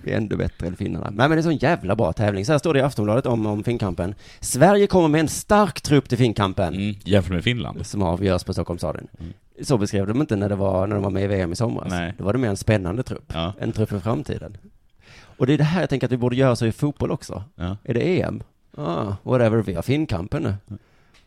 Vi 0.05 0.13
är 0.13 0.17
ändå 0.17 0.37
bättre 0.37 0.67
än 0.67 0.77
finnarna. 0.77 1.11
Nej 1.11 1.29
men 1.29 1.39
det 1.39 1.45
är 1.45 1.51
en 1.51 1.57
jävla 1.57 1.97
bra 1.97 2.13
tävling. 2.13 2.45
Så 2.45 2.53
här 2.53 2.59
står 2.59 2.75
det 2.75 2.81
i 2.81 2.83
Aftonbladet 2.83 3.27
om, 3.27 3.47
om 3.47 3.65
Finnkampen. 3.65 4.15
Sverige 4.41 4.87
kommer 4.87 5.09
med 5.09 5.21
en 5.21 5.29
stark 5.29 5.81
trupp 5.81 6.09
till 6.09 6.19
Finnkampen. 6.19 6.75
Mm, 6.75 6.95
jämfört 7.05 7.33
med 7.33 7.45
Finland. 7.45 7.87
Som 7.87 8.03
avgörs 8.03 8.45
på 8.45 8.53
Stockholms 8.53 8.81
stadion. 8.81 9.07
Så 9.63 9.79
beskrev 9.79 10.07
de 10.07 10.21
inte 10.21 10.37
när, 10.37 10.49
det 10.49 10.55
var, 10.57 10.87
när 10.87 10.95
de 10.95 11.03
var 11.03 11.11
med 11.11 11.25
i 11.25 11.27
VM 11.27 11.53
i 11.53 11.57
somras. 11.57 11.87
Nej. 11.91 12.15
Då 12.19 12.25
var 12.25 12.33
det 12.33 12.39
mer 12.39 12.49
en 12.49 12.57
spännande 12.57 13.03
trupp. 13.03 13.33
Ja. 13.35 13.53
En 13.59 13.73
trupp 13.73 13.89
för 13.89 13.99
framtiden. 13.99 14.57
Och 15.37 15.47
det 15.47 15.53
är 15.55 15.59
det 15.59 15.65
här 15.65 15.81
jag 15.81 15.91
tänker 15.91 16.07
att 16.07 16.13
vi 16.13 16.17
borde 16.17 16.37
göra 16.37 16.57
så 16.57 16.67
i 16.67 16.73
fotboll 16.73 17.11
också. 17.11 17.45
Ja. 17.55 17.77
Är 17.85 17.95
det 17.95 18.21
EM? 18.23 18.43
Ah, 18.77 19.13
whatever, 19.23 19.63
vi 19.63 19.75
har 19.75 19.83
Finnkampen 19.83 20.43
nu. 20.43 20.55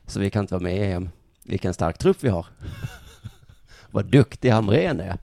Så 0.08 0.19
vi 0.19 0.30
kan 0.30 0.41
inte 0.43 0.54
vara 0.54 0.63
med 0.63 0.76
i 0.78 0.91
EM. 0.91 1.10
Vilken 1.43 1.73
stark 1.73 1.97
trupp 1.97 2.17
vi 2.23 2.30
har. 2.30 2.45
Vad 3.91 4.06
duktig 4.06 4.50
Hamrén 4.50 5.00
är. 5.00 5.17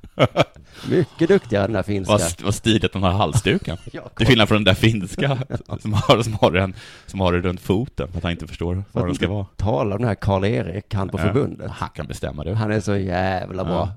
Mycket 0.91 1.29
duktigare 1.29 1.65
än 1.65 1.71
den 1.71 1.75
där 1.77 1.83
finska. 1.83 2.13
Vad, 2.13 2.43
vad 2.45 2.55
stiligt 2.55 2.93
de 2.93 3.03
har 3.03 3.11
halsduken. 3.11 3.77
Ja, 3.93 4.09
Till 4.09 4.27
skillnad 4.27 4.49
från 4.49 4.57
den 4.57 4.65
där 4.65 4.75
finska 4.75 5.39
som 5.81 5.93
har, 5.93 6.23
som 6.23 6.33
har, 6.35 6.51
den, 6.51 6.75
som 7.07 7.21
har 7.21 7.33
det 7.33 7.41
runt 7.41 7.61
foten, 7.61 8.09
att 8.17 8.23
han 8.23 8.33
inte 8.33 8.47
förstår 8.47 8.83
var 8.93 9.07
den 9.07 9.15
ska 9.15 9.29
vara. 9.29 9.47
Tala 9.57 9.95
om 9.95 10.01
den 10.01 10.09
här 10.09 10.15
Karl-Erik, 10.15 10.95
han 10.95 11.09
på 11.09 11.19
Ja. 11.19 11.23
förbundet. 11.23 11.71
Han 11.71 11.89
kan 11.89 12.07
bestämma 12.07 12.45
det. 12.45 12.55
Han 12.55 12.73
är 12.73 12.81
så 12.81 12.97
jävla 12.97 13.65
bra. 13.65 13.89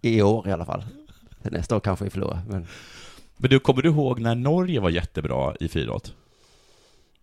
I 0.00 0.22
år 0.22 0.48
i 0.48 0.52
alla 0.52 0.64
fall. 0.64 0.84
Nästa 1.42 1.76
år 1.76 1.80
kanske 1.80 2.04
vi 2.04 2.10
förlorar, 2.10 2.42
men 2.48 2.66
Men 3.44 3.50
du, 3.50 3.58
kommer 3.58 3.82
du 3.82 3.88
ihåg 3.88 4.20
när 4.20 4.34
Norge 4.34 4.80
var 4.80 4.90
jättebra 4.90 5.54
i 5.60 5.68
friidrott? 5.68 6.14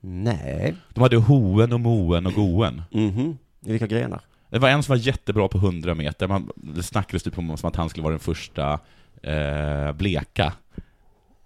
nej. 0.01 0.75
De 0.93 1.01
hade 1.01 1.17
Hoen 1.17 1.73
och 1.73 1.79
Moen 1.79 2.25
och 2.25 2.33
Goen. 2.33 2.81
Mhm. 2.91 3.37
I 3.65 3.71
vilka 3.71 3.87
grenar? 3.87 4.21
Det 4.49 4.59
var 4.59 4.69
en 4.69 4.83
som 4.83 4.93
var 4.93 4.97
jättebra 4.97 5.47
på 5.47 5.57
100 5.57 5.95
meter, 5.95 6.27
man, 6.27 6.51
det 6.55 6.83
snackades 6.83 7.23
typ 7.23 7.37
om 7.37 7.57
som 7.57 7.69
att 7.69 7.75
han 7.75 7.89
skulle 7.89 8.03
vara 8.03 8.11
den 8.11 8.19
första 8.19 8.79
eh, 9.23 9.91
bleka 9.91 10.53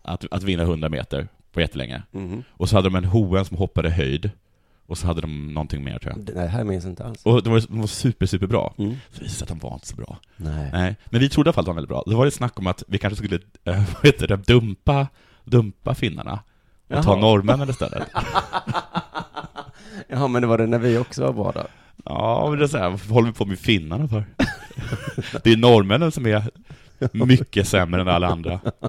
att, 0.02 0.26
att 0.32 0.44
vinna 0.44 0.64
100 0.64 0.90
meter 0.90 1.28
på 1.52 1.62
jättelänge. 1.62 2.02
Mhm. 2.12 2.44
Och 2.50 2.70
så 2.70 2.76
hade 2.76 2.90
de 2.90 2.96
en 2.96 3.06
Hoen 3.06 3.46
som 3.46 3.58
hoppade 3.58 3.90
höjd, 3.90 4.32
och 4.88 4.98
så 4.98 5.08
hade 5.08 5.22
de 5.22 5.54
någonting 5.54 5.84
mer 5.84 6.00
tror 6.00 6.14
jag. 6.16 6.36
Det 6.36 6.48
här 6.48 6.64
minns 6.64 6.84
jag 6.84 6.92
inte 6.92 7.06
alls. 7.06 7.26
Och 7.26 7.44
de 7.44 7.54
var, 7.54 7.64
de 7.68 7.80
var 7.80 7.88
super, 7.88 8.26
super 8.26 8.48
bra. 8.48 8.74
Mm. 8.78 8.96
Så 9.12 9.24
visade 9.24 9.44
att 9.44 9.60
de 9.60 9.68
var 9.68 9.74
inte 9.74 9.88
så 9.88 9.96
bra. 9.96 10.18
Nej. 10.38 10.70
Nej, 10.74 10.96
men 11.06 11.20
vi 11.20 11.30
trodde 11.30 11.48
i 11.48 11.50
alla 11.50 11.54
fall 11.54 11.62
att 11.62 11.66
de 11.66 11.70
var 11.70 11.76
väldigt 11.76 11.90
bra. 11.90 12.04
Då 12.06 12.18
var 12.18 12.26
det 12.26 12.32
snack 12.32 12.60
om 12.60 12.68
att 12.68 12.84
vi 12.88 12.98
kanske 12.98 13.18
skulle, 13.18 13.40
äh, 13.64 13.84
vad 13.94 14.06
heter 14.06 14.28
det, 14.28 14.36
dumpa, 14.36 15.08
dumpa 15.44 15.96
finnarna 15.96 16.40
och 16.90 17.04
ta 17.04 17.12
Jaha. 17.12 17.22
norrmännen 17.22 17.70
istället. 17.70 18.04
Ja, 20.08 20.28
men 20.28 20.42
det 20.42 20.48
var 20.48 20.58
det 20.58 20.68
när 20.68 20.80
vi 20.80 20.98
också 20.98 21.24
var 21.24 21.34
bra 21.34 21.52
då. 21.52 21.68
Ja, 22.06 22.48
men 22.50 22.60
det 22.60 22.66
är 22.66 22.68
så 22.68 22.78
här, 22.78 22.90
vad 22.90 23.00
håller 23.00 23.28
vi 23.28 23.34
på 23.34 23.46
med 23.46 23.60
finnarna 23.60 24.08
för? 24.08 24.26
Det 25.44 25.52
är 25.52 25.58
norrmännen 25.58 26.12
som 26.12 26.26
är 26.26 26.44
mycket 27.14 27.68
sämre 27.68 28.02
än 28.02 28.08
alla 28.08 28.28
andra. 28.28 28.60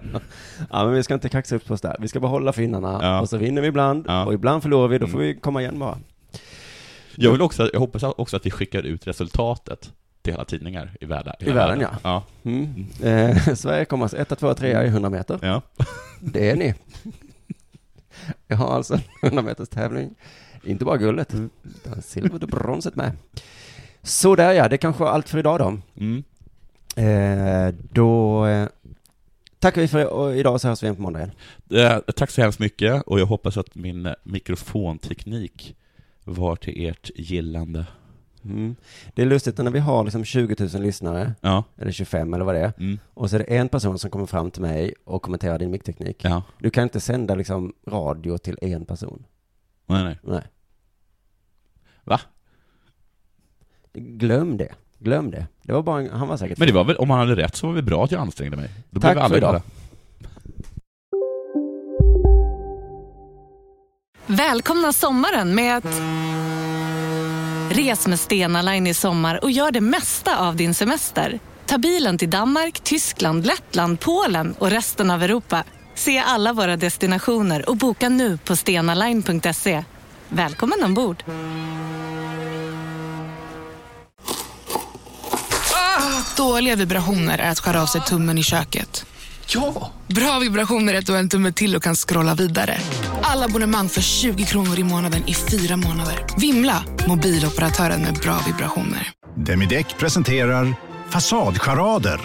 Ja, 0.70 0.84
men 0.84 0.92
vi 0.94 1.02
ska 1.02 1.14
inte 1.14 1.28
kaxa 1.28 1.56
upp 1.56 1.70
oss 1.70 1.80
där. 1.80 1.96
Vi 2.00 2.08
ska 2.08 2.20
bara 2.20 2.28
hålla 2.28 2.52
finnarna 2.52 2.98
Ja. 3.02 3.20
och 3.20 3.28
så 3.28 3.36
vinner 3.36 3.62
vi 3.62 3.68
ibland 3.68 4.04
Ja. 4.08 4.24
och 4.24 4.34
ibland 4.34 4.62
förlorar 4.62 4.88
vi, 4.88 4.98
då 4.98 5.06
får 5.06 5.18
Mm. 5.18 5.26
vi 5.28 5.40
komma 5.40 5.60
igen 5.60 5.78
bara. 5.78 5.98
Jag 7.14 7.32
vill 7.32 7.42
också, 7.42 7.70
jag 7.72 7.80
hoppas 7.80 8.02
också 8.02 8.36
att 8.36 8.46
vi 8.46 8.50
skickar 8.50 8.82
ut 8.82 9.06
resultatet 9.06 9.92
till 10.22 10.34
alla 10.34 10.44
tidningar 10.44 10.90
i 11.00 11.04
världen. 11.04 11.34
I 11.38 11.50
världen, 11.50 11.80
ja. 11.80 11.90
Ja. 12.02 12.22
Mm. 12.50 12.86
Eh, 13.02 13.36
Sverige 13.54 13.84
kommer 13.84 14.04
alltså 14.04 14.16
1, 14.16 14.38
2, 14.38 14.54
3 14.54 14.82
i 14.84 14.86
100 14.86 15.10
meter. 15.10 15.38
ja. 15.42 15.62
Det 16.20 16.50
är 16.50 16.56
ni. 16.56 16.74
Jag 18.46 18.56
har 18.56 18.74
alltså 18.74 18.94
en 18.94 19.00
100 19.22 19.42
meters 19.42 19.68
tävling. 19.68 20.14
Inte 20.64 20.84
bara 20.84 20.96
guldet, 20.96 21.34
utan 21.34 22.02
silvret 22.02 22.42
och 22.42 22.48
bronset 22.48 22.96
med. 22.96 23.12
Så 24.02 24.36
där 24.36 24.52
ja, 24.52 24.68
det 24.68 24.78
kanske 24.78 25.02
var 25.02 25.10
allt 25.10 25.28
för 25.28 25.38
idag 25.38 25.58
då. 25.58 25.78
Mm. 26.00 26.24
Eh, 26.96 27.74
då 27.92 28.46
eh, 28.46 28.68
tackar 29.58 29.80
vi 29.80 29.88
för 29.88 30.06
och 30.06 30.36
idag 30.36 30.60
så 30.60 30.68
hörs 30.68 30.82
vi 30.82 30.86
igen 30.86 30.96
på 30.96 31.02
måndag 31.02 31.18
igen. 31.18 31.32
Eh, 31.84 31.98
Tack 32.16 32.30
så 32.30 32.40
hemskt 32.42 32.58
mycket 32.58 33.02
och 33.02 33.20
jag 33.20 33.26
hoppas 33.26 33.56
att 33.56 33.74
min 33.74 34.14
mikrofonteknik 34.22 35.76
var 36.24 36.56
till 36.56 36.86
ert 36.86 37.10
gillande. 37.14 37.86
Mm. 38.44 38.76
Det 39.14 39.22
är 39.22 39.26
lustigt 39.26 39.58
när 39.58 39.70
vi 39.70 39.78
har 39.78 40.04
liksom 40.04 40.24
20 40.24 40.68
000 40.74 40.82
lyssnare, 40.82 41.34
Ja. 41.40 41.64
eller 41.76 41.92
25 41.92 42.34
eller 42.34 42.44
vad 42.44 42.54
det 42.54 42.60
är, 42.60 42.72
Mm. 42.78 42.98
och 43.14 43.30
så 43.30 43.36
är 43.36 43.38
det 43.38 43.44
en 43.56 43.68
person 43.68 43.98
som 43.98 44.10
kommer 44.10 44.26
fram 44.26 44.50
till 44.50 44.62
mig 44.62 44.94
och 45.04 45.22
kommenterar 45.22 45.58
din 45.58 45.70
mickteknik. 45.70 46.24
Ja. 46.24 46.42
Du 46.58 46.70
kan 46.70 46.82
inte 46.82 47.00
sända 47.00 47.34
liksom 47.34 47.72
radio 47.86 48.38
till 48.38 48.58
en 48.62 48.84
person. 48.84 49.24
Nej, 49.86 50.04
nej. 50.04 50.18
Nej. 50.22 50.42
Va? 52.04 52.20
Glöm 53.92 54.56
det. 54.56 54.74
Glöm 55.06 55.30
det. 55.30 55.46
Det 55.62 55.72
var 55.72 55.82
bara 55.82 56.00
en, 56.00 56.10
han 56.10 56.28
var 56.28 56.36
säkert 56.36 56.58
Men 56.58 56.66
det 56.66 56.74
var 56.74 56.84
väl, 56.84 56.96
om 56.96 57.10
han 57.10 57.18
hade 57.18 57.36
rätt 57.36 57.56
så 57.56 57.66
var 57.66 57.74
det 57.74 57.82
bra 57.82 58.04
att 58.04 58.12
jag 58.12 58.20
ansträngde 58.20 58.56
mig. 58.56 58.70
Då 58.90 59.00
Tack 59.00 59.16
alla 59.16 59.28
för 59.28 59.36
idag. 59.36 59.50
glada. 59.50 59.62
Välkomna 64.26 64.92
sommaren 64.92 65.54
med 65.54 65.76
att... 65.76 65.84
Res 67.76 68.06
med 68.06 68.20
Stena 68.20 68.62
Line 68.62 68.86
i 68.86 68.94
sommar 68.94 69.44
och 69.44 69.50
gör 69.50 69.70
det 69.70 69.80
mesta 69.80 70.38
av 70.38 70.56
din 70.56 70.74
semester. 70.74 71.38
Ta 71.66 71.78
bilen 71.78 72.18
till 72.18 72.30
Danmark, 72.30 72.80
Tyskland, 72.80 73.46
Lettland, 73.46 74.00
Polen 74.00 74.54
och 74.58 74.70
resten 74.70 75.10
av 75.10 75.22
Europa. 75.22 75.64
Se 75.94 76.18
alla 76.18 76.52
våra 76.52 76.76
destinationer 76.76 77.68
och 77.68 77.76
boka 77.76 78.08
nu 78.08 78.38
på 78.38 78.56
stenaline.se. 78.56 79.84
Välkommen 80.28 80.84
ombord! 80.84 81.24
Dåliga 86.36 86.76
vibrationer 86.76 87.38
är 87.38 87.50
att 87.50 87.58
skära 87.58 87.82
av 87.82 87.86
sig 87.86 88.00
tummen 88.00 88.38
i 88.38 88.42
köket. 88.42 89.04
Ja! 89.46 89.90
Bra 90.08 90.38
vibrationer 90.38 90.94
är 90.94 90.98
att 90.98 91.06
du 91.06 91.12
har 91.12 91.18
en 91.18 91.28
tumme 91.28 91.52
till 91.52 91.76
och 91.76 91.82
kan 91.82 91.94
scrolla 91.96 92.34
vidare. 92.34 92.78
Alla 93.22 93.44
abonnemang 93.44 93.88
för 93.88 94.00
20 94.00 94.44
kronor 94.44 94.78
i 94.78 94.82
månaden 94.84 95.28
i 95.28 95.34
fyra 95.34 95.76
månader. 95.76 96.24
Vimla! 96.38 96.84
Mobiloperatören 97.08 98.02
med 98.02 98.14
bra 98.14 98.38
vibrationer. 98.46 99.10
Demideck 99.36 99.98
presenterar 99.98 100.74
Fasadcharader. 101.10 102.20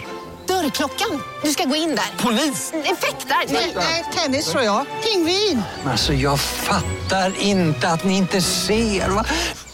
Dörrklockan. 0.46 1.22
Du 1.44 1.50
ska 1.50 1.64
gå 1.64 1.76
in 1.76 1.88
där. 1.96 2.22
Polis? 2.24 2.72
Effektar? 2.84 3.52
Nej, 3.76 4.04
tennis 4.16 4.50
tror 4.50 4.62
jag. 4.62 4.86
Pingvin. 5.04 5.62
Alltså 5.86 6.12
jag 6.12 6.40
fattar 6.40 7.32
inte 7.40 7.88
att 7.88 8.04
ni 8.04 8.16
inte 8.16 8.40
ser. 8.42 9.08
Va? 9.08 9.24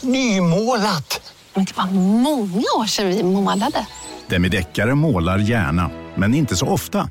Nymålat! 0.01 1.21
Men 1.55 1.65
det 1.65 1.77
var 1.77 1.87
många 2.21 2.65
år 2.79 2.87
sedan 2.87 3.09
vi 3.09 3.23
målade. 3.23 3.87
Demideckare 4.31 4.95
målar 4.95 5.39
gärna, 5.39 5.91
men 6.15 6.35
inte 6.35 6.57
så 6.57 6.67
ofta. 6.67 7.09